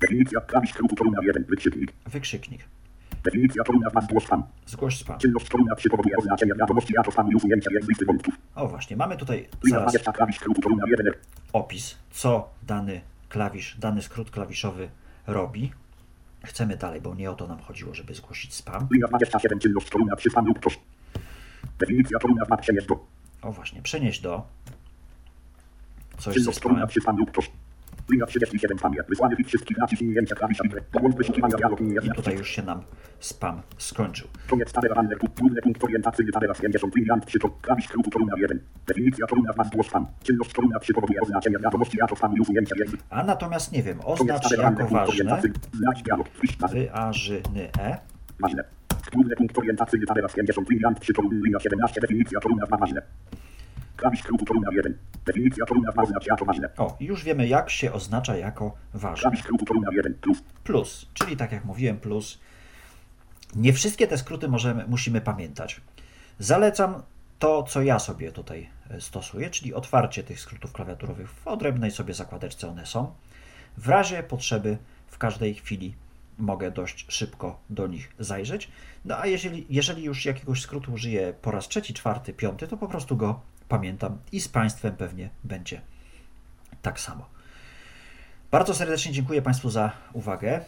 Definicja, 0.00 0.40
klawisz 0.40 0.70
skrótu, 0.70 0.96
kolumna 0.96 1.20
1, 1.22 1.44
wykrzyknik. 1.44 1.92
wykrzyknik? 2.06 2.60
Definicja, 3.24 3.64
kolumna 3.64 3.90
2, 3.90 4.00
zgłoś 4.00 4.24
spam. 4.24 4.42
Zgłoś 4.66 4.98
spam. 4.98 5.18
Czynność, 5.18 5.48
kolumna 5.48 5.74
3 5.74 5.90
powoduje 5.90 6.16
oznaczenia 6.16 6.54
wiadomości, 6.54 6.98
a 6.98 7.02
to 7.02 7.10
spam 7.10 7.32
i 7.32 7.34
usunięcia 7.34 7.70
jej 7.72 7.82
z 7.82 7.88
listy 7.88 8.04
wątków. 8.06 8.34
O 8.54 8.68
właśnie, 8.68 8.96
mamy 8.96 9.16
tutaj 9.16 9.48
Linia 9.64 9.78
zaraz 9.78 9.92
20, 9.92 10.12
klawisz 10.12 10.36
skrótu, 10.36 10.60
kolumna 10.62 10.84
1, 10.88 11.06
opis, 11.52 11.96
co 12.10 12.50
dany 12.62 13.00
klawisz, 13.28 13.76
dany 13.78 14.02
skrót 14.02 14.30
klawiszowy 14.30 14.88
robi. 15.26 15.72
Chcemy 16.44 16.76
dalej, 16.76 17.00
bo 17.00 17.14
nie 17.14 17.30
o 17.30 17.34
to 17.34 17.46
nam 17.46 17.58
chodziło, 17.58 17.94
żeby 17.94 18.14
zgłosić 18.14 18.54
spam. 18.54 18.88
linia 18.92 19.08
27, 19.08 19.58
czynność, 19.58 19.90
kolumna 19.90 20.16
3, 20.16 20.30
spam 20.30 20.46
lub 20.46 20.64
coś. 20.64 20.78
Definicja, 21.78 22.18
kolumna 22.18 22.44
2, 22.44 22.56
przenieść 22.56 22.86
do. 22.86 23.06
O 23.42 23.52
właśnie, 23.52 23.82
przenieść 23.82 24.20
do 24.20 24.46
coś 26.18 26.34
Czynność, 26.34 26.60
kolumna 26.60 26.80
spamem. 26.80 26.90
3, 26.90 27.00
spam 27.00 27.16
lub 27.16 27.34
coś. 27.34 27.50
Linia 28.10 28.26
37, 28.26 28.78
spamie. 28.78 29.02
Wysłany 29.08 29.36
plik 29.36 29.48
wszystkich 29.48 29.78
naciśnięcia 29.78 30.34
klawisza 30.34 30.64
libre. 30.64 30.80
Połącz 30.92 31.16
wyszukiwania 31.16 31.56
dialog, 31.56 31.80
linia 31.80 32.00
I 32.00 32.10
tutaj 32.10 32.36
już 32.36 32.48
się 32.48 32.62
nam 32.62 32.82
spam 33.20 33.62
skończył. 33.78 34.28
Koniec 34.50 34.72
tabela 34.72 34.94
ranny, 34.94 35.16
główny 35.38 35.62
punkt 35.62 35.84
orientacyjny, 35.84 36.32
tabela 36.32 36.54
z 36.54 36.60
50, 36.60 36.96
miliard, 36.96 37.26
3, 37.26 37.38
to 37.38 37.48
klawisz 37.48 37.84
skrótu, 37.86 38.10
kolumna 38.10 38.34
1. 38.38 38.60
Definicja, 38.86 39.26
kolumna 39.26 39.52
2, 39.52 39.64
zgłoś 39.64 39.86
spam. 39.86 40.06
Czynność, 40.22 40.54
kolumna 40.54 40.78
3 40.78 40.94
powoduje 40.94 41.20
oznaczenia 41.20 41.58
wiadomości, 41.58 42.02
a 42.02 42.06
to 42.06 42.16
spam 42.16 42.36
i 42.36 42.40
usunięcia 42.40 42.74
jej. 42.78 42.88
A 43.10 43.24
natomiast 43.24 43.72
nie 43.72 43.82
wiem, 43.82 44.00
oznacz 44.04 44.50
jako 44.50 44.86
ważne 44.86 45.42
wyrażyny 46.68 47.70
e. 47.80 47.98
Ważne. 48.40 48.64
Główny 49.12 49.36
punkt 49.36 49.58
orientacyjny, 49.58 50.06
tabela 50.06 50.28
z 50.28 50.34
50, 50.34 50.70
miliard, 50.70 51.00
3, 51.00 51.12
kolumny, 51.12 51.40
linia 51.44 51.60
17, 51.60 52.00
definicja, 52.00 52.40
kolumna 52.40 52.66
2, 52.66 52.76
ważne. 52.76 53.02
Klawisz 53.98 54.20
skrótu, 54.20 54.44
kolumna 54.44 54.70
1. 54.72 54.98
Definicja, 55.26 55.66
kolumna 55.66 55.92
2, 55.92 56.02
oznacza, 56.02 56.34
a 56.34 56.36
to 56.36 56.44
ważne. 56.44 56.68
O, 56.76 56.96
już 57.00 57.24
wiemy 57.24 57.48
jak 57.48 57.70
się 57.70 57.92
oznacza 57.92 58.36
jako 58.36 58.74
ważne. 58.94 59.22
Klawisz 59.22 59.40
skrótu, 59.40 59.64
kolumna 59.64 59.90
1, 59.92 60.14
plus. 60.14 60.42
Plus, 60.64 61.06
czyli 61.14 61.36
tak 61.36 61.52
jak 61.52 61.64
mówiłem, 61.64 61.98
plus. 61.98 62.38
Nie 63.54 63.72
wszystkie 63.72 64.06
te 64.06 64.18
skróty 64.18 64.48
możemy, 64.48 64.84
musimy 64.88 65.20
pamiętać. 65.20 65.80
Zalecam 66.38 67.02
to, 67.38 67.62
co 67.62 67.82
ja 67.82 67.98
sobie 67.98 68.32
tutaj 68.32 68.68
e, 68.90 69.00
stosuję, 69.00 69.50
czyli 69.50 69.74
otwarcie 69.74 70.22
tych 70.22 70.40
skrótów 70.40 70.72
klawiaturowych 70.72 71.30
w 71.30 71.46
odrębnej 71.46 71.90
sobie 71.90 72.14
zakładeczce 72.14 72.68
one 72.68 72.86
są. 72.86 73.12
W 73.76 73.88
razie 73.88 74.22
potrzeby 74.22 74.78
w 75.06 75.18
każdej 75.18 75.54
chwili 75.54 75.94
mogę 76.38 76.70
dość 76.70 77.06
szybko 77.08 77.60
do 77.70 77.86
nich 77.86 78.12
zajrzeć. 78.18 78.68
No 79.04 79.18
a 79.18 79.26
jeżeli, 79.26 79.66
jeżeli 79.70 80.02
już 80.02 80.24
jakiegoś 80.24 80.62
skrótu 80.62 80.92
użyję 80.92 81.34
po 81.42 81.50
raz 81.50 81.68
trzeci, 81.68 81.94
czwarty, 81.94 82.32
piąty, 82.32 82.68
to 82.68 82.76
po 82.76 82.88
prostu 82.88 83.16
go 83.16 83.40
pamiętam 83.68 84.18
i 84.32 84.40
z 84.40 84.48
Państwem 84.48 84.96
pewnie 84.96 85.30
będzie 85.44 85.80
tak 86.82 87.00
samo. 87.00 87.28
Bardzo 88.50 88.74
serdecznie 88.74 89.12
dziękuję 89.12 89.42
Państwu 89.42 89.70
za 89.70 89.92
uwagę. 90.12 90.60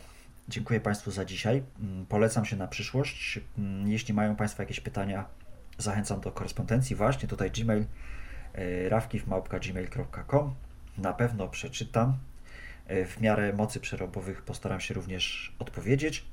Dziękuję 0.48 0.80
Państwu 0.80 1.10
za 1.10 1.24
dzisiaj. 1.24 1.62
Mm, 1.80 2.06
Polecam 2.06 2.44
się 2.44 2.56
na 2.56 2.68
przyszłość. 2.68 3.40
Mm, 3.58 3.88
Jeśli 3.88 4.14
mają 4.14 4.36
Państwo 4.36 4.62
jakieś 4.62 4.80
pytania, 4.80 5.24
zachęcam 5.78 6.20
do 6.20 6.32
korespondencji. 6.32 6.96
Właśnie 6.96 7.28
tutaj 7.28 7.50
Gmail 7.50 7.84
e, 8.54 8.88
rawkiw.gmail.com 8.88 10.54
Na 10.98 11.12
pewno 11.12 11.48
przeczytam. 11.48 12.18
E, 12.86 13.04
W 13.04 13.20
miarę 13.20 13.52
mocy 13.52 13.80
przerobowych 13.80 14.42
postaram 14.42 14.80
się 14.80 14.94
również 14.94 15.52
odpowiedzieć. 15.58 16.24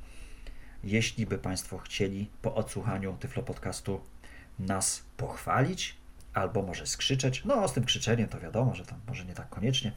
Jeśli 0.83 1.25
by 1.25 1.37
Państwo 1.37 1.77
chcieli 1.77 2.29
po 2.41 2.55
odsłuchaniu 2.55 3.17
Tyflo 3.19 3.43
Podcastu 3.43 4.01
nas 4.59 5.03
pochwalić, 5.17 5.95
albo 6.37 6.61
może 6.61 6.85
skrzyczeć, 6.85 7.45
no 7.45 7.67
z 7.67 7.73
tym 7.73 7.85
krzyczeniem 7.85 8.27
to 8.27 8.39
wiadomo, 8.39 8.75
że 8.75 8.85
tam 8.85 8.99
może 9.07 9.25
nie 9.25 9.33
tak 9.33 9.49
koniecznie, 9.49 9.91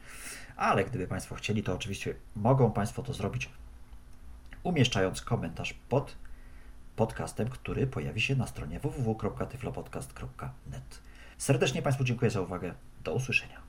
ale 0.57 0.85
gdyby 0.85 1.07
Państwo 1.07 1.35
chcieli, 1.35 1.63
to 1.63 1.75
oczywiście 1.75 2.15
mogą 2.37 2.73
Państwo 2.73 3.03
to 3.03 3.13
zrobić, 3.13 3.51
umieszczając 4.63 5.23
komentarz 5.23 5.75
pod 5.89 6.17
podcastem, 6.97 7.49
który 7.49 7.87
pojawi 7.87 8.21
się 8.21 8.37
na 8.37 8.47
stronie 8.47 8.81
www.tyflopodcast.net. 8.81 11.01
Serdecznie 11.39 11.83
Państwu 11.83 12.05
dziękuję 12.05 12.31
za 12.31 12.41
uwagę. 12.41 12.75
Do 13.05 13.15
usłyszenia. 13.15 13.61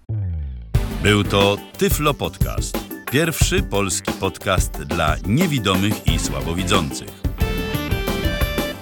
Był 1.03 1.23
to 1.23 1.57
Tyflo 1.77 2.13
Podcast. 2.13 2.77
Pierwszy 3.11 3.63
polski 3.63 4.11
podcast 4.11 4.83
dla 4.83 5.15
niewidomych 5.25 6.07
i 6.07 6.19
słabowidzących. 6.19 7.21